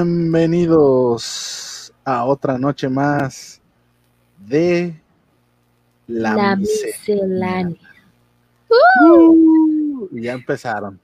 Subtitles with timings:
[0.00, 3.60] Bienvenidos a otra noche más
[4.46, 4.94] de
[6.06, 7.76] la, La miscelánea.
[9.02, 11.00] Uh, ya empezaron.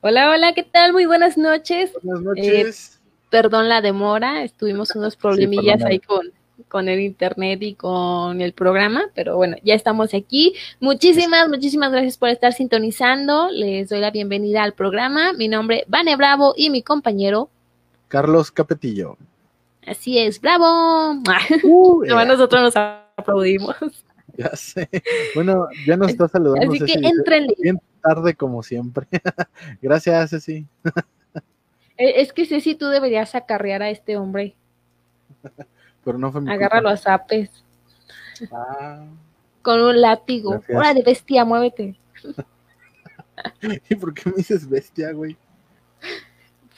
[0.00, 0.92] Hola, hola, ¿qué tal?
[0.92, 1.90] Muy buenas noches.
[2.04, 3.00] Buenas noches.
[3.30, 6.30] Perdón la demora, estuvimos unos problemillas ahí con,
[6.68, 10.54] con el internet y con el programa, pero bueno, ya estamos aquí.
[10.78, 13.48] Muchísimas, muchísimas gracias por estar sintonizando.
[13.50, 15.32] Les doy la bienvenida al programa.
[15.32, 17.50] Mi nombre es Vane Bravo y mi compañero,
[18.14, 19.18] Carlos Capetillo.
[19.88, 21.20] así es, Bravo.
[21.64, 23.74] Uh, nosotros nos aplaudimos.
[24.38, 24.88] ya sé.
[25.34, 26.72] Bueno, ya nos está saludando.
[26.72, 27.56] Así que entrenle.
[27.60, 29.08] Bien tarde como siempre.
[29.82, 30.64] Gracias, Ceci.
[31.96, 34.54] Eh, Es que Ceci, tú deberías acarrear a este hombre.
[36.04, 37.64] Pero no fue mi Agárralo a zapes.
[38.52, 39.06] Ah,
[39.60, 40.50] con un látigo.
[40.50, 40.78] Gracias.
[40.78, 41.98] Hora de bestia, muévete.
[43.90, 45.36] ¿Y por qué me dices bestia, güey?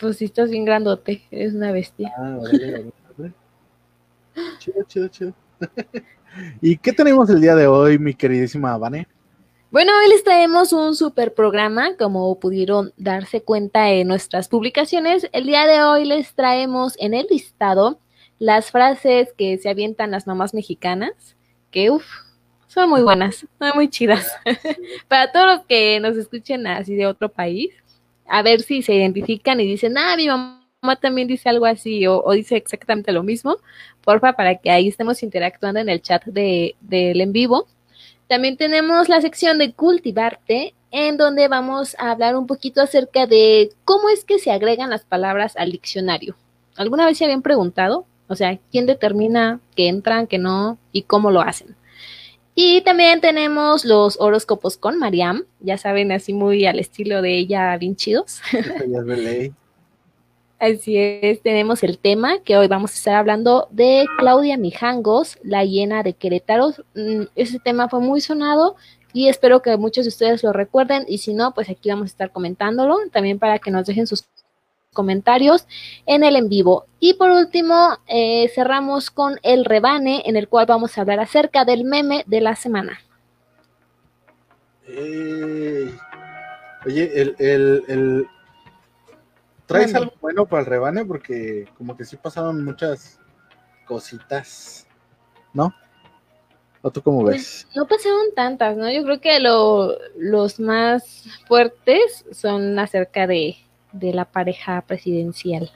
[0.01, 2.13] Pues si estás bien grandote, eres una bestia.
[2.19, 3.35] Ah, órale, órale.
[4.59, 5.35] Chido, chido, chido.
[6.61, 9.09] ¿Y qué tenemos el día de hoy, mi queridísima Vane?
[9.71, 15.29] Bueno, hoy les traemos un super programa, como pudieron darse cuenta en nuestras publicaciones.
[15.33, 17.99] El día de hoy les traemos en el listado
[18.39, 21.37] las frases que se avientan las mamás mexicanas,
[21.71, 22.07] que uff,
[22.69, 24.31] son muy buenas, son muy chidas.
[25.09, 27.73] Para todos los que nos escuchen así de otro país,
[28.29, 30.61] a ver si se identifican y dicen, ah, mi mamá
[31.01, 33.57] también dice algo así o, dice exactamente lo mismo,
[34.03, 37.67] porfa, para que ahí estemos interactuando en el chat de, del en vivo.
[38.29, 43.71] También tenemos la sección de cultivarte, en donde vamos a hablar un poquito acerca de
[43.85, 46.37] cómo es que se agregan las palabras al diccionario.
[46.77, 48.07] ¿Alguna vez se habían preguntado?
[48.29, 51.77] O sea, ¿quién determina que entran, que no y cómo lo hacen?
[52.59, 57.77] Y también tenemos los horóscopos con Mariam, ya saben, así muy al estilo de ella,
[57.77, 58.41] bien chidos.
[58.51, 59.53] Ya.
[60.59, 65.67] Así es, tenemos el tema que hoy vamos a estar hablando de Claudia Mijangos, la
[65.67, 66.71] hiena de Querétaro.
[66.95, 68.77] Mm, Ese tema fue muy sonado
[69.13, 72.07] y espero que muchos de ustedes lo recuerden y si no, pues aquí vamos a
[72.07, 74.25] estar comentándolo también para que nos dejen sus
[74.97, 75.69] comentarios
[76.07, 76.87] en el en vivo.
[76.99, 81.65] Y por último, eh, cerramos con el rebane en el cual vamos a hablar acerca
[81.65, 82.99] del meme de la semana.
[84.89, 85.95] Ey.
[86.85, 88.27] Oye, el, el, el...
[89.67, 91.05] ¿traes algo bueno para el rebane?
[91.05, 93.19] Porque como que sí pasaron muchas
[93.85, 94.87] cositas,
[95.53, 95.75] ¿no?
[96.83, 97.67] ¿O tú cómo ves?
[97.75, 98.89] No pasaron tantas, ¿no?
[98.93, 103.57] Yo creo que lo- los más fuertes son acerca de,
[103.99, 105.71] de la pareja presidencial.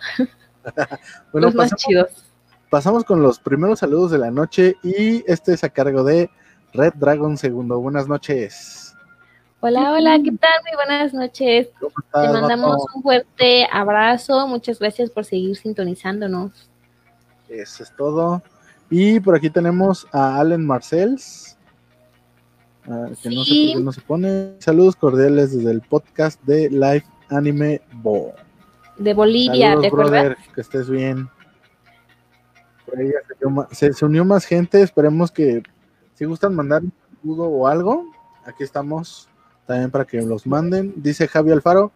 [1.33, 2.25] Bueno, los más pasemos, chidos.
[2.71, 6.31] pasamos con los primeros saludos de la noche y este es a cargo de
[6.73, 7.81] Red Dragon Segundo.
[7.81, 8.95] Buenas noches.
[9.63, 10.51] Hola, hola, ¿qué tal?
[10.65, 11.69] Muy buenas noches.
[11.79, 14.47] ¿Cómo Te mandamos un fuerte abrazo.
[14.49, 16.71] Muchas gracias por seguir sintonizándonos.
[17.49, 18.43] Eso es todo.
[18.89, 21.59] Y por aquí tenemos a Allen Marcells,
[22.89, 23.71] ah, que no sé Sí.
[23.75, 24.55] por qué no se pone.
[24.61, 28.33] Saludos cordiales desde el podcast de Live Anime Bo.
[28.97, 30.11] De Bolivia, Saludos, ¿te acuerdas?
[30.11, 31.29] brother, que estés bien.
[32.87, 34.83] Por ahí ya se, unió ma- se- se unió más gente.
[34.83, 35.63] Esperemos que
[36.15, 38.05] si gustan mandar un saludo o algo,
[38.45, 39.29] aquí estamos
[39.67, 40.93] también para que los manden.
[40.97, 41.93] Dice Javi Alfaro.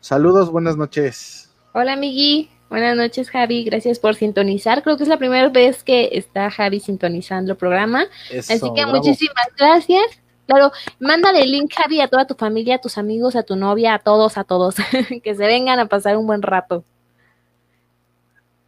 [0.00, 1.50] Saludos, buenas noches.
[1.74, 2.48] Hola, amigui.
[2.70, 3.64] Buenas noches, Javi.
[3.64, 4.82] Gracias por sintonizar.
[4.82, 8.04] Creo que es la primera vez que está Javi sintonizando el programa.
[8.30, 8.96] Eso, Así que bravo.
[8.98, 10.04] muchísimas gracias.
[10.48, 13.92] Claro, mándale el link, Javi, a toda tu familia, a tus amigos, a tu novia,
[13.92, 14.76] a todos, a todos,
[15.22, 16.84] que se vengan a pasar un buen rato.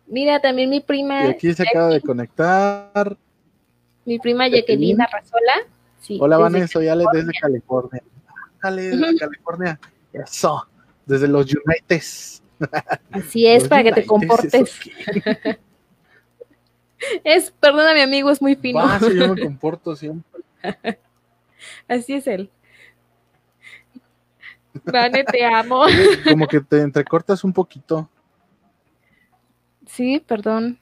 [0.06, 3.16] Mira, también mi prima, Y aquí se acaba de conectar.
[4.04, 5.00] mi prima Jacqueline.
[5.00, 5.54] Arrazola.
[6.00, 8.02] Sí, Hola, Vanessa, soy Ale desde California.
[8.58, 8.60] California.
[8.60, 9.80] Ale desde California.
[10.12, 10.66] Eso.
[11.06, 12.42] Desde los Unites.
[13.10, 14.80] Así es, Los para que te comportes.
[17.24, 18.80] Es, perdona, mi amigo, es muy fino.
[18.80, 20.42] Va, si yo me comporto siempre.
[21.88, 22.50] Así es él.
[24.84, 25.84] Vane, te amo.
[26.28, 28.08] Como que te entrecortas un poquito.
[29.86, 30.78] Sí, perdón.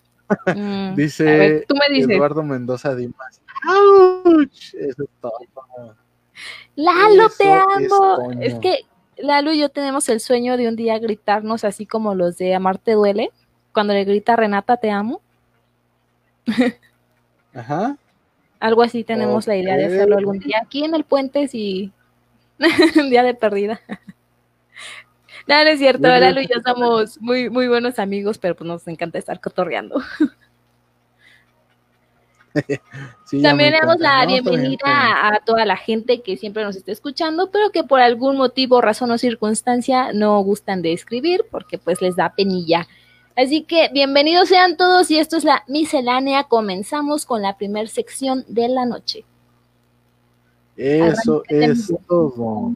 [0.54, 2.10] Mm, Dice ver, tú me dices.
[2.10, 3.40] Eduardo Mendoza Dimas.
[3.66, 4.52] ¡Auch!
[4.52, 5.32] Eso es todo.
[6.76, 8.16] Lalo, Eso te es amo.
[8.16, 8.42] Toño.
[8.42, 8.86] Es, que
[9.16, 12.92] Lalo y yo tenemos el sueño de un día gritarnos así como los de Amarte
[12.92, 13.30] duele,
[13.72, 15.22] cuando le grita Renata, te amo.
[17.54, 17.96] Ajá.
[18.60, 21.92] Algo así tenemos la idea de hacerlo algún día aquí en el puente, si
[22.96, 23.80] un día de perdida.
[25.46, 26.20] No, no es cierto, Muy bien.
[26.20, 30.02] Lalo y yo somos muy, muy buenos amigos, pero pues nos encanta estar cotorreando.
[33.24, 34.24] Sí, También le damos la.
[34.24, 34.86] No, bienvenida bien.
[34.86, 39.10] a toda la gente que siempre nos está escuchando, pero que por algún motivo, razón
[39.12, 42.88] o circunstancia no gustan de escribir porque pues les da penilla.
[43.38, 46.42] Así que bienvenidos sean todos y esto es la miscelánea.
[46.42, 49.24] Comenzamos con la primer sección de la noche.
[50.76, 52.74] Eso es todo.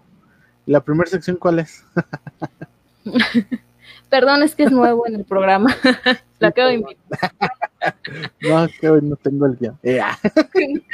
[0.66, 1.84] ¿La primera sección cuál es?
[4.08, 5.76] Perdón, es que es nuevo en el programa.
[6.38, 7.32] Lo acabo de invitar.
[8.40, 9.76] No, que hoy no tengo el guion.
[9.82, 10.16] Eh, ah,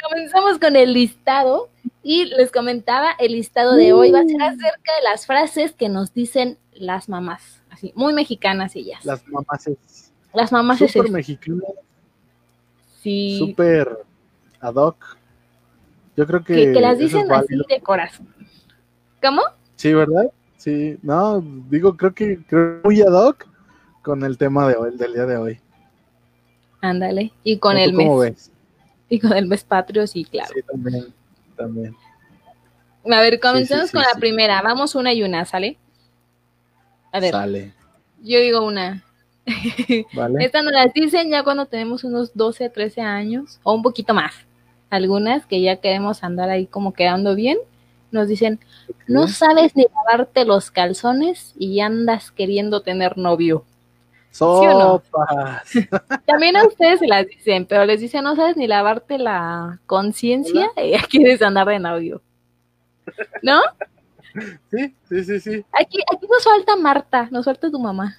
[0.09, 1.69] Comenzamos con el listado
[2.01, 5.87] y les comentaba, el listado de hoy va a ser acerca de las frases que
[5.87, 9.03] nos dicen las mamás, así, muy mexicanas ellas.
[9.05, 11.13] las mamás es Las mamás es súper eso.
[11.13, 11.63] mexicana,
[13.01, 13.97] Sí, súper
[14.59, 15.17] ad hoc.
[16.17, 16.53] Yo creo que.
[16.53, 18.27] que, que las es dicen así de corazón.
[19.21, 19.41] ¿Cómo?
[19.75, 20.31] Sí, ¿verdad?
[20.57, 23.47] Sí, no, digo, creo que creo muy ad hoc
[24.03, 25.61] con el tema de hoy, del día de hoy.
[26.81, 27.31] Ándale.
[27.43, 28.07] Y con ¿O el mes.
[28.07, 28.51] ¿Cómo ves?
[29.07, 30.49] Y con el mes patrio, sí, claro.
[30.53, 31.05] Sí, también,
[31.55, 31.95] también.
[33.09, 34.61] A ver, comencemos sí, con sí, la primera.
[34.61, 35.77] Vamos una y una, ¿sale?
[37.11, 37.73] A ver, Sale,
[38.21, 39.03] yo digo una.
[40.13, 40.45] ¿vale?
[40.45, 44.33] Estas nos las dicen ya cuando tenemos unos 12, 13 años o un poquito más.
[44.89, 47.57] Algunas que ya queremos andar ahí como quedando bien,
[48.11, 48.59] nos dicen,
[49.07, 53.65] no sabes ni lavarte los calzones y andas queriendo tener novio.
[54.39, 55.01] no?
[55.11, 55.71] Sopas.
[56.25, 60.71] También a ustedes se las dicen, pero les dicen, no sabes ni lavarte la conciencia
[60.77, 62.21] y ya quieres andar de novio.
[63.41, 63.61] ¿No?
[64.69, 65.65] Sí, sí, sí, sí.
[65.71, 68.15] Aquí, aquí nos falta Marta, nos falta tu mamá.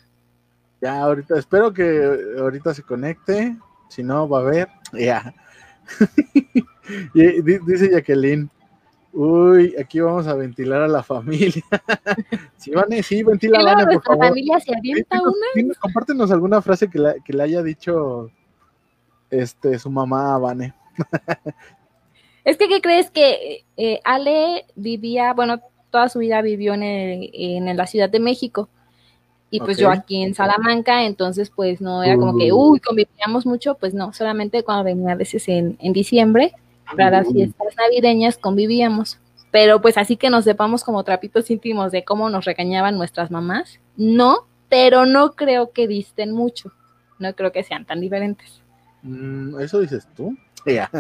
[0.81, 3.57] Ya, ahorita, espero que ahorita se conecte.
[3.89, 4.69] Si no, va a ver.
[4.93, 5.35] Ya.
[7.15, 8.51] Y di- dice Jacqueline.
[9.13, 11.63] Uy, aquí vamos a ventilar a la familia.
[12.57, 14.27] sí, Vane, sí, ventila, luego Vane, por favor.
[14.29, 15.47] familia se avienta dinos- una.
[15.55, 18.29] dinos- compártenos alguna frase que, la- que le haya dicho
[19.31, 20.75] este su mamá a Vane.
[22.45, 25.61] Es que, ¿qué crees que eh, Ale vivía, bueno,
[25.91, 28.69] toda su vida vivió en, el- en la Ciudad de México?
[29.53, 32.71] Y pues yo aquí en Salamanca, entonces pues no era como que, Uh.
[32.73, 36.53] uy, convivíamos mucho, pues no, solamente cuando venía a veces en, en diciembre,
[36.97, 37.33] para las Uh.
[37.33, 39.19] fiestas navideñas convivíamos.
[39.51, 43.81] Pero pues así que nos sepamos como trapitos íntimos de cómo nos regañaban nuestras mamás,
[43.97, 46.71] no, pero no creo que disten mucho,
[47.19, 48.63] no creo que sean tan diferentes.
[49.03, 50.37] Mm, ¿Eso dices tú?
[50.67, 50.91] Ya.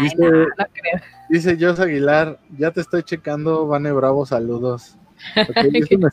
[0.00, 1.00] Dice- no, no creo.
[1.28, 4.96] Dice Jos Aguilar, ya te estoy checando, Vane Bravo, saludos.
[5.36, 6.08] Eso, me,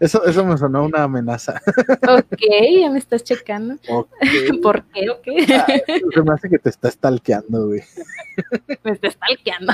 [0.00, 1.60] eso, eso me sonó una amenaza.
[2.08, 2.38] Ok,
[2.80, 3.76] ya me estás checando.
[4.62, 5.46] ¿Por qué o qué?
[5.54, 5.66] Ah,
[6.14, 7.82] Se me hace que te está stalkeando, güey.
[8.84, 9.72] Me estás stalkeando.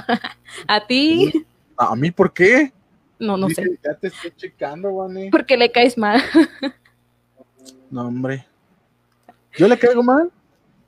[0.66, 1.46] ¿A ti?
[1.76, 2.72] ¿A mí por qué?
[3.18, 3.78] No, no Dice, sé.
[3.82, 5.30] Ya te estoy checando, Vane.
[5.30, 6.22] ¿Por qué le caes mal?
[7.90, 8.46] No, hombre.
[9.56, 10.30] ¿Yo le caigo mal?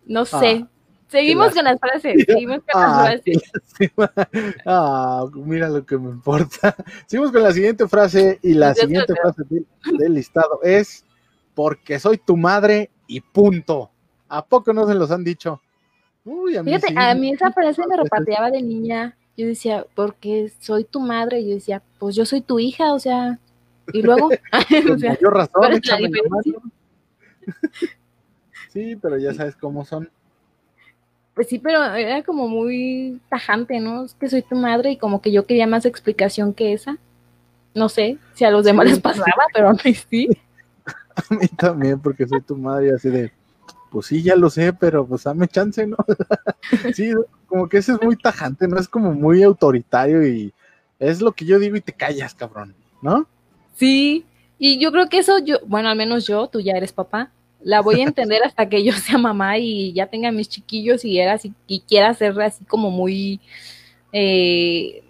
[0.06, 0.66] No sé.
[1.12, 2.24] Seguimos con las frases.
[2.26, 3.22] Seguimos con las Ah, frases.
[3.78, 4.12] qué lástima.
[4.66, 6.74] Ah, mira lo que me importa.
[7.06, 9.66] Seguimos con la siguiente frase y la siguiente frase del,
[9.98, 11.04] del listado es
[11.54, 13.90] porque soy tu madre y punto.
[14.28, 15.60] ¿A poco no se los han dicho?
[16.24, 16.94] Uy, a mí Fíjate, sí.
[16.96, 19.16] a mí esa frase me repateaba de niña.
[19.36, 21.46] Yo decía, porque soy tu madre.
[21.46, 23.38] Yo decía, pues yo soy tu hija, o sea.
[23.92, 25.80] Y luego, o sea, razón.
[28.70, 30.08] Sí, pero ya sabes cómo son.
[31.34, 34.04] Pues sí, pero era como muy tajante, ¿no?
[34.04, 36.98] Es que soy tu madre y como que yo quería más explicación que esa.
[37.74, 40.28] No sé si a los demás les pasaba, pero a mí sí.
[41.14, 43.32] A mí también, porque soy tu madre y así de,
[43.90, 45.98] pues sí, ya lo sé, pero pues dame chance, ¿no?
[46.94, 47.12] sí,
[47.46, 48.78] como que ese es muy tajante, ¿no?
[48.78, 50.54] Es como muy autoritario y
[50.98, 53.26] es lo que yo digo y te callas, cabrón, ¿no?
[53.76, 54.24] Sí,
[54.58, 57.30] y yo creo que eso yo, bueno, al menos yo, tú ya eres papá,
[57.64, 61.18] la voy a entender hasta que yo sea mamá y ya tenga mis chiquillos y
[61.18, 63.40] era así, y quiera ser así como muy,
[64.12, 65.02] eh,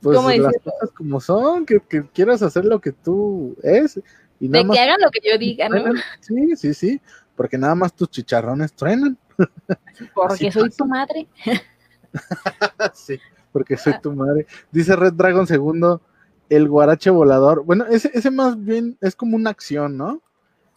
[0.00, 4.00] Pues ¿Cómo las cosas como son, que, que quieras hacer lo que tú es
[4.38, 5.82] y nada de más que hagan lo que yo diga, ¿no?
[6.20, 7.00] Sí, sí, sí,
[7.34, 9.16] porque nada más tus chicharrones truenan.
[10.14, 10.76] Porque así soy pasa.
[10.78, 11.26] tu madre.
[12.94, 13.20] sí,
[13.52, 14.46] porque soy tu madre.
[14.70, 16.00] Dice Red Dragon segundo,
[16.48, 17.64] el guarache volador.
[17.64, 20.22] Bueno, ese, ese más bien es como una acción, ¿no?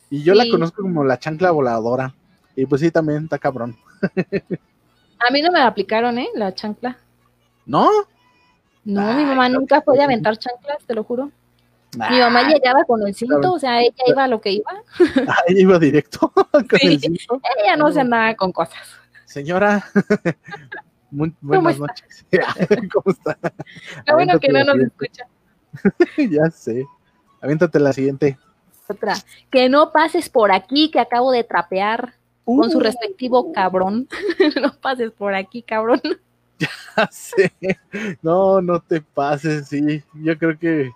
[0.09, 2.13] Y yo la conozco como la chancla voladora.
[2.55, 3.77] Y pues sí, también está cabrón.
[4.01, 6.29] A mí no me la aplicaron, ¿eh?
[6.35, 6.97] La chancla.
[7.65, 7.89] ¿No?
[8.85, 10.03] No, Ay, mi mamá no, nunca fue de sí.
[10.05, 11.25] aventar chanclas, te lo juro.
[11.95, 14.71] Mi Ah, mamá llegaba con el cinto, o sea, ella iba a lo que iba.
[15.47, 16.87] ahí iba directo con Sí.
[16.87, 17.41] el cinto.
[17.63, 18.77] Ella no se andaba con cosas.
[19.25, 19.83] Señora,
[21.11, 22.25] muy buenas noches.
[22.93, 23.37] ¿Cómo está?
[24.13, 25.27] Bueno que no nos escucha.
[26.17, 26.85] ya sé.
[27.41, 28.37] Aviéntate la siguiente.
[28.89, 29.13] Otra.
[29.51, 32.13] Que no pases por aquí, que acabo de trapear.
[32.45, 32.81] con su Uh.
[32.81, 34.07] respectivo cabrón.
[34.61, 36.01] no pases por aquí, cabrón.
[36.59, 37.53] Ya sé.
[38.21, 40.03] No, no te pases, sí.
[40.15, 40.91] Yo creo que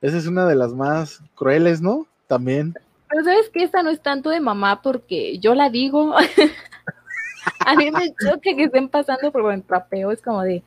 [0.00, 2.06] esa es una de las más crueles, ¿no?
[2.28, 2.72] También.
[3.10, 6.14] Pero sabes que esta no es tanto de mamá porque yo la digo.
[7.66, 10.12] A mí me choca que estén pasando por buen trapeo.
[10.12, 10.62] Es como de,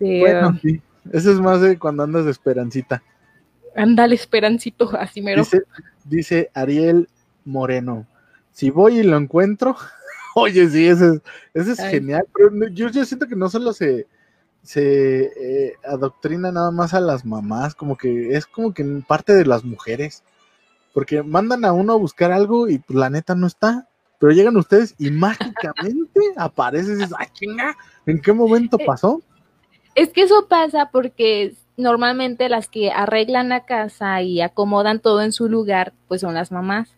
[0.00, 0.80] de Bueno, sí.
[1.12, 3.02] Eso es más de cuando andas de esperancita.
[3.76, 5.42] Ándale, esperancito, así mero.
[5.42, 5.62] Dice,
[6.04, 7.08] dice Ariel
[7.44, 8.06] Moreno.
[8.52, 9.76] Si voy y lo encuentro,
[10.34, 11.20] oye, sí, ese es,
[11.54, 11.90] ese es Ay.
[11.92, 12.26] genial.
[12.34, 14.06] Pero yo, yo siento que no solo se,
[14.62, 15.22] se
[15.68, 19.64] eh, adoctrina nada más a las mamás, como que es como que parte de las
[19.64, 20.22] mujeres.
[20.94, 23.86] Porque mandan a uno a buscar algo y pues, la neta no está.
[24.18, 25.10] Pero llegan ustedes y
[25.60, 27.76] mágicamente aparece y dices, ¡ay, chinga!
[28.06, 29.20] ¿En qué momento Eh, pasó?
[29.94, 35.32] Es que eso pasa porque normalmente las que arreglan la casa y acomodan todo en
[35.32, 36.94] su lugar, pues son las mamás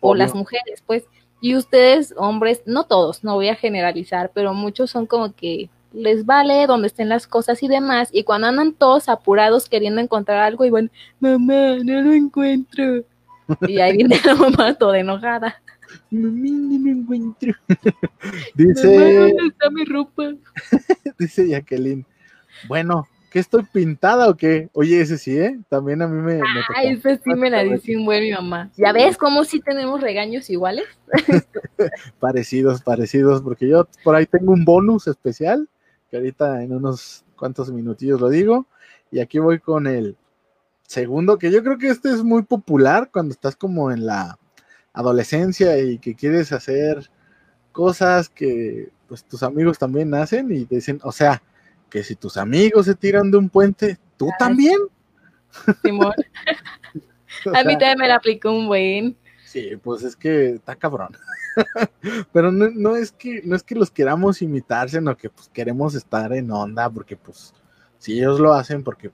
[0.00, 1.04] o las mujeres, pues.
[1.40, 6.26] Y ustedes, hombres, no todos, no voy a generalizar, pero muchos son como que les
[6.26, 10.64] vale donde estén las cosas y demás, y cuando andan todos apurados queriendo encontrar algo
[10.64, 13.04] y van, mamá, no lo encuentro.
[13.68, 15.62] Y ahí viene la mamá toda enojada.
[16.10, 17.52] Mami, no lo encuentro.
[17.68, 20.32] Mamá, Dice, ¿dónde está mi ropa?
[21.18, 22.04] dice Jacqueline.
[22.66, 24.70] Bueno, ¿qué estoy pintada o qué?
[24.74, 25.58] Oye, ese sí, ¿eh?
[25.68, 26.42] También a mí me, me.
[26.76, 28.70] Ay, esa sí me la dice un buen mi mamá.
[28.76, 30.84] ¿Ya ves cómo sí tenemos regaños iguales?
[32.20, 35.68] Parecidos, parecidos, porque yo por ahí tengo un bonus especial,
[36.08, 38.68] que ahorita en unos cuantos minutillos lo digo.
[39.10, 40.16] Y aquí voy con el
[40.86, 44.38] segundo, que yo creo que este es muy popular cuando estás como en la
[44.92, 47.10] adolescencia y que quieres hacer
[47.72, 51.42] cosas que pues tus amigos también hacen y te dicen, o sea,
[51.94, 54.76] que si tus amigos se tiran de un puente, tú también.
[55.80, 56.12] Simón.
[57.54, 59.16] A mí también me la aplicó un buen.
[59.44, 61.16] Sí, pues es que está cabrón.
[62.32, 65.94] Pero no, no es que no es que los queramos imitar, sino que pues queremos
[65.94, 67.54] estar en onda, porque pues
[67.98, 69.12] si ellos lo hacen, porque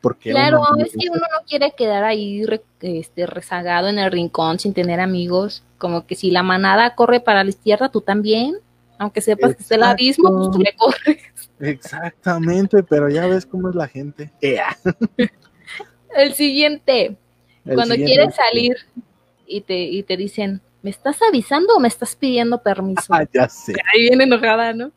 [0.00, 3.98] porque Claro, uno no es que uno no quiere quedar ahí re- este, rezagado en
[3.98, 5.62] el rincón sin tener amigos.
[5.76, 8.56] Como que si la manada corre para la izquierda, tú también.
[8.98, 11.22] Aunque sepas que está el abismo, pues tú le corres.
[11.60, 14.32] Exactamente, pero ya ves cómo es la gente.
[16.14, 17.16] El siguiente,
[17.64, 18.76] El cuando siguiente- quieres salir
[19.46, 23.12] y te, y te dicen, ¿me estás avisando o me estás pidiendo permiso?
[23.14, 23.74] Ah, ya sé.
[23.94, 24.90] Ahí viene enojada, ¿no?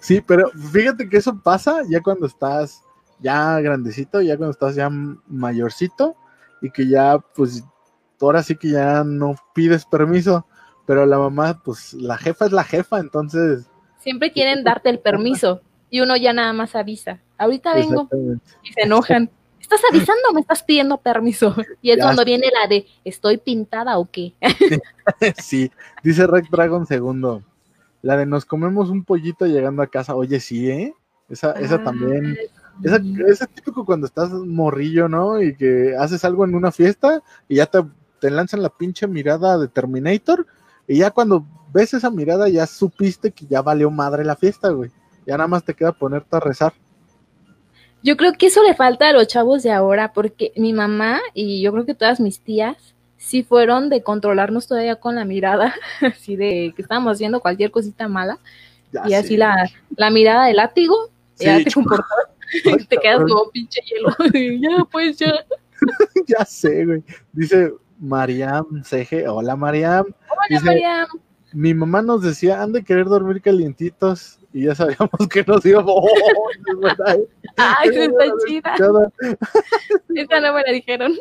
[0.00, 2.82] Sí, pero fíjate que eso pasa ya cuando estás
[3.20, 6.16] ya grandecito, ya cuando estás ya mayorcito
[6.62, 7.62] y que ya pues
[8.20, 10.46] ahora sí que ya no pides permiso,
[10.86, 13.66] pero la mamá pues la jefa es la jefa, entonces
[13.98, 17.20] Siempre quieren darte el permiso y uno ya nada más avisa.
[17.38, 18.08] Ahorita vengo
[18.62, 19.30] y se enojan.
[19.60, 21.56] ¿Estás avisando o me estás pidiendo permiso?
[21.82, 24.32] Y es Ya cuando viene la de, ¿estoy pintada o qué?
[25.42, 25.72] sí,
[26.04, 27.42] dice Rec Dragon segundo.
[28.00, 30.14] La de nos comemos un pollito llegando a casa.
[30.14, 30.94] Oye, sí, ¿eh?
[31.28, 32.36] Esa, esa también.
[32.84, 35.42] Esa, ese es típico cuando estás morrillo, ¿no?
[35.42, 37.80] Y que haces algo en una fiesta y ya te,
[38.20, 40.46] te lanzan la pinche mirada de Terminator.
[40.86, 44.92] Y ya cuando ves esa mirada, ya supiste que ya valió madre la fiesta, güey.
[45.26, 46.72] Ya nada más te queda ponerte a rezar.
[48.02, 51.60] Yo creo que eso le falta a los chavos de ahora, porque mi mamá y
[51.62, 52.76] yo creo que todas mis tías
[53.16, 58.06] sí fueron de controlarnos todavía con la mirada, así de que estábamos haciendo cualquier cosita
[58.06, 58.38] mala,
[58.92, 60.94] Ya y así la, la mirada de látigo,
[61.38, 62.06] ya Sí, te comportas,
[62.64, 64.14] Ay, te quedas como pinche hielo.
[64.62, 65.32] ya, pues ya.
[66.28, 67.02] ya sé, güey.
[67.32, 69.24] Dice Mariam CG.
[69.28, 70.04] Hola, Mariam.
[70.06, 71.06] Hola, Dice- María.
[71.52, 74.38] Mi mamá nos decía, han de querer dormir calientitos.
[74.56, 75.94] Y ya sabíamos que nos íbamos.
[76.78, 76.88] Oh.
[77.56, 78.74] Ay, esa está chida.
[80.14, 81.14] Esta no me la dijeron.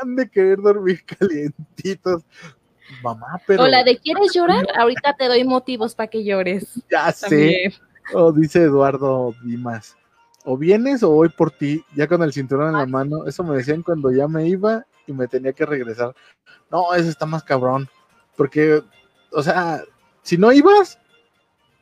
[0.00, 2.22] Han de querer dormir calientitos.
[3.02, 4.66] Mamá, pero O la de ¿quieres llorar?
[4.76, 6.82] Ahorita te doy motivos para que llores.
[6.90, 7.74] ya sé.
[8.14, 9.96] O dice Eduardo Dimas.
[10.44, 13.26] O vienes o voy por ti, ya con el cinturón en la mano.
[13.26, 16.14] Eso me decían cuando ya me iba y me tenía que regresar.
[16.70, 17.88] No, eso está más cabrón.
[18.36, 18.82] Porque,
[19.30, 19.82] o sea,
[20.22, 20.98] si no ibas,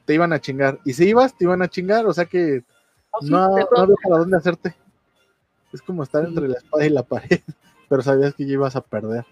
[0.04, 0.78] te iban a chingar.
[0.84, 2.06] Y si ibas, te iban a chingar.
[2.06, 2.62] O sea que
[3.22, 3.82] no, de no todo.
[3.82, 4.74] había para dónde hacerte.
[5.72, 7.40] Es como estar entre la espada y la pared.
[7.88, 9.24] Pero sabías que ya ibas a perder.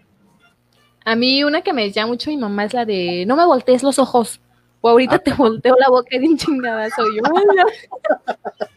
[1.05, 3.83] A mí una que me decía mucho mi mamá es la de no me voltees
[3.83, 4.41] los ojos.
[4.81, 7.23] O ahorita te volteo la boca de un chingada soy yo.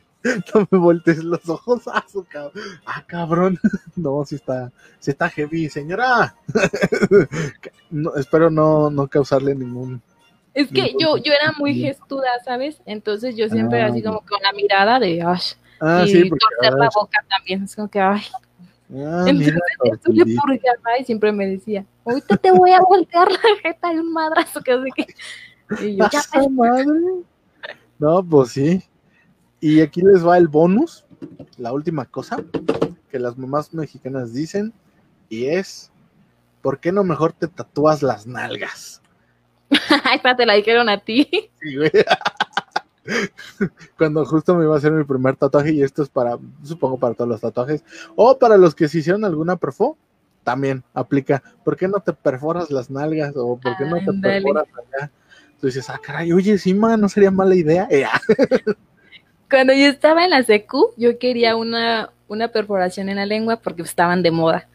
[0.54, 1.82] No me voltees los ojos.
[1.92, 2.52] Ah, su cab-
[2.86, 3.58] ah, cabrón.
[3.96, 4.70] No, si está,
[5.00, 6.36] si está heavy, señora.
[7.90, 10.00] No, espero no, no causarle ningún.
[10.54, 12.80] Es que yo, yo era muy gestuda, ¿sabes?
[12.84, 13.86] Entonces yo siempre Ah.
[13.86, 15.40] así como con la mirada de ay,
[15.80, 17.64] Ah, y sí, porque torcer la ah, boca también.
[17.64, 18.22] Es como que ay,
[18.94, 19.54] Ah, Entonces
[20.06, 24.00] yo le purgaba y siempre me decía, ahorita te voy a voltear la jeta de
[24.00, 25.86] un madrazo que sé qué.
[25.86, 26.86] Y yo, ya ¡Asa madre!
[27.98, 28.82] No, pues sí.
[29.60, 31.06] Y aquí les va el bonus,
[31.56, 32.42] la última cosa
[33.10, 34.72] que las mamás mexicanas dicen,
[35.30, 35.90] y es,
[36.60, 39.01] ¿por qué no mejor te tatúas las nalgas?
[40.04, 41.28] Ay, espérate, la dijeron a ti.
[41.60, 41.90] Sí, güey.
[43.98, 47.14] Cuando justo me iba a hacer mi primer tatuaje, y esto es para, supongo, para
[47.14, 49.96] todos los tatuajes, o para los que se hicieron alguna perfo,
[50.44, 51.42] también aplica.
[51.64, 53.34] ¿Por qué no te perforas las nalgas?
[53.36, 55.10] O ¿por qué no te perforas allá?
[55.60, 57.88] Tú dices, ah, caray, oye, sí, ma, no sería mala idea.
[59.50, 63.82] Cuando yo estaba en la secu, yo quería una, una perforación en la lengua porque
[63.82, 64.68] estaban de moda.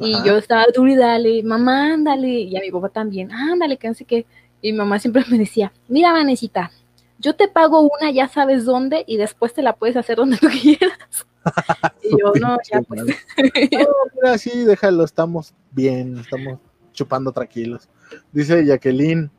[0.00, 0.24] Y Ajá.
[0.24, 2.28] yo estaba duro y dale, mamá, ándale.
[2.28, 4.26] Y a mi papá también, ándale, que no sé qué.
[4.60, 6.70] Y mi mamá siempre me decía, mira, Vanesita,
[7.18, 10.48] yo te pago una, ya sabes dónde, y después te la puedes hacer donde tú
[10.62, 11.26] quieras.
[12.02, 13.02] y yo, no, ya pues.
[13.06, 16.58] No, mira, sí, déjalo, estamos bien, estamos
[16.92, 17.88] chupando tranquilos.
[18.32, 19.30] Dice Jacqueline,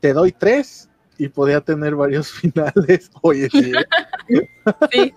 [0.00, 0.88] te doy tres
[1.18, 3.10] y podía tener varios finales.
[3.22, 3.72] Oye, sí.
[4.90, 5.12] Sí,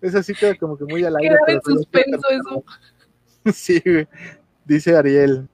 [0.00, 1.36] es así queda como que muy al aire.
[1.46, 2.64] pero en suspenso eso.
[3.52, 4.08] Sí, güey.
[4.64, 5.48] Dice Ariel,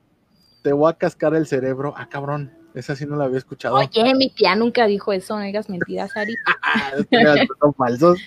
[0.62, 1.92] te voy a cascar el cerebro.
[1.96, 3.74] Ah, cabrón, esa sí no la había escuchado.
[3.74, 6.34] Oye, mi tía nunca dijo eso, no digas mentiras, Ari.
[6.62, 6.92] Ah,
[7.60, 8.20] son falsos.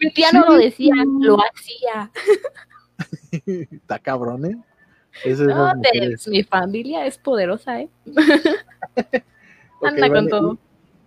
[0.00, 0.48] Mi tía no Sí.
[0.48, 2.10] lo decía, lo hacía.
[3.72, 4.56] Está cabrón, ¿eh?
[5.38, 7.88] No, te- mi familia es poderosa, ¿eh?
[9.82, 10.58] Anda con vale, todo.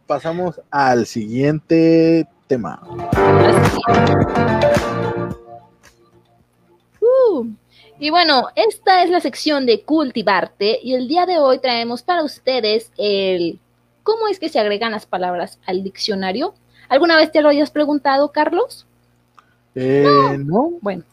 [0.08, 2.82] Pasamos al siguiente tema.
[7.00, 7.48] Uh,
[8.01, 12.24] y bueno, esta es la sección de cultivarte y el día de hoy traemos para
[12.24, 13.60] ustedes el
[14.02, 16.56] cómo es que se agregan las palabras al diccionario.
[16.89, 18.88] ¿Alguna vez te lo hayas preguntado, Carlos?
[19.76, 21.04] Eh, no, Bueno,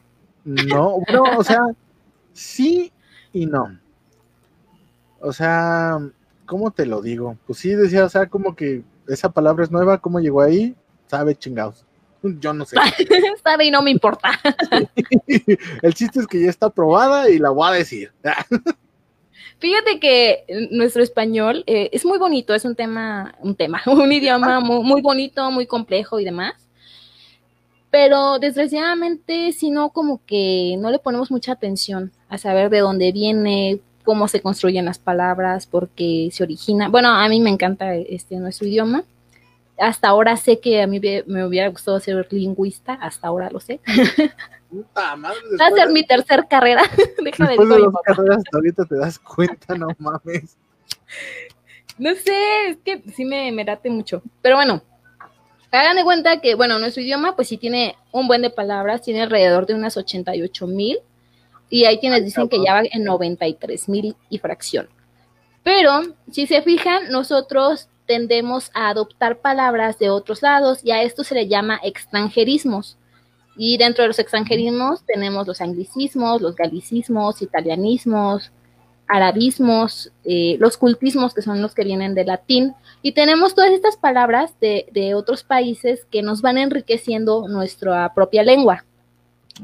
[0.47, 1.61] no, bueno, o sea,
[2.33, 2.91] sí
[3.35, 3.79] y no.
[5.21, 5.99] O sea,
[6.47, 7.37] ¿cómo te lo digo?
[7.47, 10.75] Pues sí, decía, o sea, como que esa palabra es nueva, ¿cómo llegó ahí?
[11.07, 11.85] Sabe chingados.
[12.23, 12.77] Yo no sé.
[13.43, 14.39] sabe y no me importa.
[15.83, 18.13] El chiste es que ya está aprobada y la voy a decir.
[19.59, 24.61] Fíjate que nuestro español eh, es muy bonito, es un tema, un tema, un idioma
[24.61, 26.55] muy, muy bonito, muy complejo y demás.
[27.91, 33.13] Pero desgraciadamente, si no, como que no le ponemos mucha atención a saber de dónde
[33.13, 36.89] viene, cómo se construyen las palabras, por qué se origina.
[36.89, 39.05] Bueno, a mí me encanta este nuestro idioma.
[39.79, 43.81] Hasta ahora sé que a mí me hubiera gustado ser lingüista, hasta ahora lo sé.
[44.71, 46.83] Puta madre, Va a ser mi tercer carrera.
[47.25, 50.57] Déjame Después de carreras hasta ahorita te das cuenta, no mames.
[51.97, 54.23] No sé, es que sí me, me late mucho.
[54.43, 54.83] Pero bueno,
[55.73, 59.23] hagan de cuenta que, bueno, nuestro idioma pues sí tiene un buen de palabras, tiene
[59.23, 60.99] alrededor de unas 88 mil.
[61.71, 64.89] Y hay quienes dicen que ya va en 93 mil y fracción.
[65.63, 71.23] Pero si se fijan, nosotros tendemos a adoptar palabras de otros lados y a esto
[71.23, 72.97] se le llama extranjerismos.
[73.57, 78.51] Y dentro de los extranjerismos tenemos los anglicismos, los galicismos, italianismos,
[79.07, 83.97] arabismos, eh, los cultismos, que son los que vienen de latín, y tenemos todas estas
[83.97, 88.85] palabras de, de otros países que nos van enriqueciendo nuestra propia lengua.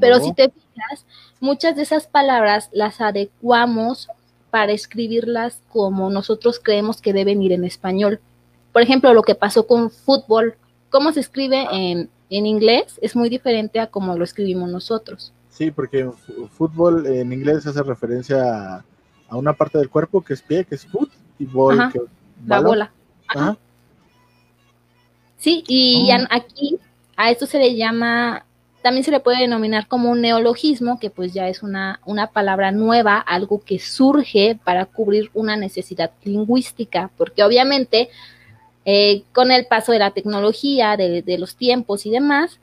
[0.01, 0.25] Pero No.
[0.25, 1.07] si te fijas,
[1.41, 4.09] muchas de esas palabras las adecuamos
[4.51, 8.21] para escribirlas como nosotros creemos que deben ir en español.
[8.75, 10.57] Por ejemplo, lo que pasó con fútbol,
[10.91, 15.33] cómo se escribe en, en inglés es muy diferente a cómo lo escribimos nosotros.
[15.49, 16.11] Sí, porque
[16.59, 18.85] fútbol en inglés hace referencia a,
[19.29, 21.09] a una parte del cuerpo que es pie, que es foot,
[21.39, 22.01] y ball, Ajá, que
[22.49, 22.91] La bola.
[23.29, 23.57] Ajá.
[25.39, 26.27] Sí, y Oh.
[26.31, 26.79] aquí
[27.17, 28.45] a esto se le llama,
[28.83, 32.73] también se le puede denominar como un neologismo, que pues ya es una, una palabra
[32.73, 38.09] nueva, algo que surge para cubrir una necesidad lingüística, porque obviamente
[38.85, 42.59] eh, con el paso de la tecnología, de, de los tiempos y demás,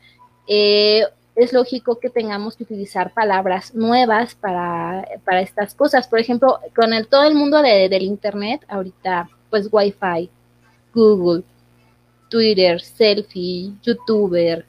[0.47, 1.03] eh,
[1.35, 6.07] es lógico que tengamos que utilizar palabras nuevas para, para estas cosas.
[6.07, 10.29] Por ejemplo, con el, todo el mundo de- del Internet, ahorita, pues Wi-Fi,
[10.93, 11.43] Google,
[12.29, 14.65] Twitter, selfie, youtuber,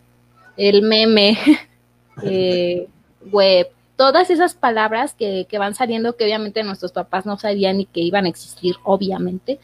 [0.57, 1.37] el meme,
[2.23, 2.87] eh,
[3.31, 3.69] web,
[4.03, 8.01] todas esas palabras que, que van saliendo que obviamente nuestros papás no sabían ni que
[8.01, 9.61] iban a existir, obviamente,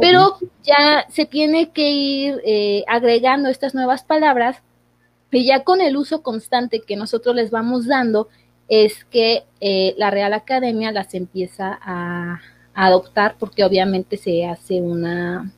[0.00, 4.62] pero ya se tiene que ir eh, agregando estas nuevas palabras
[5.32, 8.28] y ya con el uso constante que nosotros les vamos dando
[8.68, 12.40] es que eh, la Real Academia las empieza a,
[12.74, 15.50] a adoptar porque obviamente se hace una,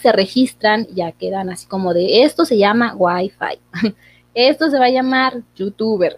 [0.00, 3.92] se registran, ya quedan así como de esto se llama Wi-Fi.
[4.34, 6.16] esto se va a llamar youtuber,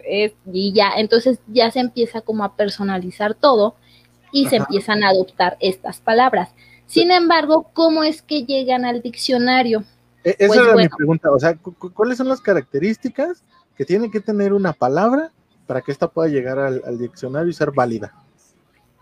[0.51, 3.75] y ya, entonces ya se empieza como a personalizar todo
[4.31, 6.49] y se empiezan a adoptar estas palabras.
[6.85, 9.83] Sin embargo, ¿cómo es que llegan al diccionario?
[10.23, 11.55] E, esa pues era mi pregunta, o sea,
[11.93, 13.43] ¿cuáles son las características
[13.75, 15.31] que tiene que tener una palabra
[15.65, 18.13] para que ésta pueda llegar al, diccionario y ser válida?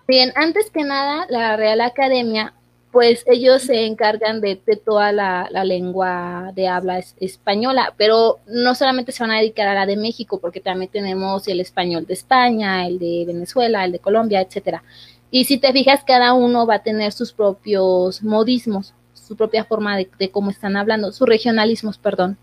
[0.08, 2.54] Bien, antes que nada, la Real Academia,
[2.92, 9.24] pues ellos se encargan de, toda la, lengua de habla española, pero no solamente se
[9.24, 13.00] van a dedicar a la de México, porque también tenemos el español de España, el
[13.00, 14.84] de Venezuela, el de Colombia, etcétera.
[15.32, 19.96] Y si te fijas, cada uno va a tener sus propios modismos, su propia forma
[19.96, 22.38] de, cómo están hablando, sus regionalismos, perdón.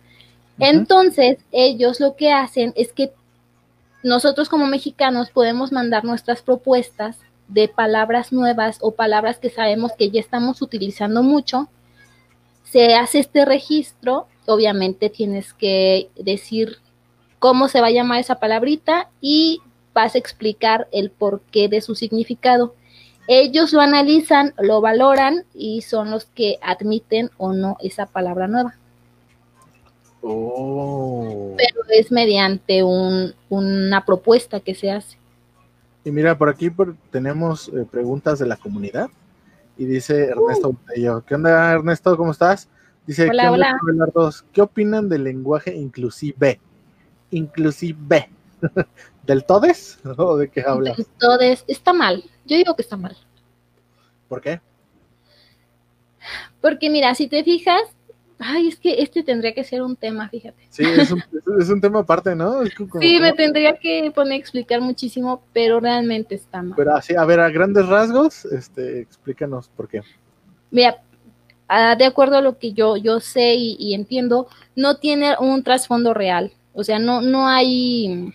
[0.59, 3.13] Entonces, ellos lo que hacen es que
[4.03, 10.11] nosotros como mexicanos podemos mandar nuestras propuestas de palabras nuevas o palabras que sabemos que
[10.11, 11.69] ya estamos utilizando mucho.
[12.65, 16.77] Se hace este registro, obviamente tienes que decir
[17.39, 19.61] cómo se va a llamar esa palabrita y
[19.95, 22.75] vas a explicar el porqué de su significado.
[23.27, 28.77] Ellos lo analizan, lo valoran y son los que admiten o no esa palabra nueva.
[30.23, 31.55] Oh.
[31.57, 35.19] Pero es mediante una propuesta que se hace.
[36.05, 36.71] Y mira, por aquí
[37.11, 39.11] tenemos eh, preguntas de la comunidad.
[39.77, 41.23] Y dice Ernesto uh.
[41.27, 42.17] ¿Qué onda, Ernesto?
[42.17, 42.69] ¿Cómo estás?
[43.07, 43.79] Dice, hola, hola.
[44.53, 46.61] ¿qué opinan del lenguaje inclusive?
[47.31, 48.29] Inclusive.
[49.27, 49.99] ¿Del todes?
[50.19, 50.97] ¿O de qué hablas?
[50.97, 51.65] Del todes.
[51.69, 52.25] Está mal.
[52.45, 53.17] Yo digo que está mal.
[54.29, 54.61] ¿Por qué?
[56.61, 57.83] Porque mira, si te fijas,
[58.39, 60.67] ay, es que este tendría que ser un tema, fíjate.
[60.71, 61.23] Sí, es un,
[61.61, 62.65] es un tema aparte, ¿no?
[62.65, 66.75] sí, me tendría que poner a explicar muchísimo, pero realmente está mal.
[66.77, 70.03] Pero así, a ver, a grandes rasgos, este, explícanos por qué.
[70.71, 71.03] Mira,
[71.99, 76.53] de acuerdo a lo que yo, yo sé y, entiendo, no tiene un trasfondo real.
[76.73, 78.33] O sea, no, no hay,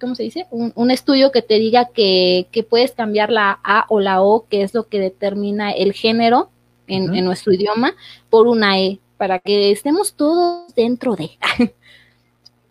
[0.00, 0.46] ¿cómo se dice?
[0.50, 4.62] Un, estudio que te diga que, que, puedes cambiar la A o la O, que
[4.62, 6.50] es lo que determina el género
[6.86, 7.94] en, en nuestro idioma,
[8.30, 11.32] por una E para que estemos todos dentro de.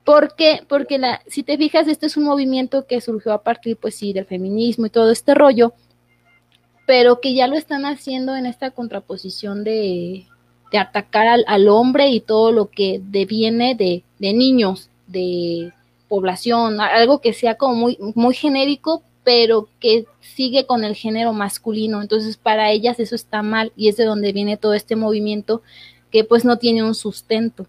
[0.03, 0.63] ¿Por qué?
[0.67, 4.13] Porque la, si te fijas, este es un movimiento que surgió a partir, pues sí,
[4.13, 5.73] del feminismo y todo este rollo,
[6.87, 10.25] pero que ya lo están haciendo en esta contraposición de,
[10.71, 15.73] de atacar al, al, hombre y todo lo que deviene de, de, niños, de
[16.07, 22.01] población, algo que sea como muy, muy genérico, pero que sigue con el género masculino.
[22.01, 25.61] Entonces, para ellas eso está mal y es de donde viene todo este movimiento
[26.17, 27.67] que pues no tiene un sustento.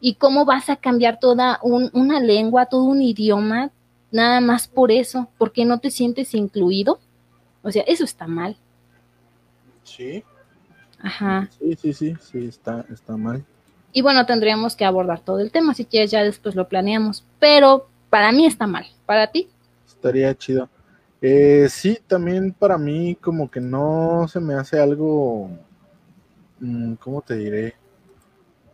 [0.00, 3.72] ¿Y cómo vas a cambiar toda una lengua, todo un idioma,
[4.10, 5.28] nada más por eso?
[5.36, 6.98] Porque no te sientes incluido.
[7.62, 8.56] O sea, eso está mal.
[9.84, 10.24] Sí.
[10.98, 11.50] Ajá.
[11.58, 13.44] Sí, sí, sí, sí, está, está mal.
[13.92, 17.22] Y bueno, tendríamos que abordar todo el tema, si quieres ya después lo planeamos.
[17.38, 18.86] Pero para mí está mal.
[19.04, 19.46] ¿Para ti?
[19.86, 20.70] Estaría chido.
[21.20, 25.50] Eh, sí, también para mí como que no se me hace algo
[27.00, 27.74] ¿cómo te diré?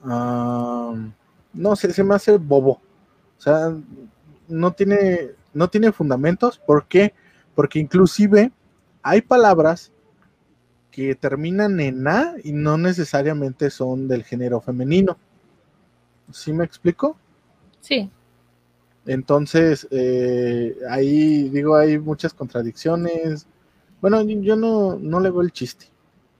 [0.04, 2.80] no sé, se me hace bobo.
[3.38, 3.74] O sea,
[4.48, 6.58] no tiene, no tiene fundamentos.
[6.58, 7.14] ¿Por qué?
[7.54, 8.52] Porque inclusive
[9.02, 9.92] hay palabras
[10.90, 15.16] que terminan en A y no necesariamente son del género femenino.
[16.30, 17.16] ¿Sí me explico?
[17.80, 18.10] Sí.
[19.06, 23.46] Entonces, eh, ahí digo, hay muchas contradicciones.
[24.00, 25.86] Bueno, yo no, no le veo el chiste.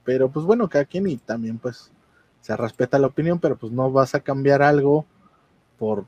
[0.05, 1.91] Pero pues bueno, cada quien y también pues
[2.41, 5.05] se respeta la opinión, pero pues no vas a cambiar algo
[5.77, 6.05] por,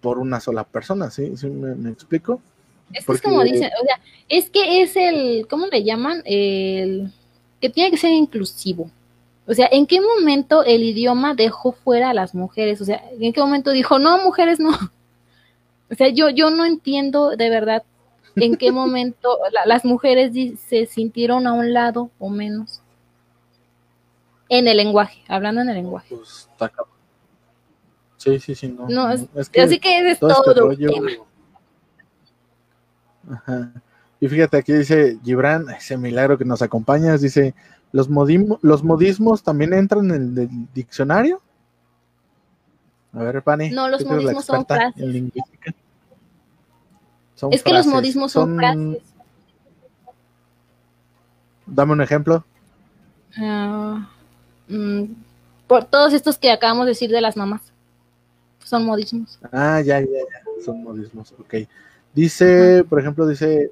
[0.00, 1.36] por una sola persona, ¿sí?
[1.36, 2.40] ¿Sí me, explico?
[2.92, 6.22] Es, es como dicen, o sea, es que es el, ¿cómo le llaman?
[6.26, 7.10] El
[7.60, 8.90] que tiene que ser inclusivo.
[9.46, 12.80] O sea, ¿en qué momento el idioma dejó fuera a las mujeres?
[12.80, 14.70] O sea, ¿en qué momento dijo, no, mujeres no?
[15.90, 17.84] O sea, yo, yo no entiendo de verdad
[18.36, 22.80] en qué momento las mujeres se sintieron a un lado o menos.
[24.48, 26.14] En el lenguaje, hablando en el lenguaje.
[26.14, 26.48] Pues,
[28.18, 29.06] sí, sí, sí, no.
[29.06, 30.70] así que es todo.
[30.72, 31.10] Este tema.
[33.30, 33.72] Ajá.
[34.20, 37.54] Y fíjate, aquí dice Gibran, ese milagro que nos acompañas, dice,
[37.92, 38.08] ¿los,
[38.62, 41.42] los modismos también entran en el diccionario?
[43.12, 43.70] A ver, Pani.
[43.70, 45.02] No, los modismos son frases.
[45.02, 45.32] En
[47.50, 49.02] es que los modismos son, frases.
[51.66, 52.44] Dame un ejemplo.
[53.36, 54.08] Ah,
[54.68, 55.04] mm,
[55.66, 57.62] por todos estos que acabamos de decir de las mamás.
[58.62, 59.38] Son modismos.
[59.52, 60.64] Ah, ya, ya, ya.
[60.64, 61.32] Son modismos.
[61.38, 61.54] Ok.
[62.14, 63.70] Dice, por ejemplo, dice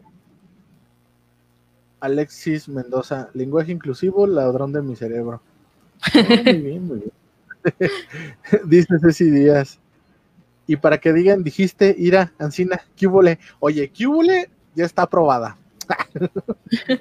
[2.01, 5.41] Alexis Mendoza, lenguaje inclusivo, ladrón de mi cerebro.
[6.45, 7.13] muy bien, muy bien.
[8.67, 9.79] dice Ceci Díaz,
[10.67, 13.39] Y para que digan, dijiste, Ira, Ancina, Cúbole.
[13.61, 15.57] Oye, Cúbole ya está aprobada.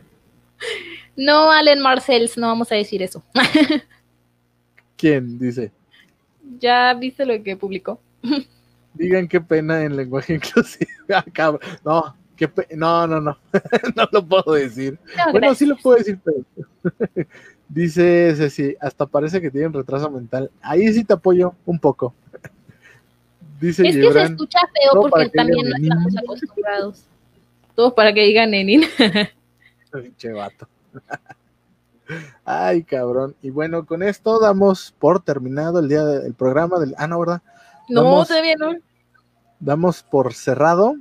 [1.15, 3.23] no, Allen Marcells, no vamos a decir eso.
[4.97, 5.71] ¿Quién dice?
[6.59, 7.99] Ya viste lo que publicó.
[8.93, 10.91] Digan qué pena en lenguaje inclusivo.
[11.13, 11.25] Ah,
[11.85, 13.37] no, qué no, no, no.
[13.95, 14.99] no lo puedo decir.
[15.31, 16.45] bueno, sí lo puedo decir, pero.
[17.73, 20.51] Dice Ceci, hasta parece que tienen retraso mental.
[20.61, 22.13] Ahí sí te apoyo un poco.
[23.61, 27.03] Dice es que se escucha feo porque también no estamos acostumbrados.
[27.75, 28.83] Todos para que digan Nenin.
[29.93, 30.67] Pinche vato.
[32.43, 33.35] Ay, cabrón.
[33.43, 36.95] Y bueno, con esto damos por terminado el día del programa del.
[36.97, 37.41] Ah, no, ¿verdad?
[37.87, 38.73] No, todavía no.
[39.59, 40.95] Damos por cerrado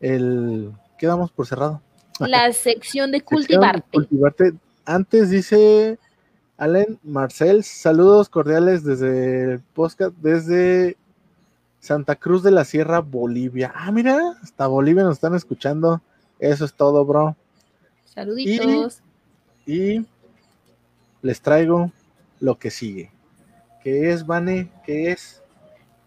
[0.00, 0.72] el.
[0.98, 1.80] ¿Qué damos por cerrado?
[2.18, 3.88] La sección de cultivarte.
[3.92, 4.52] cultivarte.
[4.84, 5.98] Antes dice
[6.56, 10.96] Allen Marcel, saludos cordiales desde el podcast, desde
[11.80, 13.72] Santa Cruz de la Sierra, Bolivia.
[13.74, 16.00] Ah, mira, hasta Bolivia nos están escuchando.
[16.38, 17.36] Eso es todo, bro.
[18.04, 19.00] Saluditos.
[19.66, 20.06] Y,
[21.22, 21.90] les traigo
[22.40, 23.10] lo que sigue.
[23.82, 24.70] ¿Qué es, Vane?
[24.84, 25.42] ¿Qué es?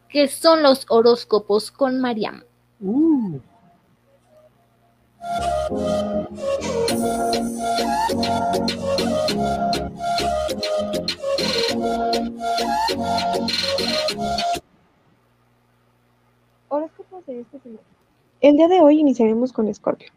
[0.10, 2.44] ¿Qué son los horóscopos con Mariam?
[2.80, 3.40] Uh.
[16.70, 17.59] Horóscopos de este semana.
[18.42, 20.12] El día de hoy iniciaremos con Scorpio.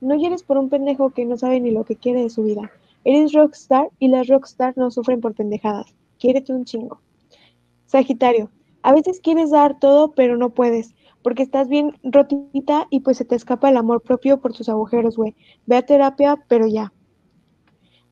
[0.00, 2.70] No llores por un pendejo que no sabe ni lo que quiere de su vida.
[3.04, 5.94] Eres rockstar y las rockstar no sufren por pendejadas.
[6.18, 7.00] Quiérete un chingo.
[7.86, 8.50] Sagitario.
[8.82, 13.24] A veces quieres dar todo, pero no puedes, porque estás bien rotita y pues se
[13.24, 15.34] te escapa el amor propio por tus agujeros, güey.
[15.66, 16.92] Ve a terapia, pero ya.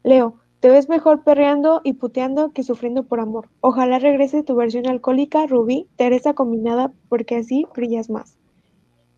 [0.03, 0.37] Leo.
[0.61, 3.48] Te ves mejor perreando y puteando que sufriendo por amor.
[3.61, 8.39] Ojalá regrese tu versión alcohólica, Rubí, Teresa combinada, porque así brillas más.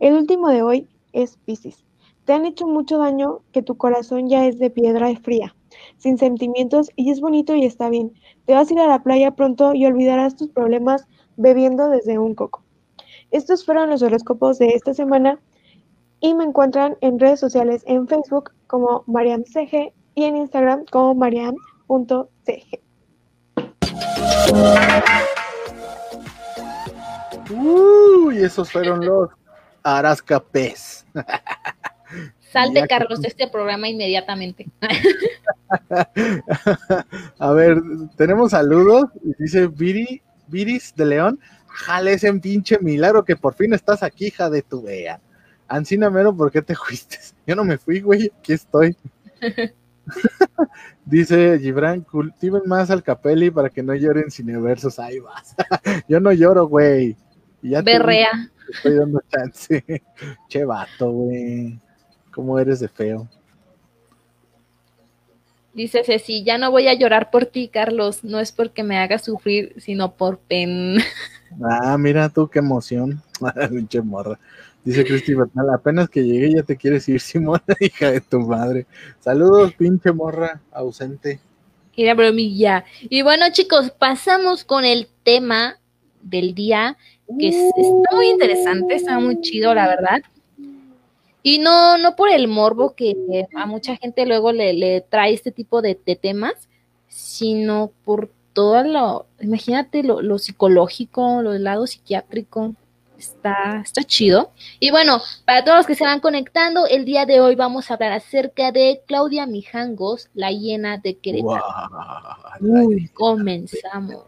[0.03, 1.85] El último de hoy es Pisces.
[2.25, 5.55] Te han hecho mucho daño que tu corazón ya es de piedra fría,
[5.97, 8.13] sin sentimientos y es bonito y está bien.
[8.45, 12.35] Te vas a ir a la playa pronto y olvidarás tus problemas bebiendo desde un
[12.35, 12.65] coco.
[13.31, 15.39] Estos fueron los horóscopos de esta semana
[16.19, 21.15] y me encuentran en redes sociales en Facebook como Mariam CG y en Instagram como
[21.15, 22.81] marian.cg.
[27.55, 29.31] Uy, esos fueron los
[29.83, 31.05] Arascapés.
[32.53, 34.67] Salte, Carlos, de este programa inmediatamente.
[37.39, 37.81] A ver,
[38.17, 39.07] tenemos saludos.
[39.39, 41.41] Dice Viri, Viris de León.
[41.67, 45.19] Jale ese pinche milagro que por fin estás aquí, hija de tu vea.
[45.67, 47.19] Ancina Mero, ¿por qué te fuiste?
[47.47, 48.95] Yo no me fui, güey, aquí estoy.
[51.07, 54.99] Dice Gibran, cultiven más al Capelli para que no lloren sin versos.
[54.99, 55.55] Ahí vas.
[56.09, 57.17] Yo no lloro, güey.
[57.63, 58.51] Berrea.
[58.71, 59.85] Estoy dando chance.
[60.49, 61.79] che vato, güey.
[62.33, 63.29] ¿Cómo eres de feo?
[65.75, 68.25] Dice Ceci, ya no voy a llorar por ti, Carlos.
[68.25, 70.99] No es porque me haga sufrir, sino por pen.
[71.63, 73.23] Ah, mira tú qué emoción.
[73.71, 74.39] Pinche morra.
[74.85, 78.87] Dice Cristi Bernal, apenas que llegué ya te quieres ir, Simona, hija de tu madre.
[79.21, 81.41] Saludos, pinche morra ausente.
[81.97, 82.85] Era bromilla.
[83.03, 85.79] Y bueno, chicos, pasamos con el tema
[86.23, 86.97] del día,
[87.39, 90.23] que está muy interesante, está muy chido, la verdad.
[91.43, 93.17] Y no, no por el morbo que
[93.57, 96.69] a mucha gente luego le, trae este tipo de, temas,
[97.09, 102.75] sino por todo lo, imagínate lo, lo psicológico, lo del lado psiquiátrico,
[103.23, 104.51] está, está chido.
[104.81, 107.95] Y bueno, para todos los que se van conectando, el día de hoy vamos a
[107.95, 111.63] hablar acerca de Claudia Mijangos, la hiena de Querétaro.
[112.61, 114.25] Uy, comenzamos.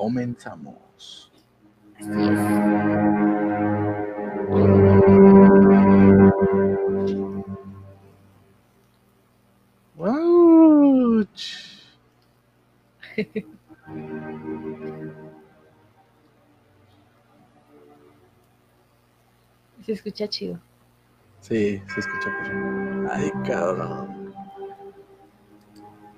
[0.00, 1.30] Comenzamos.
[19.84, 20.58] Se escucha chido.
[21.40, 23.08] Sí, se escucha perfecto.
[23.10, 24.32] Ay, cabrón.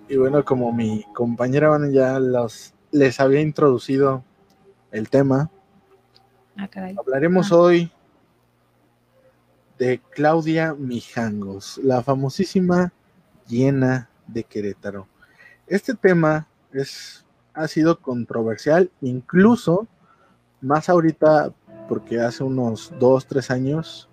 [0.09, 4.23] Y bueno, como mi compañera Van ya los, les había introducido
[4.91, 5.51] el tema,
[6.59, 7.57] ah, hablaremos ah.
[7.57, 7.93] hoy
[9.79, 12.93] de Claudia Mijangos, la famosísima
[13.49, 15.09] llena de Querétaro.
[15.67, 17.25] Este tema es,
[17.55, 19.89] ha sido controversial, incluso
[20.61, 21.53] más ahorita
[21.89, 24.09] porque hace unos dos, tres años,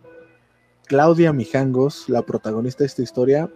[0.85, 3.51] Claudia Mijangos, la protagonista de esta historia,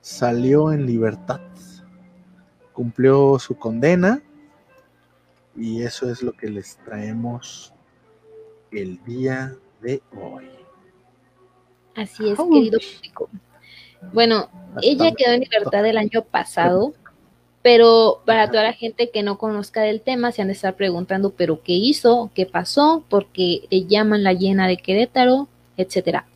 [0.00, 1.40] salió en libertad.
[2.72, 4.22] Cumplió su condena
[5.58, 7.72] Y eso es lo que les traemos
[8.70, 10.48] el día de hoy.
[11.96, 13.28] Así es, querido público.
[14.12, 14.48] Bueno,
[14.82, 16.94] ella quedó en libertad el año pasado,
[17.62, 21.30] pero para toda la gente que no conozca del tema se han de estar preguntando,
[21.30, 22.30] pero ¿qué hizo?
[22.34, 23.04] ¿Qué pasó?
[23.08, 26.26] Porque le llaman la llena de Querétaro, etcétera.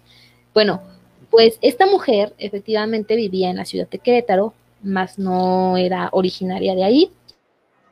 [0.53, 0.83] Bueno,
[1.31, 6.83] pues esta mujer efectivamente vivía en la ciudad de Querétaro, más no era originaria de
[6.83, 7.13] ahí.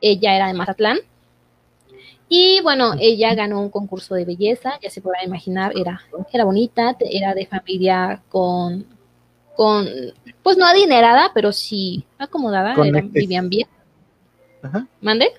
[0.01, 0.97] Ella era de Mazatlán.
[2.33, 6.95] Y bueno, ella ganó un concurso de belleza, ya se podrá imaginar, era, era bonita,
[6.97, 8.85] era de familia con,
[9.53, 9.85] con,
[10.41, 12.73] pues no adinerada, pero sí acomodada,
[13.09, 13.67] vivían bien.
[14.61, 14.87] Ajá.
[15.01, 15.33] ¿Mande?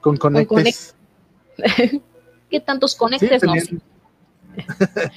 [0.00, 0.94] Con conectes.
[2.50, 3.42] ¿Qué tantos conectes?
[3.42, 3.76] no sé.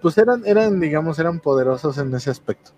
[0.00, 2.70] pues eran, eran, digamos, eran poderosos en ese aspecto.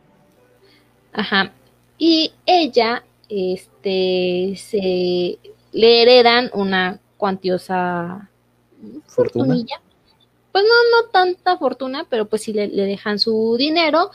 [1.13, 1.53] Ajá.
[1.97, 5.39] Y ella, este, se
[5.71, 8.29] le heredan una cuantiosa
[9.07, 9.55] fortuna.
[10.51, 14.11] Pues no, no tanta fortuna, pero pues sí le, dejan su dinero.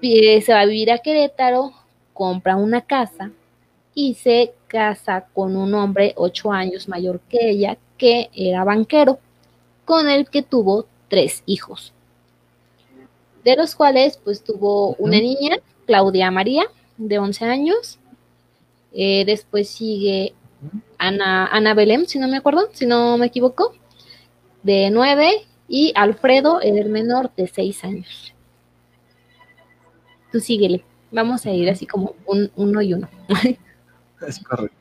[0.00, 1.70] se va a vivir a Querétaro,
[2.12, 3.30] compra una casa
[3.94, 9.20] y se casa con un hombre ocho años mayor que ella, que era banquero,
[9.84, 11.92] con el que tuvo tres hijos,
[13.44, 16.64] de los cuales pues tuvo una niña, Claudia María,
[16.96, 18.00] de 11 años,
[18.92, 20.34] eh, después sigue
[21.02, 23.74] Ana, Ana Belém, si no me acuerdo, si no me equivoco,
[24.62, 28.34] de 9, y Alfredo, el menor, de 6 años.
[30.30, 33.08] Tú síguele, vamos a ir así como un, uno y uno.
[34.28, 34.76] es correcto.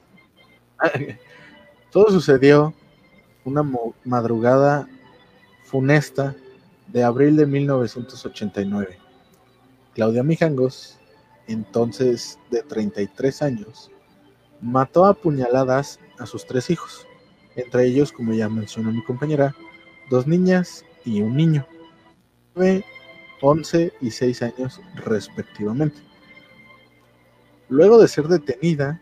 [1.92, 2.76] Todo sucedió
[3.44, 3.64] una
[4.04, 4.88] madrugada
[5.64, 6.36] funesta
[6.86, 9.00] de abril de 1989.
[9.96, 11.00] Claudia Mijangos,
[11.48, 13.90] entonces de 33 años,
[14.62, 17.08] mató a puñaladas a sus tres hijos,
[17.56, 19.56] entre ellos, como ya mencionó mi compañera,
[20.10, 21.68] dos niñas y un niño,
[22.56, 22.86] 9,
[23.42, 26.00] 11 y 6 años respectivamente.
[27.70, 29.02] Luego de ser detenida,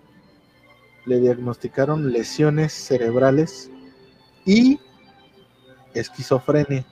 [1.05, 3.69] le diagnosticaron lesiones cerebrales
[4.45, 4.79] y
[5.93, 6.85] esquizofrenia,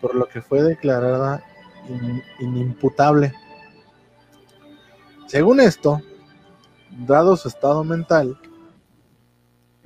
[0.00, 1.42] por lo que fue declarada
[2.40, 3.32] inimputable.
[5.26, 6.00] Según esto,
[6.90, 8.38] dado su estado mental,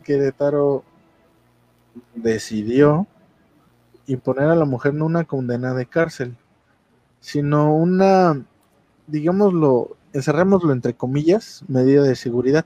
[0.08, 0.84] Querétaro
[2.14, 3.06] decidió
[4.06, 6.34] imponer a la mujer no una condena de cárcel,
[7.20, 8.42] sino una,
[9.06, 12.64] digámoslo, encerrémoslo entre comillas, medida de seguridad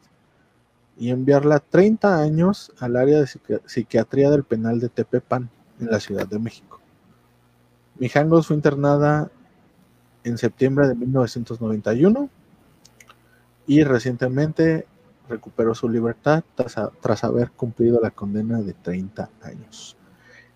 [0.97, 3.27] y enviarla 30 años al área de
[3.67, 5.51] psiquiatría del penal de Tepepan
[5.81, 6.79] en la Ciudad de México.
[7.99, 9.33] Mijangos fue internada
[10.23, 12.31] en septiembre de 1991
[13.67, 14.87] y recientemente
[15.33, 19.97] recuperó su libertad tras, haber cumplido la condena de 30 años.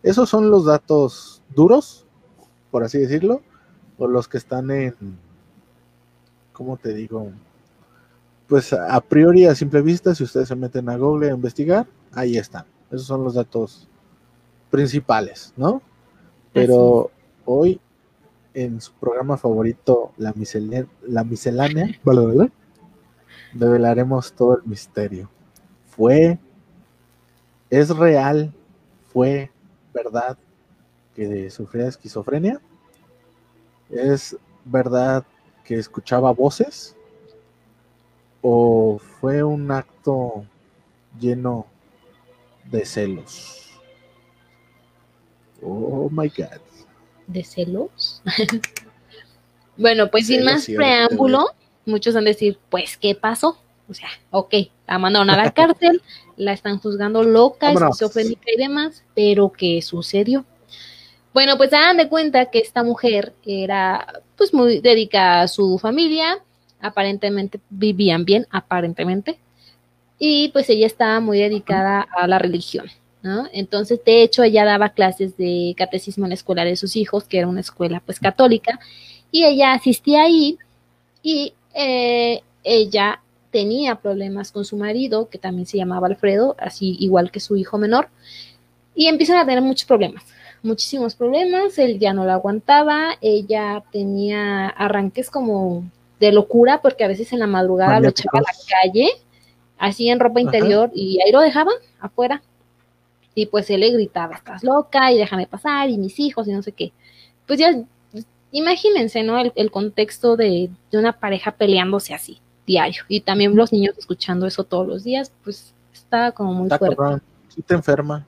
[0.03, 2.07] Esos son los datos duros,
[2.71, 3.43] por así decirlo,
[3.99, 4.95] o los que están en,
[6.53, 7.33] ¿cómo te digo?
[8.47, 12.37] Pues a priori, a simple vista, si ustedes se meten a Google a investigar, ahí
[12.37, 12.67] están.
[12.91, 13.89] Esos son los datos
[14.71, 15.83] principales, ¿no?
[16.53, 17.11] Pero
[17.45, 17.81] hoy,
[18.55, 21.89] en su programa favorito, La, Miscelánea, la miscelánea
[23.59, 25.31] develaremos todo el misterio.
[25.89, 26.39] ¿Fue,
[27.71, 28.53] es real,
[29.13, 29.51] fue
[29.95, 30.37] verdad
[31.15, 32.61] que sufría esquizofrenia?
[33.89, 35.25] ¿Es verdad
[35.65, 36.95] que escuchaba voces?
[38.43, 40.45] ¿O fue un acto
[41.19, 41.67] lleno
[42.71, 43.71] de celos?
[45.63, 46.61] Oh my God.
[47.27, 48.23] ¿De celos?
[49.77, 51.47] bueno, pues sin más preámbulo,
[51.87, 53.59] muchos van a decir, pues, ¿qué pasó?
[53.89, 54.55] O sea, ok,
[54.87, 56.03] la mandaron a la cárcel,
[56.37, 60.45] la están juzgando loca, esquizofrénica y demás, pero ¿qué sucedió?
[61.33, 66.39] Bueno, pues hagan de cuenta que esta mujer era pues muy dedicada a su familia,
[66.81, 69.39] aparentemente vivían bien, aparentemente,
[70.19, 72.87] y pues ella estaba muy dedicada a la religión.
[73.53, 77.39] Entonces, de hecho, ella daba clases de catecismo en la escuela de sus hijos, que
[77.39, 78.79] era una escuela pues católica,
[79.31, 80.59] y ella asistía ahí
[81.23, 83.21] y eh, ella
[83.51, 87.79] tenía problemas con su marido, que también se llamaba Alfredo, así igual que su hijo
[87.79, 88.09] menor,
[88.95, 90.25] y empiezan a tener muchos problemas,
[90.63, 95.85] muchísimos problemas, él ya no la aguantaba, ella tenía arranques como
[96.19, 99.11] de locura, porque a veces en la madrugada lo echaba a la calle,
[99.79, 102.43] así en ropa interior, y ahí lo dejaban afuera,
[103.35, 106.63] y pues él le gritaba, estás loca y déjame pasar y mis hijos y no
[106.63, 106.93] sé qué.
[107.47, 107.71] Pues ya,
[108.57, 109.39] imagínense, ¿no?
[109.39, 113.03] El, contexto de, una pareja peleándose así, diario.
[113.09, 116.97] Y también los niños escuchando eso todos los días, pues estaba como muy Está fuerte.
[116.97, 117.23] cabrón.
[117.49, 118.27] Sí te enferma.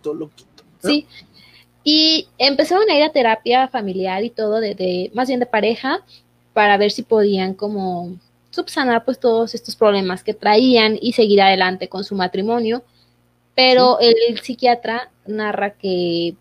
[0.00, 0.64] Todo loquito.
[0.82, 1.06] Sí.
[1.84, 6.04] Y empezaron a ir a terapia familiar y todo, de, de- más bien de pareja,
[6.52, 8.16] para ver si podían como
[8.50, 12.82] subsanar pues todos estos problemas que traían y seguir adelante con su matrimonio.
[13.54, 16.34] Pero el psiquiatra narra que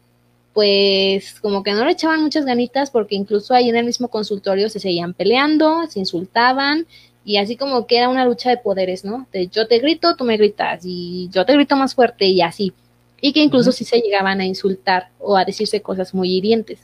[0.54, 4.70] pues como que no le echaban muchas ganitas porque incluso ahí en el mismo consultorio
[4.70, 6.88] se seguían peleando, se insultaban
[7.24, 9.28] y así como que era una lucha de poderes, ¿no?
[9.32, 12.74] De yo te grito, tú me gritas y yo te grito más fuerte y así.
[13.22, 13.78] Y que incluso Ujú.
[13.78, 16.80] sí se llegaban a insultar o a decirse cosas muy hirientes.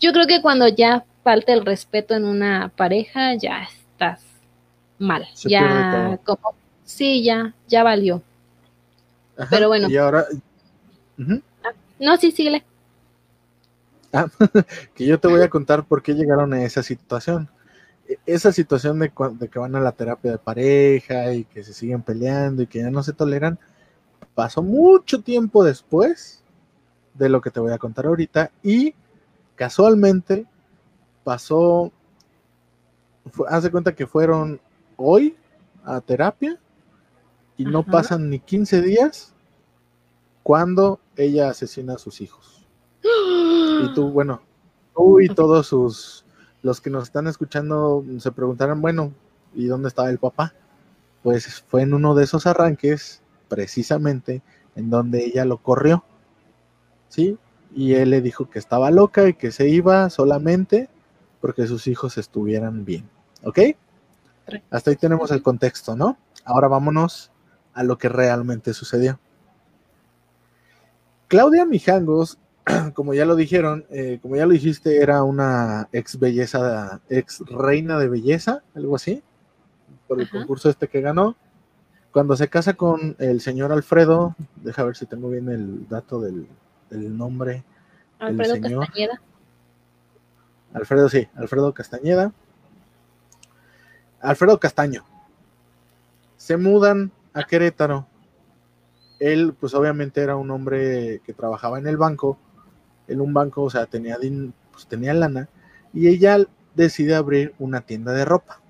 [0.00, 4.22] Yo creo que cuando ya falta el respeto en una pareja, ya estás
[4.98, 5.26] mal.
[5.34, 6.54] Se ya como
[6.84, 8.22] sí, ya ya valió.
[9.36, 9.88] Ajá, Pero bueno.
[9.90, 10.26] Y ahora.
[11.18, 11.42] Ujú.
[11.98, 12.64] No, sí, síguele.
[14.94, 17.48] que yo te voy a contar por qué llegaron a esa situación.
[18.08, 21.74] E- Esa situación de, de que van a la terapia de pareja y que se
[21.74, 23.58] siguen peleando y que ya no se toleran,
[24.34, 26.42] pasó mucho tiempo después
[27.14, 28.94] de lo que te voy a contar ahorita y
[29.56, 30.46] casualmente
[31.24, 31.92] pasó,
[33.30, 34.60] fue- haz de cuenta que fueron
[34.96, 35.36] hoy
[35.84, 36.58] a terapia
[37.56, 39.34] y no pasan ni 15 días
[40.44, 42.53] cuando ella asesina a sus hijos.
[43.04, 44.40] Y tú, bueno,
[44.94, 46.24] tú y todos sus,
[46.62, 49.12] los que nos están escuchando se preguntarán, bueno,
[49.54, 50.54] ¿y dónde estaba el papá?
[51.22, 54.42] Pues fue en uno de esos arranques, precisamente,
[54.74, 56.04] en donde ella lo corrió,
[57.08, 57.38] ¿sí?
[57.74, 60.88] Y él le dijo que estaba loca y que se iba solamente
[61.40, 63.08] porque sus hijos estuvieran bien,
[63.42, 63.58] ¿ok?
[64.70, 66.16] Hasta ahí tenemos el contexto, ¿no?
[66.44, 67.30] Ahora vámonos
[67.74, 69.18] a lo que realmente sucedió.
[71.28, 72.38] Claudia Mijangos
[72.94, 77.98] como ya lo dijeron, eh, como ya lo dijiste, era una ex belleza, ex reina
[77.98, 79.22] de belleza, algo así,
[80.08, 80.38] por el Ajá.
[80.38, 81.36] concurso este que ganó.
[82.12, 86.46] Cuando se casa con el señor Alfredo, deja ver si tengo bien el dato del,
[86.88, 87.64] del nombre.
[88.18, 88.86] Alfredo señor.
[88.86, 89.20] Castañeda.
[90.72, 92.32] Alfredo, sí, Alfredo Castañeda.
[94.20, 95.04] Alfredo Castaño.
[96.36, 98.06] Se mudan a Querétaro.
[99.20, 102.38] Él, pues obviamente era un hombre que trabajaba en el banco,
[103.08, 104.16] en un banco, o sea, tenía,
[104.72, 105.48] pues, tenía lana,
[105.92, 106.38] y ella
[106.74, 108.60] decide abrir una tienda de ropa,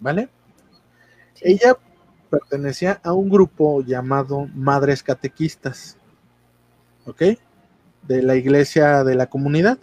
[0.00, 0.28] ¿vale?
[1.40, 1.76] Ella
[2.30, 5.96] pertenecía a un grupo llamado Madres Catequistas,
[7.06, 7.22] ¿ok?
[8.02, 9.78] De la iglesia de la comunidad.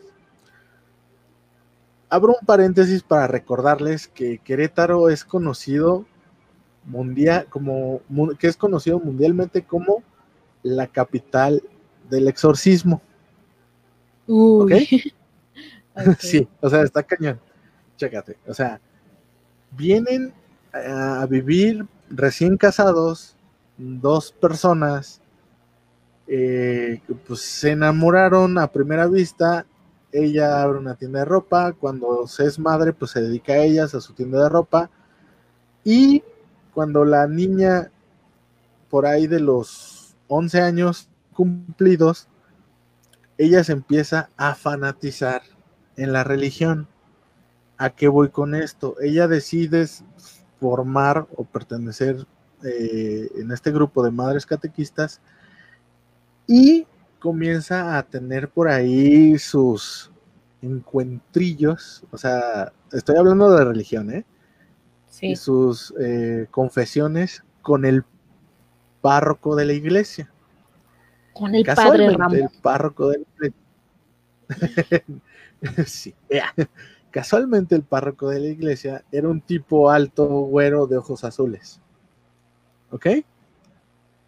[2.10, 6.06] Abro un paréntesis para recordarles que Querétaro es conocido
[6.86, 8.02] mundial como
[8.38, 10.04] que es conocido mundialmente como
[10.62, 11.64] la capital
[12.10, 13.02] del exorcismo.
[14.28, 15.14] Uy.
[15.98, 16.20] Ok.
[16.20, 17.40] Sí, o sea, está cañón.
[17.96, 18.82] Chécate, o sea,
[19.72, 20.34] vienen
[20.74, 23.38] a vivir recién casados
[23.78, 25.22] dos personas
[26.28, 29.66] eh, pues se enamoraron a primera vista.
[30.12, 33.94] Ella abre una tienda de ropa, cuando se es madre, pues se dedica a ellas,
[33.96, 34.90] a su tienda de ropa.
[35.84, 36.24] Y
[36.74, 37.92] cuando la niña,
[38.90, 42.28] por ahí de los 11 años cumplidos,
[43.38, 45.42] ella se empieza a fanatizar
[45.98, 46.88] en la religión.
[47.78, 48.96] ¿A qué voy con esto?
[49.02, 49.86] Ella decide
[50.60, 52.26] formar o pertenecer
[52.64, 55.22] eh, en este grupo de madres catequistas
[56.48, 56.88] y
[57.20, 60.12] comienza a tener por ahí sus
[60.62, 64.26] encuentrillos, o sea, estoy hablando de religión, ¿eh?
[65.10, 65.28] Sí.
[65.28, 68.04] Y sus eh, confesiones con el
[69.02, 70.32] párroco de la iglesia.
[71.36, 72.38] Con el padre Casualmente, Ramón.
[72.38, 73.48] el párroco de la
[74.48, 75.06] iglesia.
[75.86, 76.16] sí.
[77.12, 81.82] Casualmente el párroco de la iglesia era un tipo alto, güero, de ojos azules.
[82.90, 83.08] ¿Ok?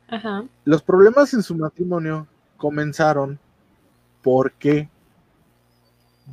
[0.09, 0.43] Ajá.
[0.65, 2.27] Los problemas en su matrimonio
[2.57, 3.39] comenzaron
[4.21, 4.89] porque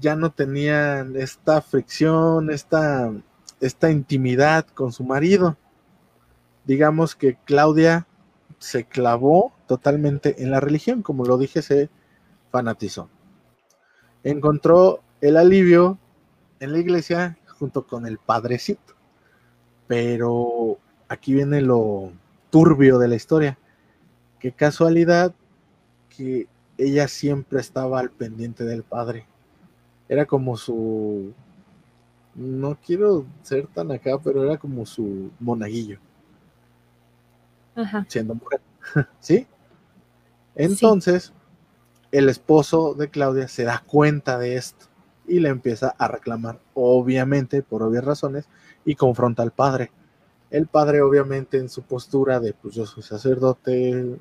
[0.01, 3.13] ya no tenían esta fricción, esta,
[3.61, 5.57] esta intimidad con su marido.
[6.65, 8.09] Digamos que Claudia
[8.59, 11.89] se clavó totalmente en la religión, como lo dije, se
[12.51, 13.09] fanatizó.
[14.23, 15.99] Encontró el alivio
[16.61, 18.95] en la iglesia junto con el padrecito.
[19.87, 22.13] Pero aquí viene lo
[22.51, 23.59] turbio de la historia.
[24.39, 25.35] Qué casualidad
[26.09, 26.47] que
[26.79, 29.27] ella siempre estaba al pendiente del padre.
[30.09, 31.33] Era como su...
[32.35, 35.99] No quiero ser tan acá, pero era como su monaguillo,
[37.77, 38.05] Ajá.
[38.09, 38.61] siendo mujer.
[39.21, 39.47] ¿Sí?
[40.57, 41.33] Entonces,
[42.13, 44.87] el esposo de Claudia se da cuenta de esto
[45.27, 48.49] y le empieza a reclamar, obviamente, por obvias razones,
[48.85, 49.91] y confronta al padre.
[50.51, 54.17] El padre, obviamente, en su postura de, pues yo soy sacerdote,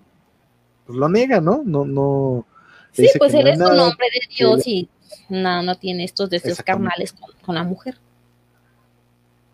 [0.86, 1.62] pues lo niega, ¿no?
[1.64, 2.46] No, no.
[2.94, 4.90] Sí, pues él es un hombre de Dios y
[5.30, 7.98] no, no tiene estos deseos carnales con, la mujer.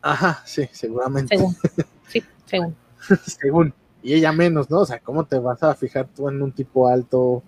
[0.01, 1.35] Ajá, sí, seguramente.
[1.35, 1.55] Según.
[2.07, 2.75] Sí, según.
[3.39, 3.73] según.
[4.01, 4.79] Y ella menos, ¿no?
[4.79, 7.43] O sea, ¿cómo te vas a fijar tú en un tipo alto,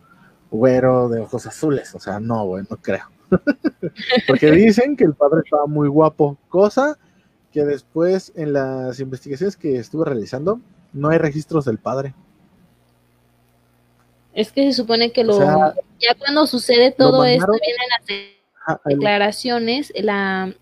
[0.50, 1.96] güero, de ojos azules?
[1.96, 3.06] O sea, no, güey, no creo.
[4.28, 6.98] Porque dicen que el padre estaba muy guapo, cosa
[7.52, 10.60] que después en las investigaciones que estuve realizando
[10.94, 12.14] no hay registros del padre.
[14.34, 18.32] Es que se supone que lo ya cuando sucede todo esto vienen
[18.70, 20.54] las declaraciones, la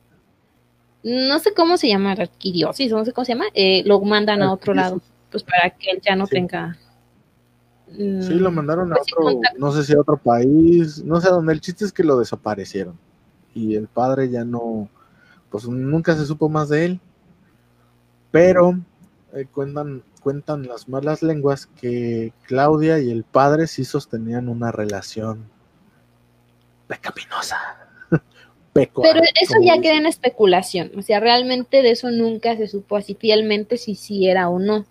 [1.04, 4.52] no sé cómo se llama, arquidiosis, no sé cómo se llama, eh, lo mandan a
[4.52, 5.02] otro lado,
[5.32, 6.78] pues para que él ya no tenga
[7.98, 11.54] Sí, lo mandaron a pues otro, no sé si a otro país, no sé dónde.
[11.54, 13.00] El chiste es que lo desaparecieron.
[13.56, 14.90] Y el padre ya no,
[15.50, 17.00] pues nunca se supo más de él.
[18.32, 18.80] Pero
[19.34, 25.50] eh, cuentan, cuentan las malas lenguas que Claudia y el padre sí sostenían una relación
[26.88, 27.58] pecaminosa.
[28.74, 30.92] Pero eso ya queda en especulación.
[30.96, 34.86] O sea, realmente de eso nunca se supo así fielmente si sí era o no.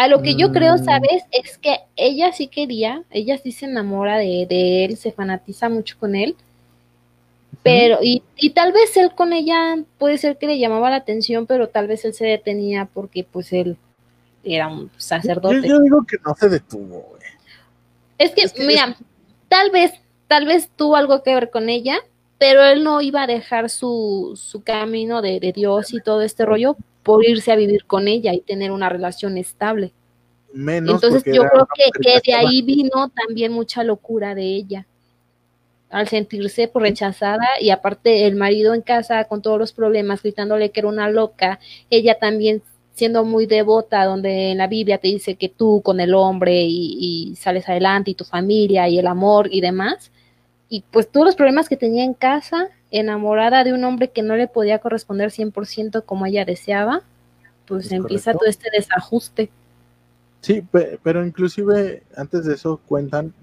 [0.00, 0.84] A lo que yo creo, mm.
[0.84, 1.24] ¿sabes?
[1.30, 4.46] Es que ella sí quería, ella sí se enamora de,
[4.86, 6.36] él, se fanatiza mucho con él,
[7.62, 11.44] pero, y, y, tal vez él con ella puede ser que le llamaba la atención,
[11.44, 13.76] pero tal vez él se detenía porque pues él
[14.42, 15.68] era un sacerdote.
[15.68, 17.22] Yo, digo que no se detuvo, güey.
[18.16, 18.96] Es que, mira,
[19.48, 19.92] tal vez,
[20.28, 21.98] tal vez tuvo algo que ver con ella,
[22.40, 26.46] pero él no iba a dejar su, su camino de, de Dios y todo este
[26.46, 29.92] rollo por irse a vivir con ella y tener una relación estable.
[30.54, 34.86] Entonces yo creo que, de ahí vino también mucha locura de ella
[35.90, 40.70] al sentirse pues, rechazada y aparte el marido en casa con todos los problemas gritándole
[40.70, 41.60] que era una loca,
[41.90, 42.62] ella también
[42.94, 46.96] siendo muy devota donde en la Biblia te dice que tú con el hombre y,
[47.30, 50.10] y sales adelante y tu familia y el amor y demás
[50.70, 54.36] y pues todos los problemas que tenía en casa enamorada de un hombre que no
[54.36, 57.02] le podía corresponder 100% como ella deseaba,
[57.66, 59.50] pues empieza todo este desajuste.
[60.40, 60.64] Sí,
[61.02, 63.34] pero inclusive antes de eso cuentan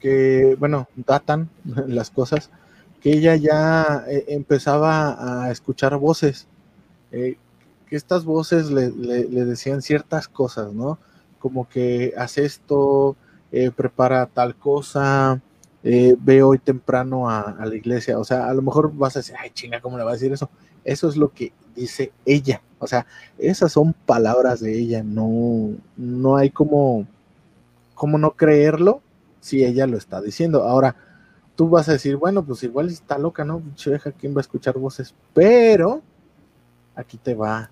[0.00, 1.48] que, bueno, datan
[1.86, 2.50] las cosas,
[3.00, 6.48] que ella ya eh, empezaba a escuchar voces,
[7.12, 7.36] eh,
[7.88, 10.98] que estas voces le, decían ciertas cosas, ¿no?
[11.38, 13.16] Como que hace esto,
[13.52, 15.40] eh, prepara tal cosa,
[15.82, 18.18] eh, ve hoy temprano a, la iglesia.
[18.18, 20.32] O sea, a lo mejor vas a decir, ay, chinga, ¿cómo le va a decir
[20.32, 20.50] eso?
[20.84, 22.62] Eso es lo que dice ella.
[22.78, 23.06] O sea,
[23.38, 25.02] esas son palabras de ella.
[25.02, 27.06] No, no hay como,
[27.94, 29.02] como no creerlo
[29.40, 30.64] si ella lo está diciendo.
[30.64, 30.96] Ahora,
[31.56, 33.62] tú vas a decir, bueno, pues igual está loca, ¿no?
[33.74, 35.14] Cheja, ¿quién va a escuchar voces?
[35.34, 36.02] Pero
[36.94, 37.70] aquí te va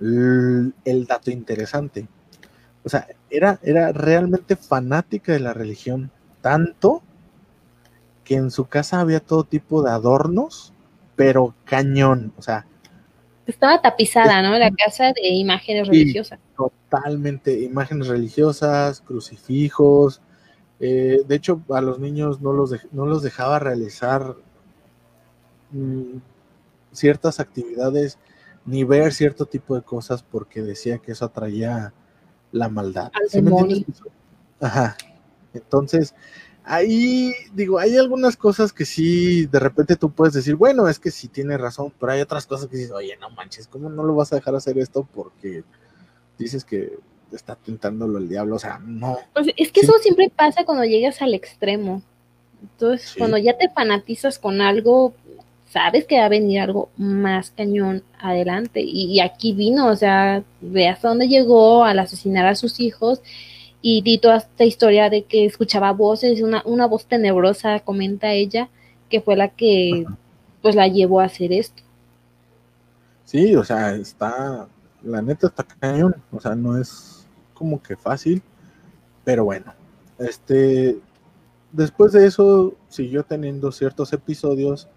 [0.00, 2.08] el, dato interesante.
[2.84, 7.02] O sea, era, era realmente fanática de la religión, tanto
[8.24, 10.72] que en su casa había todo tipo de adornos,
[11.16, 12.66] pero cañón, o sea.
[13.46, 14.56] Estaba tapizada, ¿no?
[14.58, 16.38] La casa de imágenes religiosas.
[16.56, 20.20] Totalmente, imágenes religiosas, crucifijos.
[20.78, 24.36] Eh, de hecho, a los niños no los, no los dejaba realizar
[25.72, 26.18] mm,
[26.92, 28.18] ciertas actividades
[28.64, 31.92] ni ver cierto tipo de cosas porque decía que eso atraía
[32.52, 33.10] la maldad.
[34.60, 34.96] Ajá.
[35.54, 36.14] Entonces,
[36.64, 41.10] ahí digo, hay algunas cosas que sí, de repente tú puedes decir, bueno, es que
[41.10, 44.14] sí tiene razón, pero hay otras cosas que dices, oye, no manches, ¿cómo no lo
[44.14, 45.06] vas a dejar hacer esto?
[45.12, 45.64] Porque
[46.38, 46.98] dices que
[47.32, 49.18] está tentándolo el diablo, o sea, no.
[49.32, 52.02] Pues es que eso siempre pasa cuando llegas al extremo.
[52.60, 55.14] Entonces, cuando ya te fanatizas con algo,
[55.68, 58.80] sabes que va a venir algo más cañón adelante.
[58.82, 63.20] Y, y aquí vino, o sea, ve hasta dónde llegó al asesinar a sus hijos
[63.82, 68.68] y di toda esta historia de que escuchaba voces, una, una voz tenebrosa, comenta ella,
[69.10, 70.06] que fue la que
[70.62, 71.82] pues la llevó a hacer esto.
[73.24, 74.68] Sí, o sea, está,
[75.02, 78.40] la neta está cañón, o sea, no es como que fácil,
[79.24, 79.74] pero bueno,
[80.18, 80.98] este,
[81.72, 84.88] después de eso siguió teniendo ciertos episodios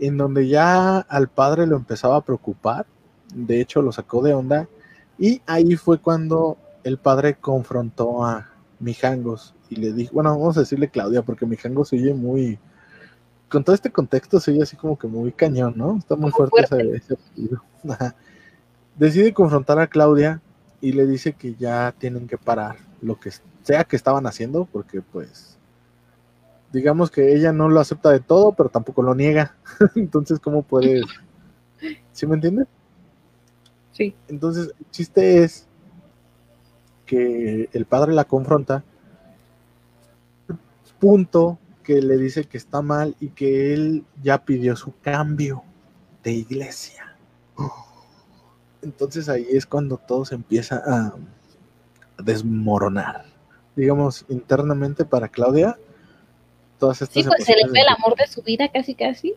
[0.00, 2.86] en donde ya al padre lo empezaba a preocupar,
[3.32, 4.68] de hecho lo sacó de onda,
[5.18, 10.60] y ahí fue cuando el padre confrontó a Mijangos y le dijo, bueno, vamos a
[10.60, 12.58] decirle Claudia, porque Mijangos se oye muy,
[13.48, 15.96] con todo este contexto se oye así como que muy cañón, ¿no?
[15.96, 16.62] Está muy fuerte,
[16.94, 17.16] Ese,
[18.96, 20.40] Decide confrontar a Claudia
[20.80, 23.30] y le dice que ya tienen que parar lo que
[23.62, 25.58] sea que estaban haciendo, porque pues,
[26.72, 29.56] digamos que ella no lo acepta de todo, pero tampoco lo niega.
[29.96, 31.04] Entonces, ¿cómo puedes?
[32.12, 32.68] ¿Sí me entiendes?
[33.92, 34.14] Sí.
[34.28, 35.66] Entonces, el chiste es
[37.06, 38.84] que el padre la confronta,
[40.98, 45.62] punto que le dice que está mal y que él ya pidió su cambio
[46.22, 47.14] de iglesia.
[48.82, 51.14] Entonces ahí es cuando todo se empieza a
[52.22, 53.26] desmoronar.
[53.76, 55.78] Digamos, internamente para Claudia,
[56.78, 57.22] todas estas...
[57.22, 59.34] Sí, pues se le el amor de su vida casi, casi.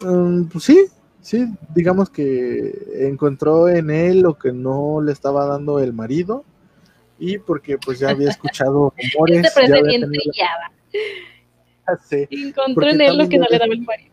[0.00, 0.86] Mm, pues sí,
[1.22, 6.44] sí, digamos que encontró en él lo que no le estaba dando el marido
[7.18, 10.48] y porque pues ya había escuchado rumores, Este ya había tenido- ya
[11.88, 14.12] ya sé, encontró Porque en él lo que no le daba el marido.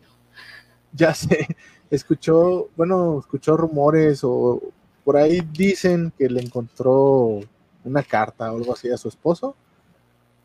[0.92, 1.46] ya sé,
[1.90, 4.60] escuchó, bueno, escuchó rumores o
[5.04, 7.40] por ahí dicen que le encontró
[7.84, 9.56] una carta o algo así a su esposo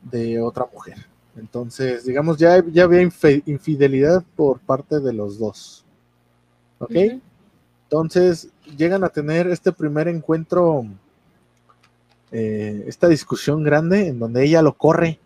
[0.01, 0.97] de otra mujer.
[1.37, 5.84] Entonces, digamos, ya, ya había infidelidad por parte de los dos.
[6.79, 6.95] ¿Ok?
[7.83, 10.85] Entonces llegan a tener este primer encuentro,
[12.31, 15.19] eh, esta discusión grande en donde ella lo corre,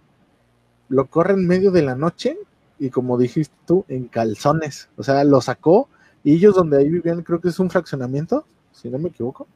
[0.89, 2.37] lo corre en medio de la noche
[2.77, 5.89] y como dijiste tú, en calzones, o sea, lo sacó
[6.23, 9.47] y ellos donde ahí vivían, creo que es un fraccionamiento, si no me equivoco,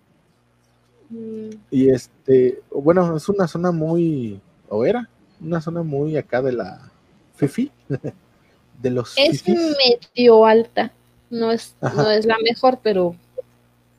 [1.14, 5.08] Mm, y este, bueno, es una zona muy, o era,
[5.40, 6.92] una zona muy acá de la
[7.36, 7.72] Fifi,
[8.82, 9.76] de los Es fifís.
[10.16, 10.92] medio alta.
[11.34, 12.04] No es, Ajá.
[12.04, 13.16] no es la mejor, pero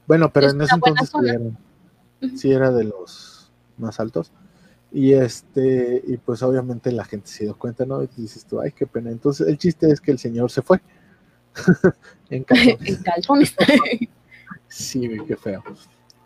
[0.07, 2.37] Bueno, pero Es en ese entonces sí era, Ujú.
[2.39, 4.31] sí era de los más altos.
[4.93, 8.05] Y este, y pues obviamente la gente se dio cuenta, ¿no?
[8.05, 9.11] Y dices tú, ay, qué pena.
[9.11, 10.81] Entonces el chiste es que el señor se fue.
[12.31, 12.81] en calzones.
[12.89, 13.55] en calzones.
[14.69, 15.63] Sí, qué feo.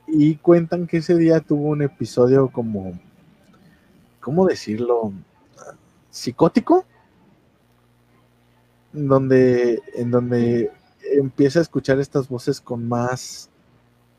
[0.06, 2.98] Y cuentan que ese día tuvo un episodio como,
[4.20, 5.12] ¿cómo decirlo?
[6.10, 6.86] Psicótico.
[8.92, 10.72] Donde, en donde
[11.02, 13.50] empieza a escuchar estas voces con más,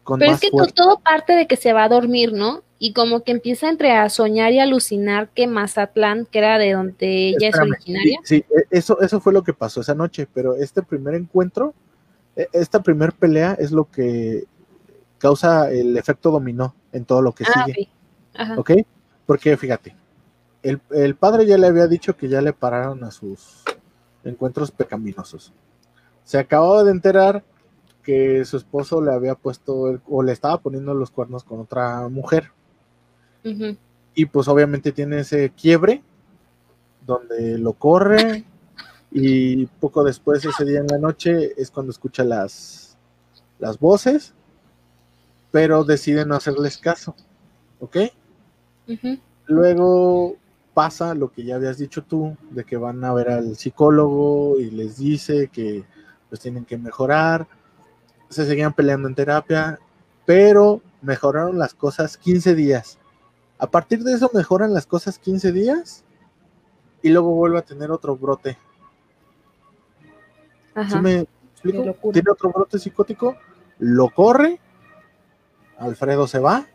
[0.04, 0.74] con Pero es que fuerza.
[0.74, 2.64] todo parte de que se va a dormir, ¿no?
[2.80, 7.30] Y como que empieza entre a soñar y alucinar que Mazatlán, que era de donde
[7.30, 10.28] ella Espérame, es originaria, Sí, sí, e- eso, eso fue lo que pasó esa noche,
[10.34, 11.74] pero este primer encuentro,
[12.36, 14.46] e- esta primer pelea es lo que
[15.18, 17.82] causa el efecto dominó en todo lo que ah, sigue.
[17.82, 17.90] ok.
[18.36, 18.56] Ajá.
[18.58, 18.72] ¿Ok?
[19.26, 19.96] Porque fíjate,
[20.64, 23.64] el, el padre ya le había dicho que ya le pararon a sus
[24.24, 25.54] encuentros pecaminosos.
[26.30, 27.44] Se acababa de enterar
[28.04, 32.08] que su esposo le había puesto el- o le estaba poniendo los cuernos con otra
[32.08, 32.52] mujer.
[34.14, 36.04] Y pues obviamente tiene ese quiebre
[37.04, 38.46] donde lo corre
[39.12, 42.96] y poco después ese día en la noche es cuando escucha las,
[43.58, 44.36] las voces,
[45.50, 47.16] pero decide no hacerles caso.
[47.80, 47.98] ¿Ok?
[49.48, 50.36] Luego
[50.76, 54.70] pasa lo que ya habías dicho tú, de que van a ver al psicólogo y
[54.70, 55.86] les dice que
[56.30, 57.48] pues tienen que mejorar.
[58.30, 59.80] Se seguían peleando en terapia,
[60.26, 63.00] pero mejoraron las cosas 15 días.
[63.58, 66.04] A partir de eso mejoran las cosas 15 días
[67.02, 68.58] y luego vuelve a tener otro brote.
[70.76, 70.90] Ajá.
[70.90, 71.80] ¿Sí me explico?
[71.80, 72.14] De locura.
[72.14, 73.36] Tiene otro brote psicótico,
[73.80, 74.60] lo corre,
[75.78, 76.68] Alfredo se va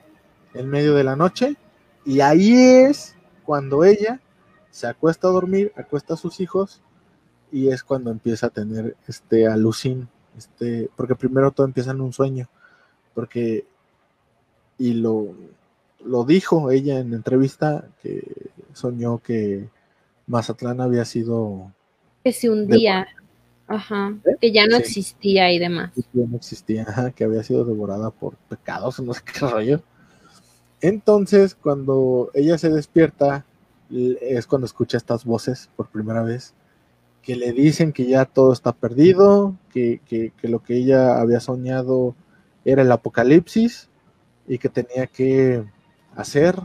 [0.55, 1.57] en medio de la noche
[2.05, 4.21] y ahí es cuando ella
[4.71, 6.83] se acuesta a dormir, acuesta a sus hijos
[7.55, 12.13] y es cuando empieza a tener este alucin, este, porque primero todo empieza en un
[12.13, 12.49] sueño,
[13.15, 13.65] porque
[14.77, 15.29] y lo,
[16.05, 19.69] lo dijo ella en entrevista que soñó que
[20.27, 21.71] Mazatlán había sido
[22.25, 23.07] Que se hundía.
[23.69, 24.17] Ajá.
[24.25, 24.37] ¿Eh?
[24.41, 24.83] Que ya no Sí.
[24.83, 25.93] existía y demás.
[25.95, 29.81] que ya no existía, ajá, que había sido devorada por pecados, no sé qué rollo.
[30.81, 33.45] Entonces, cuando ella se despierta,
[33.91, 36.53] es cuando escucha estas voces por primera vez,
[37.25, 41.41] que le dicen que ya todo está perdido, que, que- que lo que ella había
[41.41, 42.15] soñado
[42.65, 43.89] era el apocalipsis
[44.49, 45.65] y que tenía que
[46.17, 46.57] hacer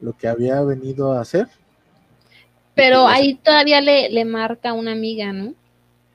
[0.00, 1.48] lo que había venido a hacer.
[2.74, 5.54] Pero ahí todavía le, le marca una amiga, ¿no?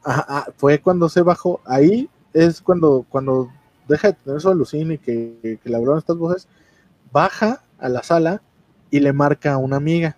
[0.03, 1.61] Ajá, ah, fue cuando se bajó.
[1.65, 3.49] Ahí es cuando, cuando
[3.87, 6.47] deja de tener su alucin y que, que, que le hablaron estas voces,
[7.11, 8.41] baja a la sala
[8.91, 10.17] y le marca a una amiga.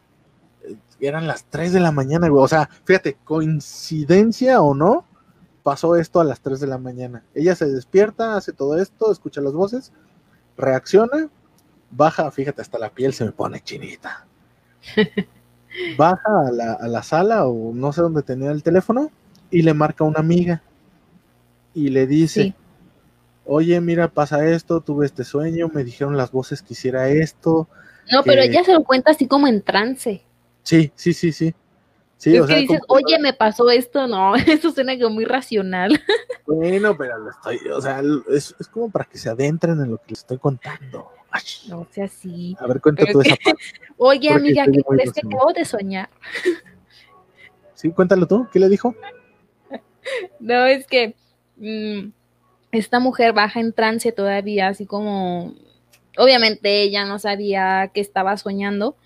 [0.99, 2.43] Eh, Eran las 3 de la mañana, güey.
[2.43, 5.05] O sea, fíjate, coincidencia o no,
[5.63, 7.23] pasó esto a las 3 de la mañana.
[7.33, 9.91] Ella se despierta, hace todo esto, escucha las voces,
[10.57, 11.29] reacciona,
[11.91, 14.25] baja, fíjate, hasta la piel se me pone chinita.
[15.97, 19.11] Baja a la, a la sala o no sé dónde tenía el teléfono
[19.51, 20.63] y le marca a una amiga
[21.73, 22.55] y le dice, Sí.
[23.45, 27.67] oye, mira, pasa esto, tuve este sueño, me dijeron las voces que hiciera esto.
[28.11, 30.23] No, pero que- ella se lo cuenta así como en trance.
[30.67, 31.55] Sí, sí, sí, sí.
[32.17, 35.11] Sí, es o que sea, dices, como- oye, me pasó esto, no, eso suena como
[35.15, 35.97] muy racional.
[36.45, 39.97] Bueno, pero lo estoy, o sea, es, es como para que se adentren en lo
[39.97, 41.07] que les estoy contando.
[41.31, 42.57] Ay, No sea así.
[42.59, 43.61] a ver, cuenta tú que- esa parte.
[43.97, 46.09] Oye, Porque amiga, ¿qué crees que acabo de soñar?
[47.73, 48.93] Sí, cuéntalo tú, ¿qué le dijo?
[50.41, 51.15] No, es que
[51.55, 52.09] mm,
[52.73, 55.53] esta mujer baja en trance todavía, así como,
[56.17, 58.97] obviamente ella no sabía que estaba soñando.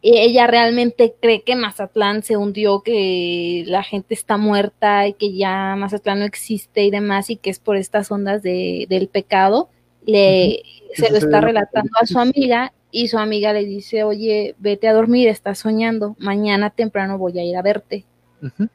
[0.00, 5.36] Y Ella realmente cree que Mazatlán se hundió, que la gente está muerta y que
[5.36, 9.68] ya Mazatlán no existe y demás, y que es por estas ondas de, del pecado.
[10.06, 10.62] Le,
[10.94, 14.94] se lo está relatando a su amiga y su amiga le dice, oye, vete a
[14.94, 18.06] dormir, estás soñando, mañana temprano voy a ir a verte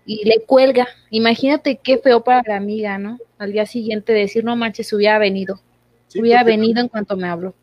[0.05, 0.88] y le cuelga.
[1.09, 3.17] Imagínate qué feo para la amiga, ¿no?
[3.38, 5.59] Al día siguiente decir, no manches, hubiera venido,
[6.07, 7.53] Sí, hubiera venido en cuanto me habló.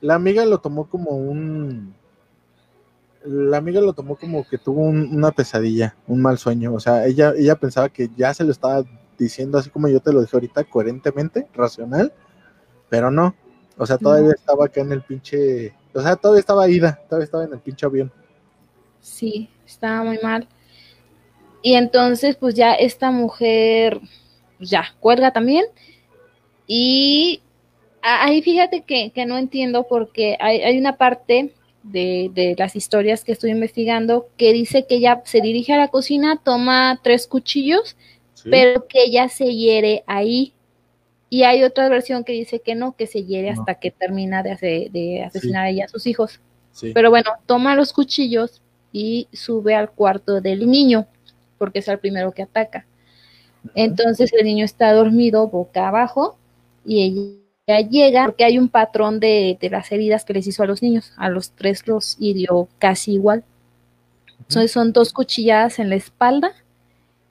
[0.00, 1.94] La amiga lo tomó como un.
[3.24, 6.72] La amiga lo tomó como que tuvo un- una pesadilla, un mal sueño.
[6.74, 8.84] O sea, ella, ella pensaba que ya se lo estaba
[9.18, 12.12] diciendo así como yo te lo dije ahorita, coherentemente, racional,
[12.88, 13.34] pero no.
[13.76, 14.34] O sea, todavía No.
[14.34, 15.74] estaba acá en el pinche.
[15.94, 18.10] O sea, todavía estaba ida, todavía estaba en el pinche avión.
[19.00, 20.48] Sí, estaba muy mal.
[21.62, 24.00] Y entonces, pues ya esta mujer,
[24.58, 25.66] pues ya, cuelga también.
[26.66, 27.42] Y
[28.02, 31.52] ahí fíjate que, que no entiendo porque hay, hay una parte
[31.82, 35.88] de, de las historias que estoy investigando que dice que ella se dirige a la
[35.88, 37.96] cocina, toma tres cuchillos
[38.34, 38.50] ¿sí?
[38.50, 40.52] pero que ella se hiere ahí.
[41.30, 43.60] Y hay otra versión que dice que no, que se hiere No.
[43.60, 46.40] hasta que termina de, de asesinar a ella a sus hijos.
[46.72, 46.92] Sí.
[46.92, 48.60] Pero bueno, toma los cuchillos
[48.92, 51.06] y sube al cuarto del niño,
[51.58, 52.84] porque es el primero que ataca.
[53.74, 56.36] Entonces el niño está dormido boca abajo
[56.84, 57.39] y ella
[57.80, 61.12] llega porque hay un patrón de, de las heridas que les hizo a los niños.
[61.16, 63.44] A los tres los hirió casi igual.
[64.40, 66.52] Entonces son dos cuchilladas en la espalda.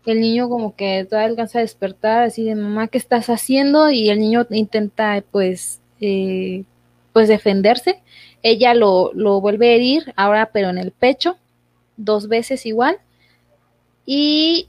[0.06, 3.90] El niño como que todavía alcanza a despertar así de mamá, ¿qué estás haciendo?
[3.90, 6.64] Y el niño intenta pues, eh,
[7.12, 8.00] pues defenderse.
[8.42, 11.38] Ella lo, lo vuelve a herir, ahora pero en el pecho,
[11.98, 12.98] dos veces igual.
[14.06, 14.68] Y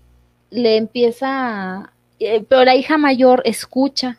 [0.50, 4.18] le empieza, a- eh, pero la hija mayor escucha,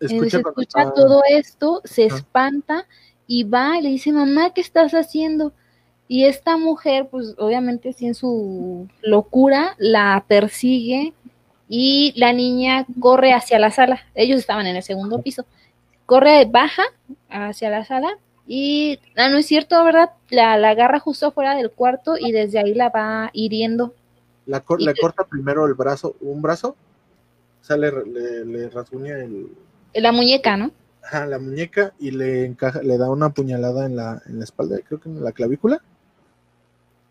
[0.00, 2.86] Escucha entonces escucha está- todo esto, se espanta
[3.26, 5.52] y va y le dice, mamá, ¿qué estás haciendo?
[6.08, 11.12] Y esta mujer, pues obviamente sí en su locura, la persigue
[11.68, 14.00] y la niña corre hacia la sala.
[14.14, 15.44] Ellos estaban en el segundo piso.
[16.06, 16.82] Corre, baja
[17.28, 20.10] hacia la sala y, ah, no es cierto, ¿verdad?
[20.30, 23.94] La, la agarra justo afuera del cuarto y desde ahí la va hiriendo.
[24.46, 26.74] La, cor- y- le corta primero el brazo, un brazo,
[27.60, 29.46] o sea, le, le, le rasguña el,
[29.94, 30.70] La muñeca, ¿no?
[31.02, 34.78] ajá, la muñeca y le encaja, le da una puñalada en la, en la espalda,
[34.86, 35.82] creo que en la clavícula.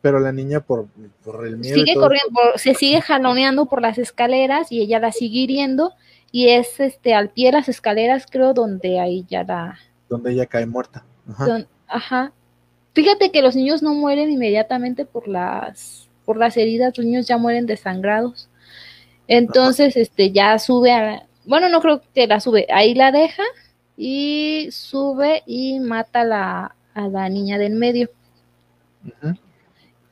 [0.01, 0.87] Pero la niña por,
[1.25, 1.75] por el miedo.
[1.75, 5.93] sigue corriendo, por- se sigue jaloneando por las escaleras y ella la sigue hiriendo
[6.31, 9.77] y es este al pie de las escaleras creo donde ahí ya la
[10.07, 11.03] Donde ella cae muerta.
[11.29, 11.45] Ajá.
[11.45, 12.31] don- ajá.
[12.93, 17.37] Fíjate que los niños no mueren inmediatamente por las por las heridas, los niños ya
[17.37, 18.47] mueren desangrados.
[19.27, 23.43] Entonces, este ya sube a la- bueno, no creo que la sube, ahí la deja
[23.97, 28.09] y sube y mata a la a la niña del medio.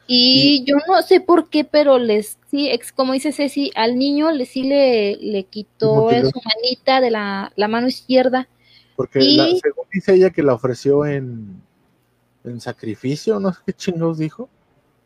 [0.10, 4.32] Y yo no sé por qué, pero les, sí, ex- como dice Ceci, al niño
[4.32, 8.48] le, sí le, le quitó su manita de la, la mano izquierda.
[8.96, 11.62] Porque Y- la- según dice ella que la ofreció en,
[12.46, 14.50] en sacrificio, no sé qué chingos dijo.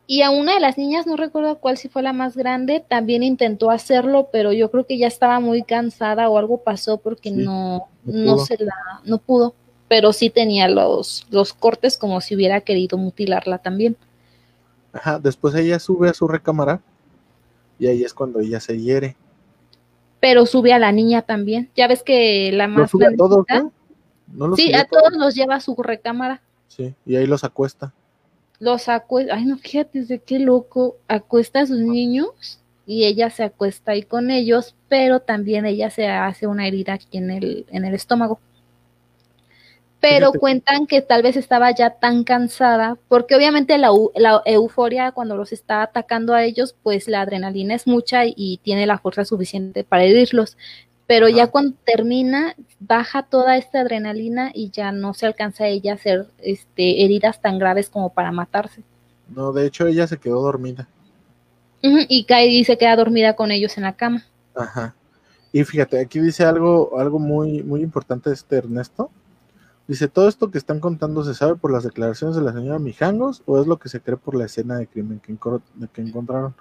[0.08, 3.24] Y a una de las niñas, no recuerdo cuál si fue la más grande, también
[3.24, 7.36] intentó hacerlo, pero yo creo que ya estaba muy cansada o algo pasó porque Sí,
[7.38, 8.74] no, no se la,
[9.06, 9.56] no pudo.
[9.88, 13.96] Pero sí tenía los, los cortes como si hubiera querido mutilarla también.
[14.94, 16.82] Ajá, después ella sube a su recámara
[17.80, 19.16] y ahí es cuando ella se hiere.
[20.20, 21.70] Pero sube a la niña también.
[21.76, 23.72] Ya ves que la más sube a todos, ¿no?
[24.34, 26.42] ¿No los Sí, a todos los lleva a su recámara.
[26.68, 27.94] Sí, y ahí los acuesta.
[28.62, 33.44] Los acuesta, ay no, fíjate de qué loco, acuesta a sus niños y ella se
[33.44, 37.86] acuesta ahí con ellos, pero también ella se hace una herida aquí en el, en
[37.86, 38.40] el estómago.
[40.00, 40.40] Pero Fíjate.
[40.40, 45.52] cuentan que tal vez estaba ya tan cansada, porque obviamente la, la euforia cuando los
[45.54, 50.04] está atacando a ellos, pues la adrenalina es mucha y tiene la fuerza suficiente para
[50.04, 50.56] herirlos.
[51.12, 55.92] Pero ya cuando termina, baja toda esta adrenalina y ya no se alcanza a ella
[55.92, 58.82] a hacer este, heridas tan graves como para matarse.
[59.28, 60.88] No, de hecho ella se quedó dormida.
[61.82, 64.24] Y cae y se queda dormida con ellos en la cama.
[64.56, 64.96] Ajá.
[65.52, 69.12] Y fíjate, aquí dice algo, algo muy, muy importante este Ernesto.
[69.90, 73.44] Dice, ¿todo esto que están contando se sabe por las declaraciones de la señora Mijangos
[73.46, 75.34] o es lo que se cree por la escena de crimen que
[76.02, 76.56] encontraron?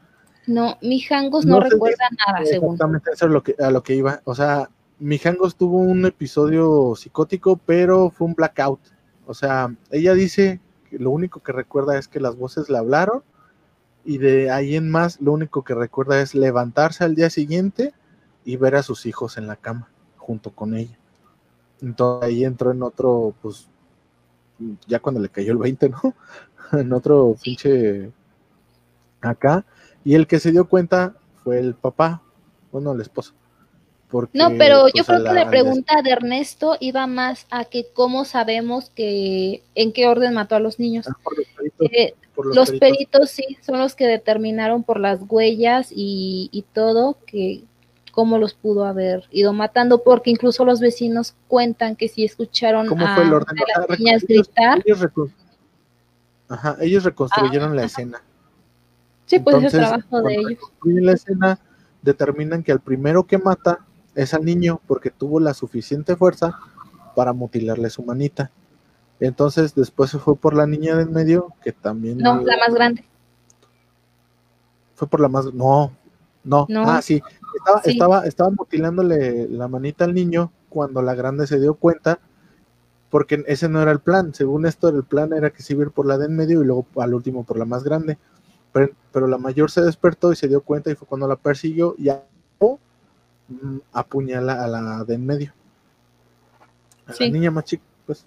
[0.47, 2.75] No, Mijangos no, No recuerda nada, según.
[2.75, 4.21] Exactamente, eso es lo que, a lo que iba.
[4.25, 8.81] O sea, Mijangos tuvo un episodio psicótico, pero fue un blackout.
[9.27, 13.23] O sea, ella dice que lo único que recuerda es que las voces le hablaron
[14.05, 17.93] y de ahí en más lo único que recuerda es levantarse al día siguiente
[18.45, 20.99] y ver a sus hijos en la cama junto con ella.
[21.83, 23.69] Entonces ahí entró en otro, pues,
[24.87, 26.15] ya cuando le cayó el 20, ¿no?
[26.73, 28.11] en otro pinche
[29.21, 29.65] acá.
[30.05, 32.23] Y el que se dio cuenta fue el papá,
[32.73, 33.33] bueno, el esposo.
[34.11, 37.47] Porque, No, pero yo pues, creo a que la- la pregunta de Ernesto iba más
[37.51, 41.07] a que cómo sabemos que en qué orden mató a los niños.
[41.23, 42.89] por los peritos, Eh, por los, los peritos.
[42.99, 47.63] peritos sí son los que determinaron por las huellas y, y todo que
[48.11, 53.07] cómo los pudo haber ido matando, porque incluso los vecinos cuentan que sí escucharon ¿Cómo
[53.07, 53.57] a fue el orden?
[53.89, 54.83] las niñas ellos- gritar.
[54.85, 55.07] ellos
[56.49, 58.21] Ajá, ellos reconstruyeron la escena.
[59.31, 60.59] Sí, pues es el Entonces, trabajo de ellos.
[60.83, 61.59] la escena,
[62.03, 63.79] determinan que al primero que mata
[64.17, 66.59] es al niño porque tuvo la suficiente fuerza
[67.15, 68.51] para mutilarle su manita.
[69.21, 72.75] Entonces después se fue por la niña de en medio, que también No, la más
[72.75, 73.05] grande.
[74.97, 75.93] fue por la más no,
[76.43, 76.83] no, No.
[76.91, 77.23] ah sí,
[77.57, 77.91] estaba, Sí.
[77.93, 82.19] estaba, estaba mutilándole la manita al niño cuando la grande se dio cuenta,
[83.11, 85.87] porque ese no era el plan, según esto el plan era que se iba a
[85.87, 88.19] ir por la de en medio y luego al último por la más grande,
[88.73, 92.09] pero, la mayor se despertó y se dio cuenta y fue cuando la persiguió y
[93.49, 95.53] mm, apuñala a la de en medio,
[97.07, 97.27] a Sí.
[97.27, 98.25] la niña más chica, pues.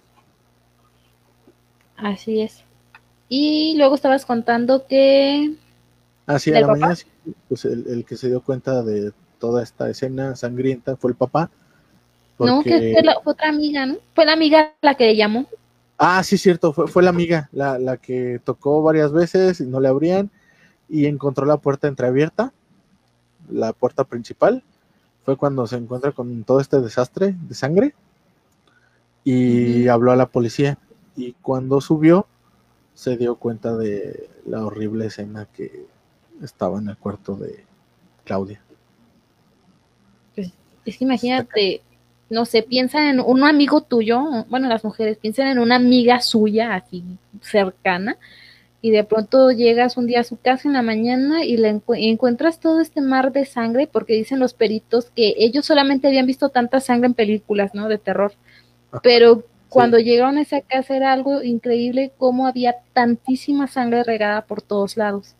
[1.96, 2.64] Así es.
[3.28, 5.54] Y luego estabas contando que
[6.26, 6.78] Así a ¿Del la papá?
[6.80, 7.00] mañana,
[7.48, 11.50] pues el, el que se dio cuenta de toda esta escena sangrienta fue el papá.
[12.38, 13.96] no, que fue, la- fue otra amiga, ¿no?
[14.14, 15.46] Fue la amiga la que le llamó.
[15.98, 19.80] Ah, sí, cierto, fue, fue la amiga, la, la que tocó varias veces y no
[19.80, 20.30] le abrían
[20.88, 22.52] y encontró la puerta entreabierta,
[23.48, 24.64] la puerta principal.
[25.24, 27.94] Fue cuando se encuentra con todo este desastre de sangre
[29.24, 30.78] y habló a la policía.
[31.16, 32.26] Y cuando subió,
[32.92, 35.86] se dio cuenta de la horrible escena que
[36.42, 37.64] estaba en el cuarto de
[38.24, 38.60] Claudia.
[40.36, 41.82] Es que imagínate,
[42.30, 46.74] no sé, piensa en un amigo tuyo, bueno, las mujeres piensan en una amiga suya,
[46.74, 47.04] así
[47.42, 48.16] cercana,
[48.82, 51.98] y de pronto llegas un día a su casa en la mañana y le encu-
[51.98, 56.26] y encuentras todo este mar de sangre, porque dicen los peritos que ellos solamente habían
[56.26, 57.88] visto tanta sangre en películas, ¿no?
[57.88, 58.32] De terror.
[59.02, 64.62] Pero cuando llegaron a esa casa era algo increíble cómo había tantísima sangre regada por
[64.62, 65.34] todos lados.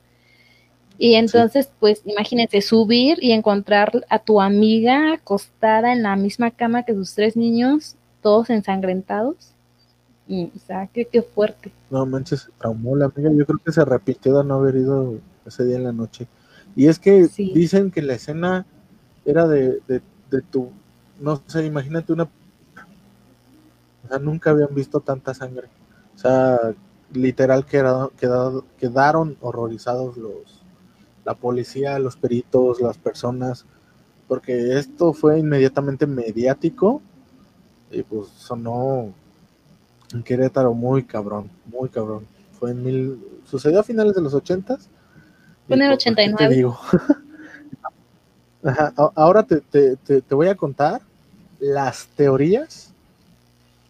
[0.99, 6.85] Y entonces, pues imagínate subir y encontrar a tu amiga acostada en la misma cama
[6.85, 9.37] que sus tres niños, todos ensangrentados.
[10.29, 11.73] Y, o sea, qué, qué fuerte.
[11.91, 13.31] No manches, se traumó la amiga.
[13.33, 16.27] Yo creo que se repitió de no haber ido ese día en la noche.
[16.77, 17.53] Y es que Sí.
[17.53, 18.65] dicen que la escena
[19.25, 20.71] era de, de, de tu,
[21.21, 22.25] no sé, imagínate una...
[24.05, 25.69] O sea, nunca habían visto tanta sangre.
[26.15, 26.59] O sea,
[27.13, 30.54] literal quedaron, quedado- quedaron horrorizados los,
[31.25, 33.65] la policía, los peritos, las personas,
[34.29, 37.03] porque esto fue inmediatamente mediático
[37.91, 39.13] y pues sonó
[40.13, 42.27] en Querétaro muy cabrón, muy cabrón.
[42.59, 44.89] Fue en mil, sucedió a finales de los ochentas.
[45.67, 46.49] Fue en el Y, pues, ¿qué 89.
[46.49, 46.79] Te digo.
[48.65, 51.03] Ajá, ahora te, te, te, te voy a contar
[51.61, 52.95] las teorías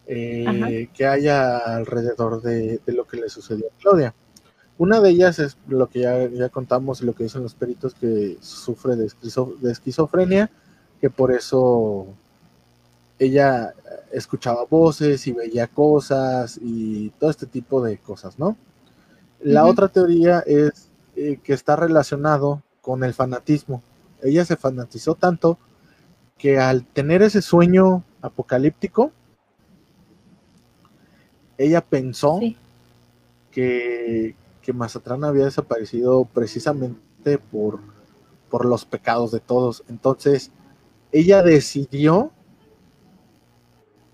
[0.06, 4.14] eh, que hay alrededor de, de lo que le sucedió a Claudia.
[4.76, 7.94] Una de ellas es lo que ya, ya contamos y lo que dicen los peritos
[7.94, 10.50] que sufre de, esquizo- de esquizofrenia,
[11.00, 12.06] que por eso
[13.18, 13.72] ella
[14.10, 18.56] escuchaba voces y veía cosas y todo este tipo de cosas, ¿no?
[19.40, 23.82] La otra teoría es eh, que está relacionado con el fanatismo.
[24.22, 25.58] Ella se fanatizó tanto
[26.38, 29.12] que al tener ese sueño apocalíptico,
[31.58, 32.56] ella pensó Sí.
[33.52, 34.34] que,
[34.64, 37.80] que Mazatlán había desaparecido precisamente por,
[38.48, 39.84] por los pecados de todos.
[39.88, 40.50] Entonces,
[41.12, 42.32] ella decidió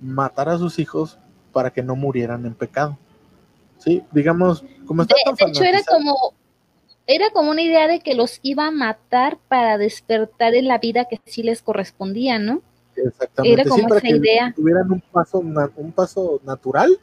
[0.00, 1.18] matar a sus hijos
[1.52, 2.98] para que no murieran en pecado.
[3.78, 6.34] Sí, digamos, como está De, hecho, era como,
[7.06, 11.06] era como una idea de que los iba a matar para despertar en la vida
[11.06, 12.60] que sí les correspondía, ¿no?
[12.96, 14.52] Exactamente, Era como sí, para esa que idea.
[14.54, 16.98] tuvieran un paso, un paso natural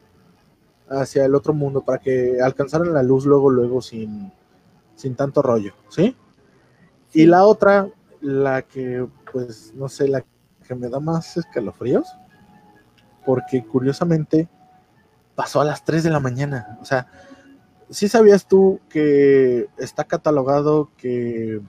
[0.89, 4.31] hacia el otro mundo, para que alcanzaran la luz luego, luego sin,
[4.95, 6.15] sin tanto rollo, ¿sí?
[7.13, 7.89] Y la otra,
[8.21, 10.23] la que, pues, no sé, la
[10.67, 12.07] que me da más escalofríos,
[13.25, 14.49] porque curiosamente
[15.35, 16.77] pasó a las 3 de la mañana.
[16.81, 17.07] O sea,
[17.89, 21.61] ¿sí sabías tú que está catalogado que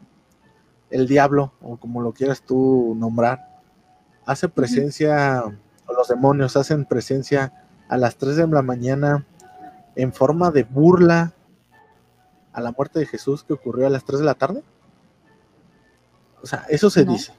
[0.90, 3.60] el diablo, o como lo quieras tú nombrar,
[4.24, 5.42] hace presencia,
[5.86, 9.26] o los demonios hacen presencia a las 3 de la mañana
[9.96, 11.32] en forma de burla
[12.52, 14.62] a la muerte de Jesús que ocurrió a las 3 de la tarde?
[16.42, 17.32] O sea, eso se dice.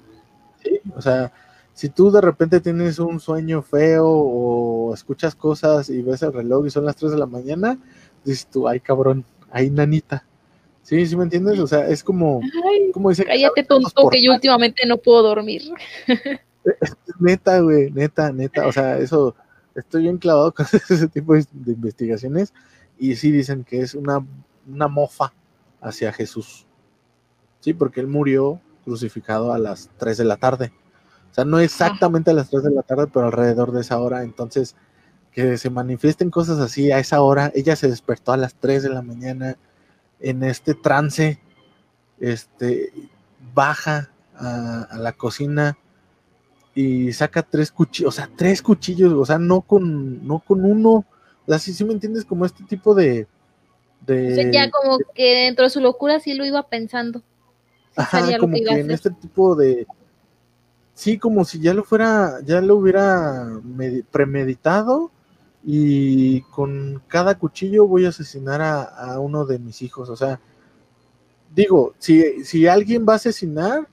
[0.61, 0.81] ¿sí?
[0.95, 1.31] O sea,
[1.73, 6.67] si tú de repente tienes un sueño feo o escuchas cosas y ves el reloj
[6.67, 7.77] y son las 3 de la mañana,
[8.25, 10.25] dices tú, ay cabrón, ay nanita.
[10.83, 14.33] Sí, sí me entiendes, o sea, es como, Ay, como dice cállate tonto que yo
[14.33, 15.61] últimamente no puedo dormir.
[17.19, 19.35] neta, güey, neta, neta, o sea, eso,
[19.79, 22.53] estoy bien clavado con ese tipo de, investigaciones
[22.97, 24.25] y sí dicen que es una,
[24.67, 25.33] una mofa
[25.81, 26.65] hacia Jesús.
[27.59, 30.73] Sí, porque él murió crucificado a las 3 de la tarde.
[31.31, 34.23] O sea, no exactamente a las 3 de la tarde, pero alrededor de esa hora.
[34.23, 34.75] Entonces,
[35.31, 37.51] que se manifiesten cosas así a esa hora.
[37.53, 39.57] Ella se despertó a las 3 de la mañana
[40.19, 41.39] en este trance,
[42.19, 42.91] este,
[43.53, 45.77] baja a, a la cocina
[46.75, 50.91] y saca tres cuchillos, o sea, tres cuchillos, o sea, no con, no con uno.
[50.91, 51.05] O
[51.47, 53.27] sea, sí, sí me entiendes, como este tipo de...
[54.05, 57.19] de O sea, ya como que dentro de su locura sí lo iba pensando.
[57.19, 59.87] Sí Ajá, como que en este tipo de.
[60.93, 65.11] Sí, como si ya lo fuera, ya lo hubiera medi- premeditado
[65.65, 70.09] y con cada cuchillo voy a asesinar a, a uno de mis hijos.
[70.09, 70.39] O sea,
[71.53, 73.87] digo, si, si alguien va a asesinar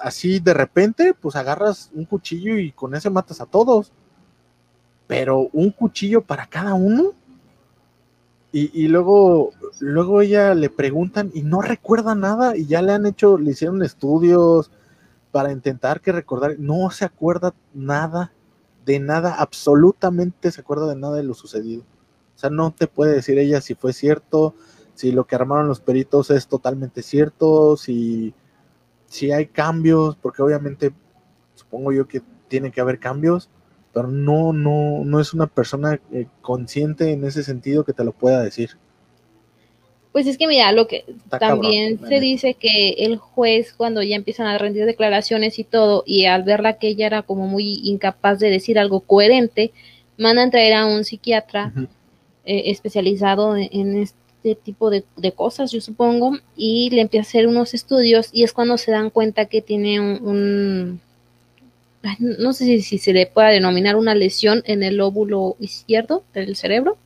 [0.00, 3.92] así de repente, pues agarras un cuchillo y con ese matas a todos.
[5.06, 7.12] Pero un cuchillo para cada uno.
[8.52, 13.06] Y, y luego, luego ella le preguntan y no recuerda nada y ya le han
[13.06, 14.72] hecho, le hicieron estudios
[15.30, 18.32] para intentar que recordar, no se acuerda nada,
[18.84, 21.82] de nada, absolutamente se acuerda de nada de lo sucedido.
[22.34, 24.54] O sea, no te puede decir ella si fue cierto,
[24.94, 28.34] si lo que armaron los peritos es totalmente cierto, si,
[29.10, 30.92] si hay cambios, porque obviamente
[31.56, 33.50] supongo yo que tiene que haber cambios,
[33.92, 38.12] pero no, no, no es una persona eh, consciente en ese sentido que te lo
[38.12, 38.70] pueda decir.
[40.12, 44.00] Pues es que mira, lo que Está también cabrón, se dice que el juez cuando
[44.02, 47.80] ya empiezan a rendir declaraciones y todo, y al verla que ella era como muy
[47.82, 49.72] incapaz de decir algo coherente,
[50.18, 51.72] mandan traer a un psiquiatra
[52.44, 54.08] eh, especializado en, en
[54.42, 58.42] este tipo de, de cosas, yo supongo, y le empieza a hacer unos estudios y
[58.44, 61.00] es cuando se dan cuenta que tiene un,
[62.18, 66.56] no sé si, si se le pueda denominar una lesión en el lóbulo izquierdo del
[66.56, 66.96] cerebro.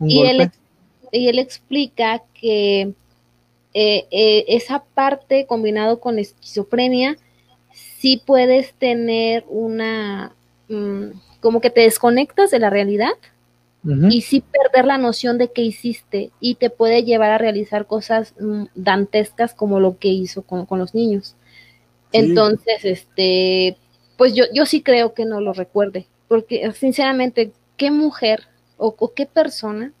[0.00, 0.50] Y él,
[1.10, 2.92] y él explica que
[3.74, 7.16] eh, eh, esa parte combinado con esquizofrenia,
[7.72, 10.32] sí puedes tener una,
[10.68, 11.06] mm,
[11.40, 13.12] como que te desconectas de la realidad
[14.10, 18.34] Y sí perder la noción de qué hiciste y te puede llevar a realizar cosas
[18.40, 21.36] mm, dantescas como lo que hizo con, con los niños.
[22.12, 22.18] Sí.
[22.18, 23.76] Entonces, este,
[24.16, 28.44] pues yo, yo sí creo que no lo recuerde, porque sinceramente, ¿qué mujer
[28.78, 29.92] o, o qué persona,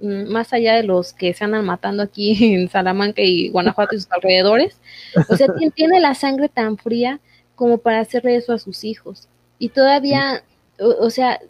[0.00, 4.00] mm, más allá de los que se andan matando aquí en Salamanca y Guanajuato y
[4.00, 4.80] sus alrededores,
[5.28, 7.20] o sea, tien- tiene la sangre tan fría
[7.54, 9.28] como para hacerle eso a sus hijos?
[9.58, 10.42] Y todavía,
[10.80, 11.40] o, o sea,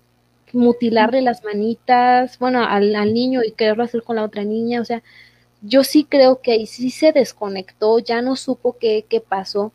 [0.55, 4.85] mutilarle las manitas, bueno, al, al niño y quererlo hacer con la otra niña, o
[4.85, 5.03] sea,
[5.63, 9.73] yo sí creo que ahí sí se desconectó, ya no supo qué, qué pasó.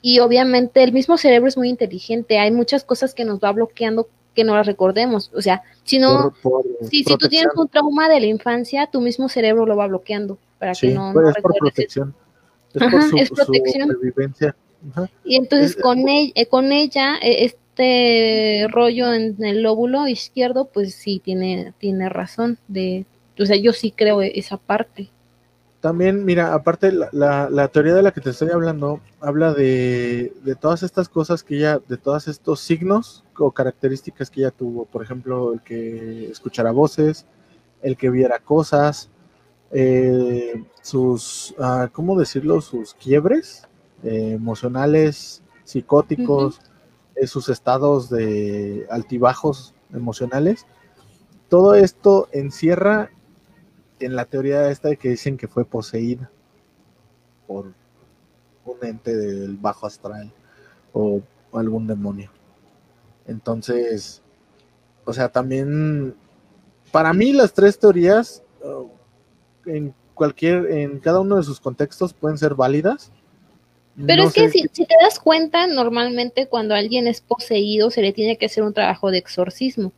[0.00, 4.08] Y obviamente el mismo cerebro es muy inteligente, hay muchas cosas que nos va bloqueando
[4.34, 5.30] que no las recordemos.
[5.34, 8.86] O sea, si no, Por- por si, si tú tienes un trauma de la infancia,
[8.86, 11.60] tu mismo cerebro lo va bloqueando para Sí, que no, pues no es por recuerdes
[11.60, 12.00] eso.
[12.00, 12.14] protección.
[12.74, 13.90] Es Ajá, por su, es protección.
[15.24, 20.06] Y entonces Es- es con, ella, eh, con ella, eh, este rollo en el lóbulo
[20.06, 22.58] izquierdo, pues sí, tiene, tiene razón.
[22.68, 23.06] de
[23.38, 25.08] O sea, yo sí creo esa parte.
[25.80, 30.32] También, mira, aparte, la, la, la teoría de la que te estoy hablando habla de,
[30.44, 34.84] de todas estas cosas que ella, de todos estos signos o características que ella tuvo.
[34.84, 37.26] Por ejemplo, el que escuchara voces,
[37.82, 39.08] el que viera cosas,
[39.72, 42.60] eh, sus, ah, ¿cómo decirlo?
[42.60, 43.66] Sus quiebres
[44.04, 46.60] eh, emocionales, psicóticos,
[47.26, 50.66] sus estados de altibajos emocionales.
[51.48, 53.10] Todo esto encierra
[54.00, 56.30] en la teoría esta de que dicen que fue poseída
[57.46, 57.66] por
[58.64, 60.32] un ente del bajo astral
[60.92, 61.20] o
[61.52, 62.30] algún demonio.
[63.26, 64.22] Entonces,
[65.04, 66.14] o sea, también
[66.90, 68.88] para mí las tres teorías uh,
[69.66, 73.12] en cualquier en cada uno de sus contextos pueden ser válidas,
[74.06, 78.00] Pero No es que si, si te das cuenta, normalmente cuando alguien es poseído se
[78.02, 79.92] le tiene que hacer un trabajo de exorcismo.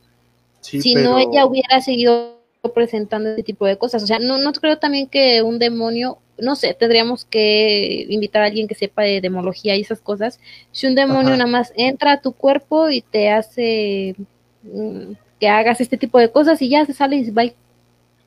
[0.61, 2.35] sí, si pero- no, ella hubiera seguido
[2.73, 4.03] presentando ese tipo de cosas.
[4.03, 8.45] O sea, no, no creo también que un demonio, no sé, tendríamos que invitar a
[8.47, 10.39] alguien que sepa de demología y esas cosas.
[10.71, 11.37] Si un demonio Ajá.
[11.37, 14.15] nada más entra a tu cuerpo y te hace
[14.63, 17.53] mm, que hagas este tipo de cosas y ya se sale y bye.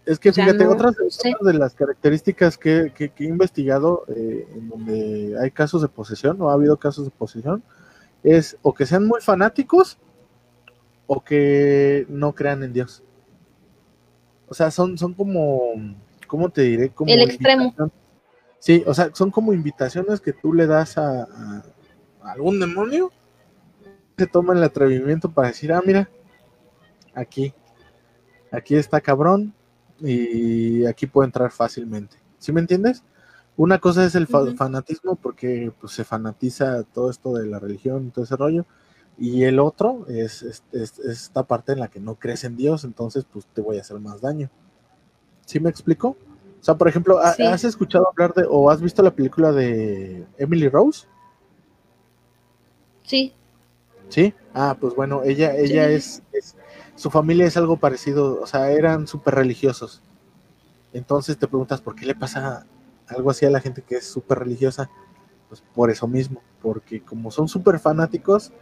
[0.09, 1.35] Es que O sea, fíjate, no otras, sé.
[1.35, 5.89] otras de las características que, que- que he investigado eh, en donde hay casos de
[5.89, 7.63] posesión o ha habido casos de posesión
[8.23, 9.99] es o que sean muy fanáticos
[11.07, 13.03] o que no crean en Dios.
[14.49, 15.73] O sea, son, son como,
[16.27, 16.89] ¿cómo te diré?
[16.89, 17.75] Como El extremo.
[18.59, 21.63] Sí, o sea, son como invitaciones que tú le das a, a-
[22.23, 23.13] a algún demonio.
[24.17, 26.09] Se toma el atrevimiento para decir, ah, mira,
[27.15, 27.53] aquí,
[28.51, 29.53] aquí está cabrón
[30.01, 32.17] y aquí puedo entrar fácilmente.
[32.39, 33.03] ¿Sí me entiendes?
[33.57, 38.07] Una cosa es el fa- fanatismo porque pues, se fanatiza todo esto de la religión
[38.07, 38.65] y todo ese rollo.
[39.19, 42.57] Y el otro es, es- es- es esta parte en la que no crees en
[42.57, 44.49] Dios, entonces pues te voy a hacer más daño.
[45.45, 46.17] ¿Sí me explico?
[46.61, 47.43] O sea, por ejemplo, ¿ha- Sí.
[47.45, 51.07] ¿has escuchado hablar de o has visto la película de Emily Rose?
[53.03, 53.35] Sí,
[54.11, 54.33] Sí.
[54.55, 55.95] Ah, pues bueno, ella, ella Sí.
[55.95, 56.57] es, es-
[56.99, 60.03] su familia es algo parecido, o sea, eran súper religiosos.
[60.93, 62.67] Entonces te preguntas, ¿por qué le pasa
[63.07, 64.91] algo así a la gente que es súper religiosa?
[65.49, 68.53] Pues por eso mismo, porque como son súper fanáticos,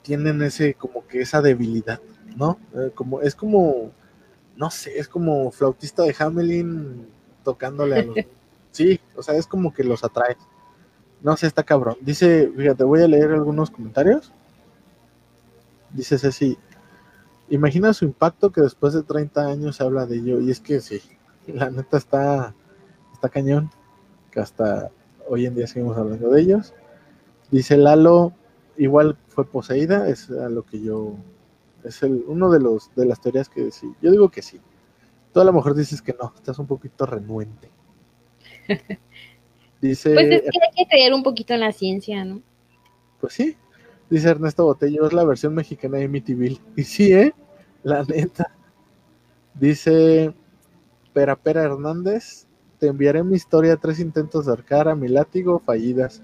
[0.00, 2.00] tienen ese, como que esa debilidad,
[2.36, 2.58] ¿no?
[2.74, 3.92] Eh, como, es como,
[4.56, 7.06] no sé, es como flautista de Hamelin
[7.44, 8.16] tocándole a los...
[8.70, 10.36] Sí, o sea, es como que los atrae.
[11.22, 11.96] No sé, está cabrón.
[12.00, 14.30] Dice, fíjate, voy a leer algunos comentarios.
[15.90, 16.58] Dice Ceci,
[17.50, 20.40] imagina su impacto que después de 30 años se habla de ello.
[20.40, 21.00] Y es que sí,
[21.46, 22.54] la neta está,
[23.12, 23.70] está cañón,
[24.30, 24.90] que hasta
[25.28, 26.74] hoy en día seguimos hablando de ellos.
[27.50, 28.32] Dice Lalo,
[28.76, 31.14] igual fue poseída, es a lo que yo,
[31.84, 33.92] es el, uno de los de las teorías que sí.
[34.02, 34.60] Yo digo que sí.
[35.32, 37.70] Tú a lo mejor dices que no, estás un poquito renuente.
[39.80, 42.42] Dice, pues es que hay que creer un poquito en la ciencia, ¿no?
[43.20, 43.56] Pues sí,
[44.10, 46.60] dice Ernesto Botello, es la versión mexicana de Amityville.
[46.76, 47.34] Y sí, ¿eh?
[47.82, 48.50] La neta.
[49.54, 50.32] Dice
[51.12, 52.46] Pera Pera Hernández,
[52.78, 56.22] te enviaré mi historia, tres intentos de ahorcar a mi látigo, fallidas,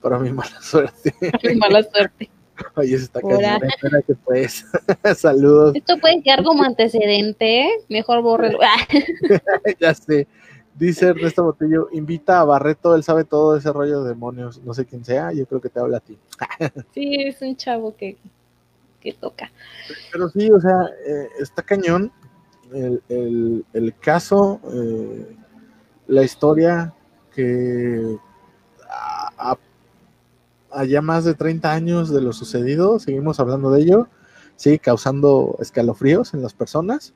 [0.00, 1.14] para mi mala suerte.
[1.40, 2.30] Qué mala suerte.
[2.76, 4.66] Oye, se está cayendo, espérate pues.
[5.16, 7.70] Saludos, Esto puede quedar como antecedente, ¿eh?
[7.88, 8.58] Mejor bórrelo.
[9.80, 10.28] Ya sé.
[10.76, 14.84] Dice Ernesto Botello, invita a Barreto, él sabe todo ese rollo de demonios, no sé
[14.84, 16.18] quién sea, yo creo que te habla a ti.
[16.94, 18.16] sí, es un chavo que,
[19.00, 19.52] que toca.
[20.10, 22.10] Pero sí, o sea, eh, está cañón
[22.72, 25.36] el, el- el caso, eh,
[26.08, 26.92] la historia
[27.32, 28.16] que
[28.90, 29.58] a, a-
[30.72, 34.08] a ya más de 30 años de lo sucedido, seguimos hablando de ello,
[34.56, 37.14] sigue causando escalofríos en las personas.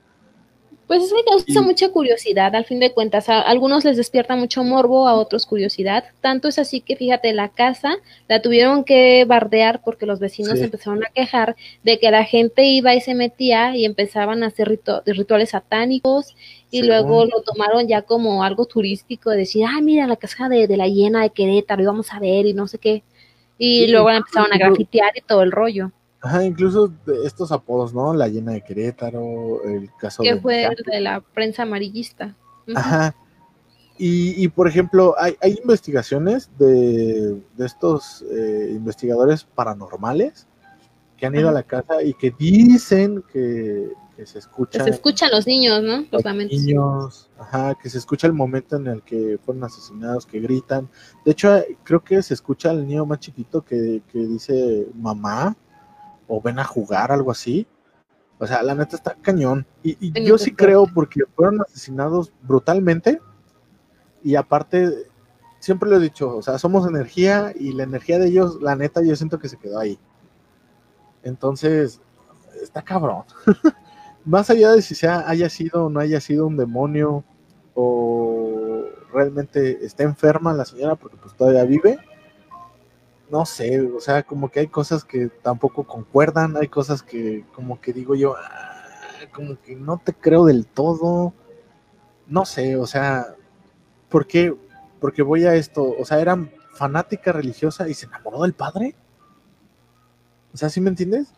[0.89, 3.28] Pues es que causa Y- mucha curiosidad, al fin de cuentas.
[3.28, 6.05] A algunos les despierta mucho morbo, a otros curiosidad.
[6.22, 10.64] Tanto es así que, fíjate, la casa la tuvieron que bardear porque los vecinos Sí.
[10.64, 14.68] empezaron a quejar de que la gente iba y se metía y empezaban a hacer
[14.68, 16.34] ritu- rituales satánicos
[16.70, 16.86] y Sí.
[16.86, 20.76] luego lo tomaron ya como algo turístico, de decir, ah, mira la casa de, de
[20.78, 23.02] la hiena de Querétaro, y vamos a ver y no sé qué.
[23.59, 25.93] Y Sí, luego la empezaron a grafitear y todo el rollo.
[26.20, 28.12] Ajá, incluso de estos apodos, ¿no?
[28.12, 32.35] La llena de Querétaro, el caso Que de fue el de la prensa amarillista.
[32.74, 33.15] Ajá.
[33.97, 40.47] Y, y, por ejemplo, hay, hay investigaciones de, de estos eh, investigadores paranormales
[41.16, 41.51] que han ido Ajá.
[41.51, 45.82] a la casa y que dicen que, que se Que escucha se escuchan los niños,
[45.82, 46.05] ¿no?
[46.12, 46.59] Los lamentos.
[46.61, 50.89] niños, ajá, que se escucha el momento en el que fueron asesinados, que gritan.
[51.24, 55.57] De hecho, creo que se escucha al niño más chiquito que, que dice mamá
[56.29, 57.67] o ven a jugar, algo así.
[58.39, 59.67] O sea, la neta está cañón.
[59.83, 60.87] Y, yo sí creo.
[60.87, 63.21] porque fueron asesinados brutalmente.
[64.23, 65.09] Y aparte,
[65.59, 69.03] siempre lo he dicho, o sea, somos energía y la energía de ellos, la neta,
[69.03, 69.99] yo siento que se quedó ahí.
[71.23, 72.01] Entonces,
[72.63, 73.25] está cabrón.
[74.25, 77.25] Más allá de si sea, haya sido o no haya sido un demonio
[77.75, 81.99] o realmente está enferma la señora porque pues todavía vive,
[83.31, 87.81] no sé, o sea, como que hay cosas que tampoco concuerdan, hay cosas que como
[87.81, 88.83] que digo yo, "Ah,
[89.33, 91.35] como que no te creo del todo,
[92.27, 93.35] no sé, o sea,
[94.09, 94.55] ¿por qué?
[95.01, 96.37] Porque voy a esto, o sea, era
[96.75, 98.95] fanática religiosa y se enamoró del padre.
[100.53, 101.33] O sea, ¿sí me entiendes?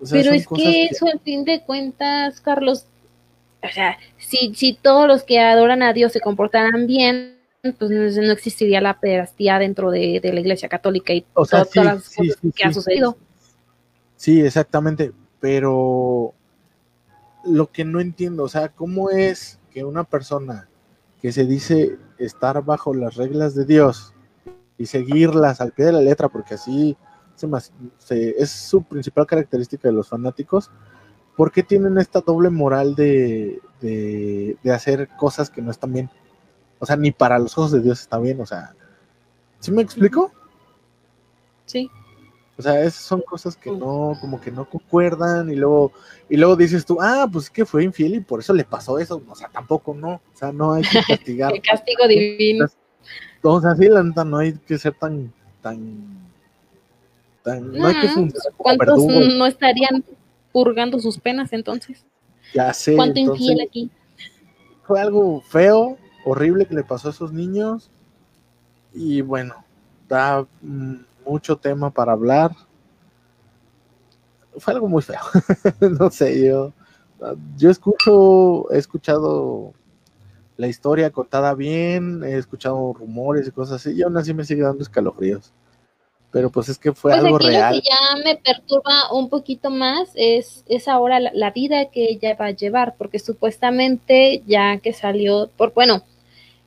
[0.00, 2.86] O sea, Pero es que eso, al fin de cuentas, Carlos,
[3.62, 8.32] o sea, si, si todos los que adoran a Dios se comportaran bien, pues no
[8.32, 12.72] existiría la pederastía dentro de, la Iglesia Católica y o todas, las cosas que ha
[12.72, 13.16] sucedido.
[14.16, 16.34] Sí, exactamente, pero
[17.44, 20.68] lo que no entiendo, o sea, ¿cómo es que una persona
[21.20, 24.14] que se dice estar bajo las reglas de Dios
[24.76, 26.96] y seguirlas al pie de la letra, porque así
[28.10, 30.70] es su principal característica de los fanáticos,
[31.36, 36.10] ¿por qué tienen esta doble moral de, de, hacer cosas que no están bien?
[36.78, 38.74] O sea, ni para los ojos de Dios está bien, o sea,
[39.60, 40.32] ¿sí me explico?
[41.66, 41.90] Sí.
[42.58, 45.92] O sea, esas son cosas que no, como que no concuerdan y luego,
[46.28, 48.98] y luego dices tú, ah, pues es que fue infiel y por eso le pasó
[48.98, 49.22] eso.
[49.28, 51.52] O sea, tampoco no, o sea, no hay que castigar.
[51.52, 52.66] El castigo divino.
[53.42, 55.32] O sea, sí, la neta, no hay que ser tan,
[55.62, 56.18] tan,
[57.44, 58.08] tan, no, hay que
[58.56, 60.04] ¿Cuántos no estarían
[60.50, 62.04] purgando sus penas entonces?
[62.54, 62.96] Ya sé.
[62.96, 63.88] ¿Cuánto infiel aquí?
[64.82, 65.96] Fue algo feo,
[66.30, 67.90] horrible que le pasó a esos niños
[68.92, 69.54] y bueno,
[70.08, 70.46] da
[71.24, 72.52] mucho tema para hablar.
[74.56, 75.20] Fue algo muy feo.
[75.98, 76.72] no sé, yo,
[77.56, 79.72] yo escucho, he escuchado
[80.56, 84.62] la historia contada bien, he escuchado rumores y cosas así, y aún así me sigue
[84.62, 85.52] dando escalofríos.
[86.30, 87.76] Pero pues es que fue pues algo real.
[87.76, 92.10] Lo que ya me perturba un poquito más es, es ahora la, la, vida que
[92.10, 96.02] ella va a llevar, porque supuestamente ya que salió, por bueno,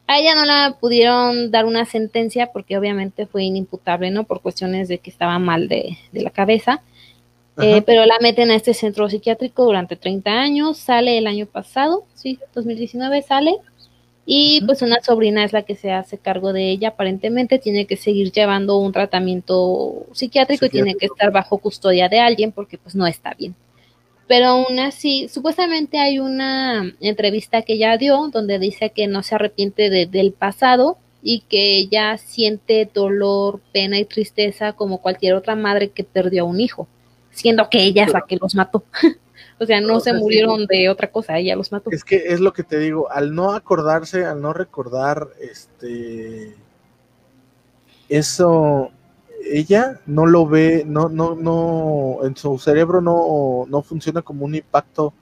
[0.08, 4.26] a ella no la pudieron dar una sentencia porque obviamente fue inimputable, ¿no?
[4.26, 6.82] Por cuestiones de que estaba mal de, la cabeza.
[7.62, 12.06] Eh, pero la meten a este centro psiquiátrico durante 30 años, sale el año pasado,
[12.16, 13.56] sí, 2019 sale,
[14.26, 17.98] y pues una sobrina es la que se hace cargo de ella, aparentemente tiene que
[17.98, 22.96] seguir llevando un tratamiento psiquiátrico, y tiene que estar bajo custodia de alguien porque pues
[22.96, 23.54] no está bien
[24.32, 29.36] pero aún así, supuestamente hay una entrevista que ella dio donde dice que no se
[29.36, 35.90] arrepiente del pasado y que ella siente dolor, pena y tristeza como cualquier otra madre
[35.90, 36.88] que perdió a un hijo,
[37.32, 38.86] siendo que ella es la que los mató.
[39.60, 41.92] o sea, no se murieron de otra cosa, ella los mató.
[41.92, 46.56] Es que es lo que te digo, al no acordarse, al no recordar este
[48.08, 48.92] eso
[49.44, 54.56] ella no lo ve, no, no, no, en su cerebro no, no funciona como un
[54.56, 55.14] impacto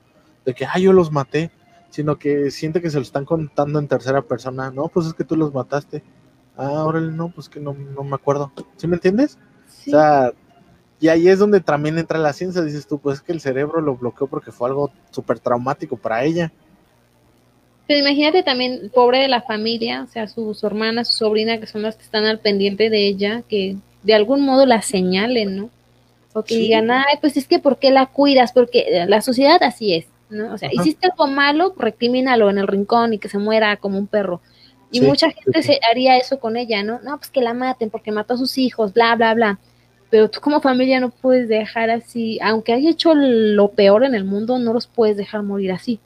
[0.45, 1.51] de que, ay, yo los maté,
[1.89, 4.71] sino que siente que se lo están contando en tercera persona.
[4.71, 6.03] No, pues es que tú los mataste.
[6.57, 8.51] Ah, órale, no, pues que no, no me acuerdo.
[8.77, 9.37] ¿Sí me entiendes?
[9.87, 10.33] O sea,
[10.99, 13.81] y ahí es donde también entra la ciencia, dices tú, pues es que el cerebro
[13.81, 16.51] lo bloqueó porque fue algo súper traumático para ella.
[17.87, 21.65] Pero imagínate también, pobre de la familia, o sea, su, su hermana, su sobrina, que
[21.65, 25.69] son las que están al pendiente de ella, que de algún modo la señalen, ¿no?
[26.33, 28.51] O que digan, ay, pues es que ¿por qué la cuidas?
[28.51, 30.53] Porque eh, la sociedad así es, ¿no?
[30.53, 34.07] O sea, hiciste algo malo, recrimínalo en el rincón y que se muera como un
[34.07, 34.41] perro.
[34.91, 36.99] Y mucha gente se haría eso con ella, ¿no?
[37.03, 39.59] No, pues que la maten porque mató a sus hijos, bla, bla, bla.
[40.09, 44.23] Pero tú como familia no puedes dejar así, aunque haya hecho lo peor en el
[44.23, 45.99] mundo, no los puedes dejar morir así.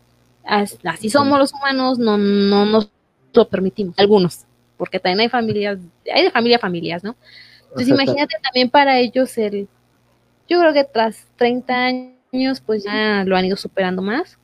[0.44, 2.90] Así somos los humanos, no, no nos
[3.34, 4.42] lo permitimos, algunos,
[4.78, 5.80] porque también hay familias,
[6.14, 7.16] hay de familia a familias, ¿no?
[7.74, 9.68] Entonces imagínate también para ellos el,
[10.48, 14.38] yo creo que tras 30 años pues ya lo han ido superando más,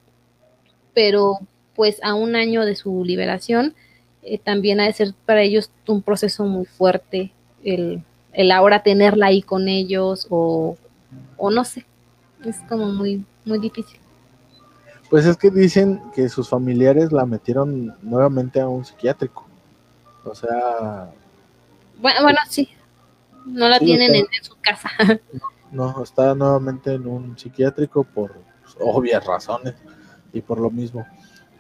[0.96, 1.38] pero
[1.76, 3.76] pues a un año de su liberación
[4.24, 7.32] eh, también ha de ser para ellos un proceso muy fuerte
[7.64, 8.04] el,
[8.34, 10.76] el ahora tenerla ahí con ellos o,
[11.38, 11.86] o no sé,
[12.44, 14.00] es como muy, muy difícil.
[15.12, 19.46] Pues es que dicen que sus familiares la metieron nuevamente a un psiquiátrico.
[20.24, 21.12] O sea...
[22.00, 22.70] Bueno, bueno, sí,
[23.50, 24.90] no la tienen en, su casa.
[25.72, 28.34] No, está nuevamente en un psiquiátrico por
[28.80, 29.76] obvias razones
[30.34, 31.06] y por lo mismo.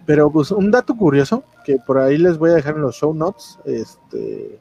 [0.03, 3.13] Pero pues un dato curioso que por ahí les voy a dejar en los show
[3.13, 4.57] notes, este,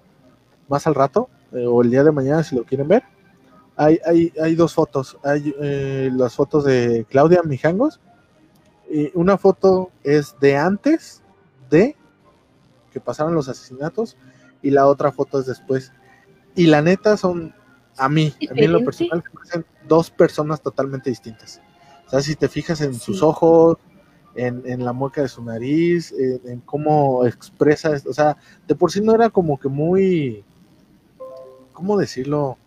[0.68, 3.04] más al rato eh, o el día de mañana si lo quieren ver.
[3.74, 5.16] Hay, hay, hay dos fotos.
[5.24, 8.00] Hay eh, las fotos de Claudia Mijangos.
[8.90, 11.22] Y una foto es de antes
[11.70, 11.96] de
[12.92, 14.16] que pasaron los asesinatos
[14.62, 15.92] y la otra foto es después.
[16.58, 17.54] Y la neta son,
[17.96, 21.62] a mí, a mí en lo personal, son dos personas totalmente distintas.
[22.08, 23.76] O sea, si te fijas en sus ojos,
[24.34, 28.36] en, la mueca de su nariz, en, cómo expresa, o sea,
[28.66, 30.44] de por sí no era como que muy,
[31.72, 32.58] ¿cómo decirlo?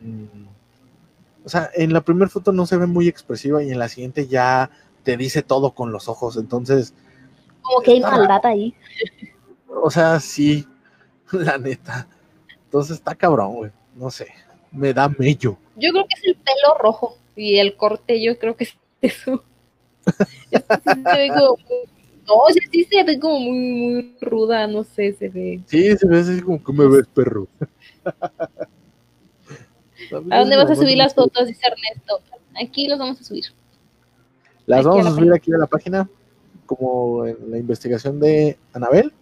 [0.00, 0.46] Mm,
[1.44, 4.28] o sea, en la primera foto no se ve muy expresiva y en la siguiente
[4.28, 4.70] ya
[5.02, 6.94] te dice todo con los ojos, entonces...
[7.60, 8.74] Como que hay maldad ahí.
[9.82, 10.66] O sea, sí,
[11.32, 12.08] la neta.
[12.66, 13.70] Entonces está cabrón, güey.
[13.94, 14.28] No sé.
[14.70, 15.56] Me da mello.
[15.76, 19.42] Yo creo que es el pelo rojo y el corte, yo creo que es eso.
[22.26, 25.60] No, sí, sí se ve como muy, muy ruda, no sé, se ve.
[25.66, 27.46] Sí, se ve así como que me ves, perro.
[30.30, 31.46] ¿A dónde vas a subir las fotos?
[31.46, 32.20] Dice Ernesto.
[32.60, 33.44] Aquí los vamos a subir.
[34.66, 36.10] Las Aquí a vamos la a subir aquí a la página,
[36.66, 39.12] como en la investigación de Anabel.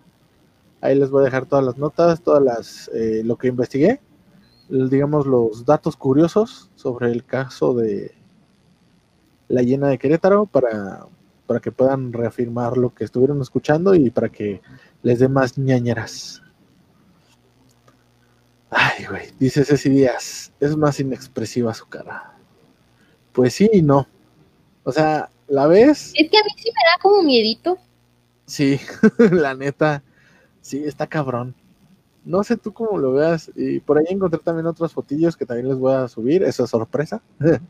[0.85, 4.03] Ahí les voy a dejar todas las notas, todas las eh, lo que investigué,
[4.69, 8.15] digamos los datos curiosos sobre el caso de
[9.49, 11.07] la llena de Querétaro para,
[11.47, 14.61] para que puedan reafirmar lo que estuvieron escuchando y para que
[15.03, 16.43] les dé más ñañeras.
[18.69, 22.37] Ay, güey, dice Ceci Díaz, es más inexpresiva su cara.
[23.33, 24.07] Pues sí y no.
[24.83, 27.79] O sea, la ves, Es que a mí sí me da como miedito.
[28.45, 28.79] sí,
[29.31, 30.03] la neta,
[30.65, 31.55] sí, está cabrón.
[32.25, 33.53] No sé tú cómo lo veas.
[33.55, 36.43] Y por ahí encontré también otros fotillos que también les voy a subir.
[36.43, 37.23] Eso es sorpresa.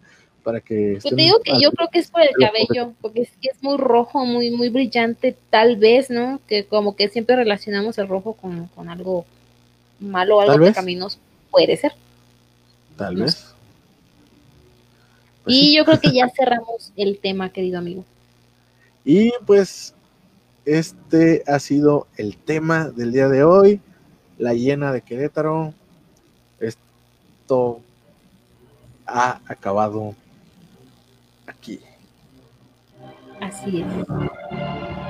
[0.45, 3.31] para que estén te digo que yo creo que es por el cabello, porque es
[3.41, 6.39] es muy rojo, muy, muy brillante, tal vez, ¿no?
[6.47, 9.25] Que como que siempre relacionamos el rojo con, con algo
[9.99, 11.19] malo, algo pecaminoso.
[11.51, 11.93] Puede ser.
[12.97, 13.55] Tal no vez.
[15.45, 15.77] Pues y sí.
[15.77, 18.05] yo creo que ya cerramos el tema, querido amigo.
[19.05, 19.95] Y pues
[20.65, 23.81] este ha sido el tema del día de hoy.
[24.39, 25.75] La llena de Querétaro.
[26.59, 27.81] Esto
[29.07, 30.15] ha acabado
[31.47, 31.81] aquí.
[33.41, 35.04] Así es.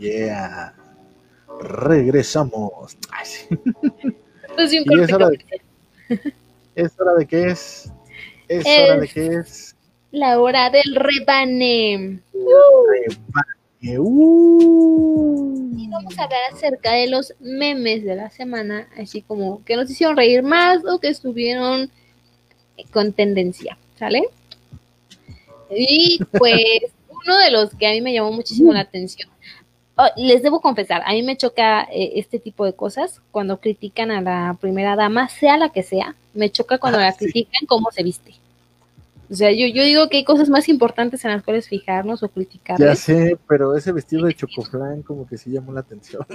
[0.00, 0.72] Yeah.
[1.60, 2.96] Regresamos.
[4.54, 5.44] Pues un es hora de-.
[6.74, 7.90] ¿Es hora de qué es?
[8.48, 9.76] ¿Es Es- hora de qué es?
[10.10, 12.20] La hora del rebane.
[13.82, 15.70] Eh, uh.
[15.76, 19.88] Y vamos a hablar acerca de los memes de la semana, así como que nos
[19.88, 21.90] hicieron reír más o que estuvieron
[22.90, 24.24] con tendencia, ¿sale?
[25.70, 29.30] Y pues uno de los que a mí me llamó muchísimo la atención.
[30.02, 34.10] Oh, les debo confesar, a mí me choca eh, este tipo de cosas cuando critican
[34.10, 37.18] a la primera dama, sea la que sea, me choca cuando Ah, la sí.
[37.26, 38.34] critican cómo se viste.
[39.30, 42.26] O sea, yo, yo digo que hay cosas más importantes en las cuales fijarnos o
[42.26, 42.98] Ya criticarles.
[42.98, 46.26] sé, pero ese vestido de chocoflan como que sí llamó la atención.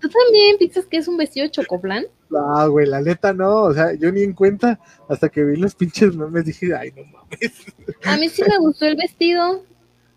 [0.00, 2.04] ¿Tú también piensas que es un vestido de chocoflan?
[2.28, 4.78] No, güey, la neta no, o sea, yo ni en cuenta
[5.08, 7.52] hasta que vi los pinches memes dije, ay, no mames,
[8.04, 9.62] A mí sí me gustó el vestido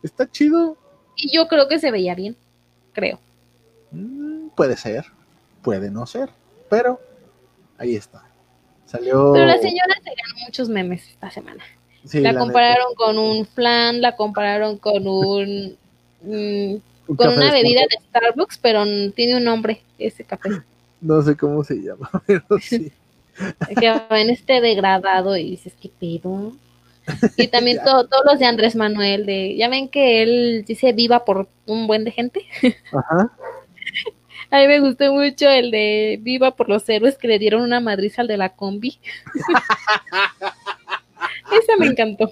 [0.03, 0.77] está chido.
[1.15, 2.35] Y yo creo que se veía bien,
[2.93, 3.19] creo.
[3.91, 5.05] Mm, puede ser,
[5.61, 6.29] puede no ser,
[6.69, 6.99] pero
[7.77, 8.23] ahí está.
[8.85, 9.31] Salió.
[9.33, 11.63] Pero la señora se ganó muchos memes esta semana.
[12.05, 15.77] sí, la compararon con un flan, la compararon con un
[16.21, 16.75] mm,
[17.07, 20.49] un con una de bebida de Starbucks, pero tiene un nombre ese café
[21.01, 22.91] No sé cómo se llama, pero sí.
[23.79, 26.53] que va en este degradado y dices qué pedo.
[27.37, 31.49] Y también todos los de Andrés Manuel de ya ven que él dice viva por
[31.65, 32.45] un buen de gente.
[32.91, 33.31] Ajá.
[34.49, 37.79] A mí me gustó mucho el de viva por los héroes que le dieron una
[37.79, 38.99] madriza al de la combi.
[41.51, 42.31] Esa me encantó.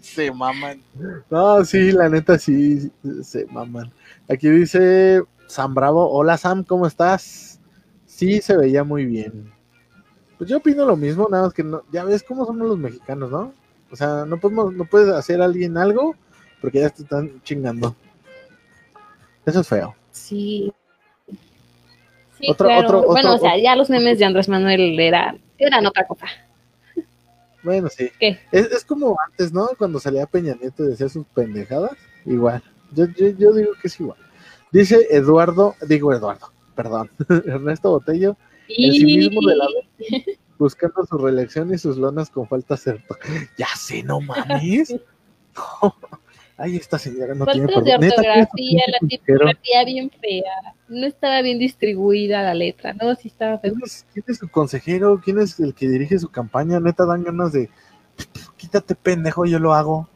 [0.00, 0.80] Se maman.
[1.28, 2.92] No, sí, la neta sí,
[3.22, 3.92] se maman.
[4.28, 7.58] Aquí dice Sam Bravo, hola Sam, ¿cómo estás?
[8.06, 9.53] Sí, se veía muy bien.
[10.38, 13.30] Pues yo opino lo mismo, nada más que no, ya ves cómo somos los mexicanos,
[13.30, 13.52] ¿no?
[13.90, 16.14] O sea, no podemos, no puedes hacer a alguien algo
[16.60, 17.94] porque ya te están chingando.
[19.46, 19.94] Eso es feo.
[20.10, 20.72] Sí.
[22.38, 22.86] Sí, Otro- claro.
[22.98, 26.26] otro- bueno, otro- o sea, ya los memes de Andrés Manuel eran, eran otra cosa.
[27.62, 28.10] Bueno, sí.
[28.18, 28.38] ¿Qué?
[28.52, 29.68] Es, es como antes, ¿no?
[29.78, 31.92] Cuando salía Peña Nieto y decía sus pendejadas.
[32.26, 32.62] Igual.
[32.92, 34.18] Yo, yo, yo digo que es igual.
[34.72, 37.10] Dice Eduardo, digo Eduardo, perdón,
[37.46, 38.36] Ernesto Botello,
[38.68, 39.66] el cinismo de la
[40.58, 43.16] buscando su reelección y sus lonas con falta acerto.
[43.58, 44.94] Ya sé, no mames.
[45.82, 45.94] No.
[46.56, 48.00] Ay, esta señora no tiene de perdón.
[48.00, 50.74] Neta, ¿quién es su ortografía, la tipografía bien fea.
[50.88, 53.72] No estaba bien distribuida la letra, no, sí estaba feo.
[53.72, 55.20] ¿Quién es, quién es su consejero?
[55.24, 56.80] ¿Quién es el que dirige su campaña?
[56.80, 57.70] Neta, dan ganas de.
[58.56, 60.08] Quítate, pendejo, yo lo hago.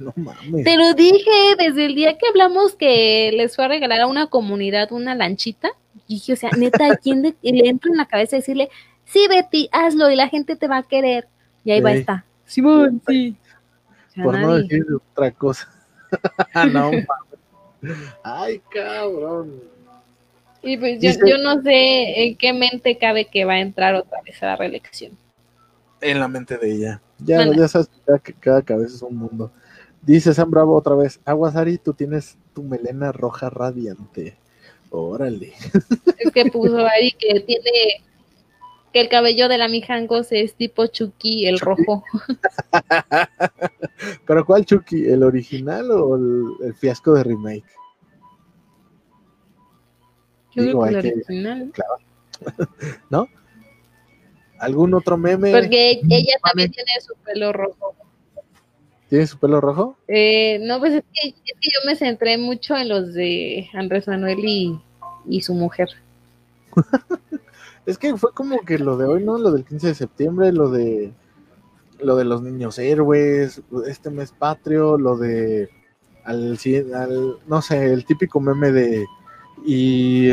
[0.00, 0.64] No mames.
[0.64, 4.26] Te lo dije desde el día que hablamos que les fue a regalar a una
[4.28, 5.70] comunidad una lanchita.
[6.06, 8.68] Y dije, o sea, neta, ¿a quién le, le entra en la cabeza decirle,
[9.06, 11.26] sí, Betty, hazlo y la gente te va a querer?
[11.64, 12.00] Y ahí va Ey.
[12.00, 12.24] esta.
[12.44, 13.36] Simón, sí.
[14.22, 15.68] Por no decir otra cosa.
[16.72, 17.06] no mames.
[18.22, 19.60] Ay, cabrón.
[20.62, 23.94] Y pues yo, Dice- yo no sé en qué mente cabe que va a entrar
[23.94, 25.12] otra vez a la reelección.
[26.00, 27.00] En la mente de ella.
[27.18, 27.52] Ya, Bueno.
[27.54, 29.50] ya sabes que cada, que cada cabeza es un mundo.
[30.02, 34.36] Dice San Bravo otra vez, Aguasari, tú tienes tu melena roja radiante.
[34.96, 35.52] Órale.
[36.18, 38.04] Es que puso ahí que tiene
[38.92, 42.04] que el cabello de la Mijangos es tipo Chucky, el rojo.
[44.26, 45.04] ¿Pero cuál Chucky?
[45.08, 47.64] ¿El original o el, el fiasco de remake?
[50.54, 51.72] Yo Digo, creo que el que- original.
[53.10, 53.26] ¿No?
[54.60, 55.50] ¿Algún otro meme?
[55.50, 57.96] Porque ella también tiene su pelo rojo.
[59.08, 59.96] ¿Tiene su pelo rojo?
[60.08, 64.08] Eh, no, pues es que, es que yo me centré mucho en los de Andrés
[64.08, 64.80] Manuel y,
[65.26, 65.88] y su mujer.
[67.86, 69.36] Es que fue como que lo de hoy, ¿no?
[69.36, 71.12] Lo del 15 de septiembre, lo de
[72.00, 75.68] lo de los niños héroes, este mes patrio, lo de
[76.24, 76.58] al,
[76.94, 79.04] al no sé, el típico meme de
[79.64, 80.30] y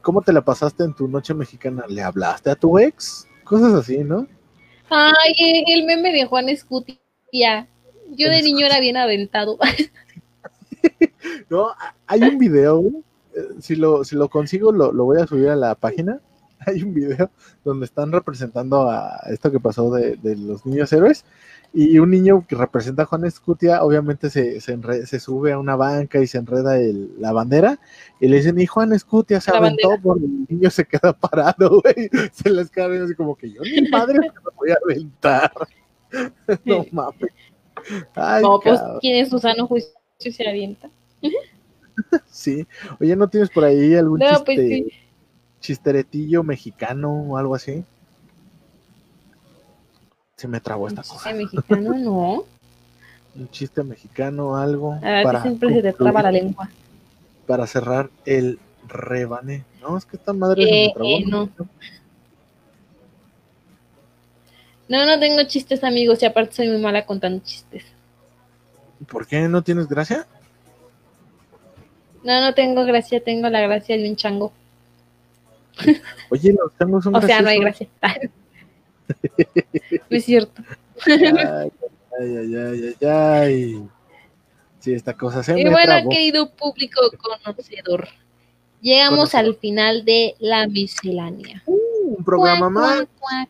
[0.00, 1.84] ¿cómo te la pasaste en tu noche mexicana?
[1.88, 3.26] ¿Le hablaste a tu ex?
[3.44, 4.26] Cosas así, ¿no?
[4.88, 7.68] Ay, el meme de Juan Escutia.
[8.16, 9.58] Yo de niño era bien aventado.
[11.50, 11.68] No,
[12.06, 12.82] hay un video,
[13.34, 16.20] eh, si lo, si lo consigo lo, lo voy a subir a la página.
[16.66, 17.30] Hay un video
[17.64, 21.24] donde están representando a esto que pasó de, de los niños héroes
[21.72, 25.74] y un niño que representa a Juan Escutia obviamente se, se, se sube a una
[25.76, 27.78] banca y se enreda el- la bandera
[28.20, 30.02] y le dicen, y Juan Escutia se La aventó bandera.
[30.02, 32.10] porque el niño se queda parado, güey.
[32.32, 35.52] Se les viendo así como que yo ni madre me voy a aventar.
[36.66, 37.30] no mames.
[38.14, 40.90] Ay, No, pues en su sano juicio se avienta.
[42.30, 42.66] Sí.
[42.98, 44.86] Oye, ¿no tienes por ahí algún No, chiste, pues sí.
[45.60, 47.84] chisteretillo mexicano o algo así?
[50.36, 51.14] Se me trabó esta cosa.
[51.30, 52.44] Chiste mexicano, no.
[53.36, 56.70] Un chiste mexicano, algo A ti siempre se te traba la lengua.
[57.46, 58.58] para cerrar el
[58.88, 59.64] rebane.
[59.82, 61.10] No, es que esta madre se Eh, me trabó.
[61.10, 61.50] eh, no.
[64.90, 67.84] No, no tengo chistes, amigos, y aparte soy muy mala contando chistes.
[69.08, 70.26] ¿Por qué no tienes gracia?
[72.24, 74.52] No, no tengo gracia, tengo la gracia de un chango.
[76.30, 77.86] Oye, los changos son O sea, no hay gracia.
[80.10, 80.60] no es cierto.
[81.06, 81.70] Ay,
[82.20, 83.88] ay, ay, ay, ay.
[84.80, 86.10] Sí, esta cosa se Y me bueno, trabó.
[86.10, 88.08] querido público conocedor,
[88.80, 89.44] llegamos Conocedor.
[89.46, 91.62] al final de la miscelánea.
[91.66, 93.04] Un programa más.
[93.20, 93.48] cuac.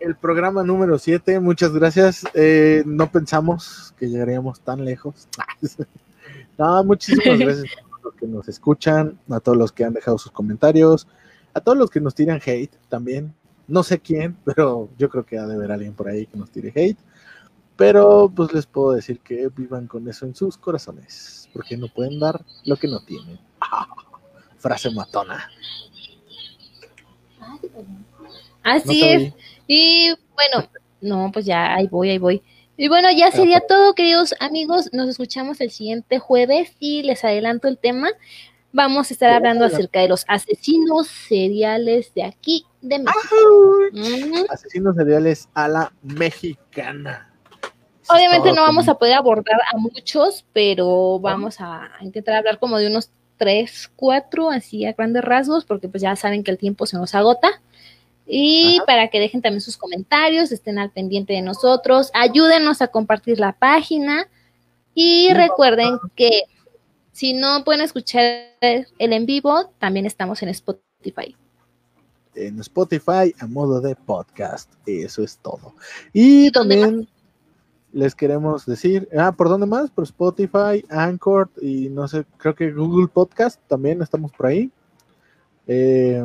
[0.00, 2.24] El programa número 7, muchas gracias.
[2.32, 5.28] Eh, no pensamos que llegaríamos tan lejos.
[6.58, 10.16] no, muchísimas gracias a todos los que nos escuchan, a todos los que han dejado
[10.16, 11.06] sus comentarios,
[11.52, 13.34] a todos los que nos tiran hate también.
[13.68, 16.50] No sé quién, pero yo creo que ha de haber alguien por ahí que nos
[16.50, 16.98] tire hate.
[17.76, 22.18] Pero pues les puedo decir que vivan con eso en sus corazones, porque no pueden
[22.18, 23.38] dar lo que no tienen.
[24.56, 25.46] Frase matona.
[28.62, 29.34] Así No es.
[29.72, 30.68] Y bueno,
[31.00, 32.42] no, pues ya, ahí voy, ahí voy.
[32.76, 34.92] Y bueno, ya sería todo, queridos amigos.
[34.92, 38.08] Nos escuchamos el siguiente jueves y les adelanto el tema.
[38.72, 44.46] Vamos a estar hablando acerca de los asesinos seriales de aquí, de México.
[44.48, 47.32] Asesinos seriales a la mexicana.
[48.08, 52.88] Obviamente no vamos a poder abordar a muchos, pero vamos a intentar hablar como de
[52.88, 56.96] unos tres, cuatro, así a grandes rasgos, porque pues ya saben que el tiempo se
[56.96, 57.62] nos agota.
[58.32, 58.86] Y Ajá.
[58.86, 63.52] para que dejen también sus comentarios, estén al pendiente de nosotros, ayúdenos a compartir la
[63.58, 64.28] página
[64.94, 66.44] y recuerden que
[67.12, 68.22] si no pueden escuchar
[68.60, 71.36] el en vivo, también estamos en Spotify.
[72.36, 74.72] en Spotify a modo de podcast.
[74.86, 75.74] Eso es todo.
[76.12, 77.08] Y ¿Y también
[77.92, 79.90] les queremos decir, ah, ¿por dónde más?
[79.90, 84.70] Por Spotify, Anchor y no sé, creo que Google Podcast también estamos por ahí.
[85.66, 86.24] Eh,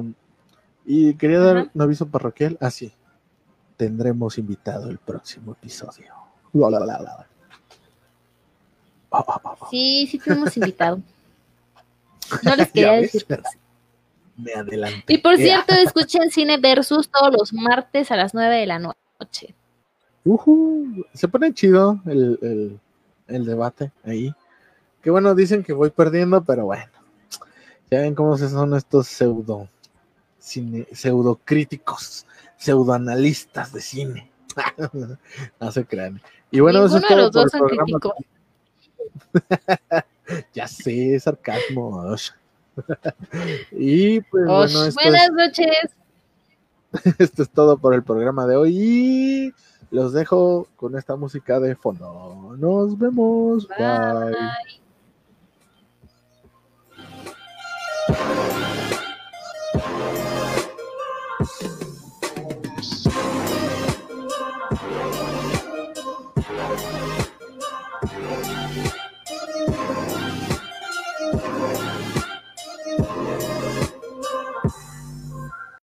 [0.85, 1.71] y quería dar Ajá.
[1.73, 2.57] un aviso parroquial.
[2.61, 2.91] Ah, sí.
[3.77, 6.13] Tendremos invitado el próximo episodio.
[6.53, 7.27] La, la, la,
[9.11, 9.55] ah, ah.
[9.69, 10.99] Sí, sí tenemos invitado.
[12.43, 13.25] No les quería ves, decir.
[14.37, 15.13] Me adelanté.
[15.13, 19.53] Y por cierto, escuchen Cine Versus todos los martes a las 9 de la noche.
[20.23, 22.79] Ujú, Se pone chido el, el-
[23.27, 24.33] el debate ahí.
[25.01, 26.85] Que bueno, dicen que voy perdiendo, pero bueno.
[27.91, 29.67] Ya ven cómo se son estos pseudo
[30.45, 32.25] cine, pseudocríticos,
[32.57, 34.31] pseudoanalistas de cine.
[35.59, 36.21] no se crean.
[36.51, 37.99] Y bueno, eso es todo los dos el programa.
[40.53, 42.15] ya sé, sarcasmo.
[43.71, 45.89] y pues Osh, buenas noches.
[47.17, 49.53] Esto es todo por el programa de hoy y
[49.89, 52.55] los dejo con esta música de fondo.
[52.57, 53.67] Nos vemos.
[53.67, 54.35] Bye.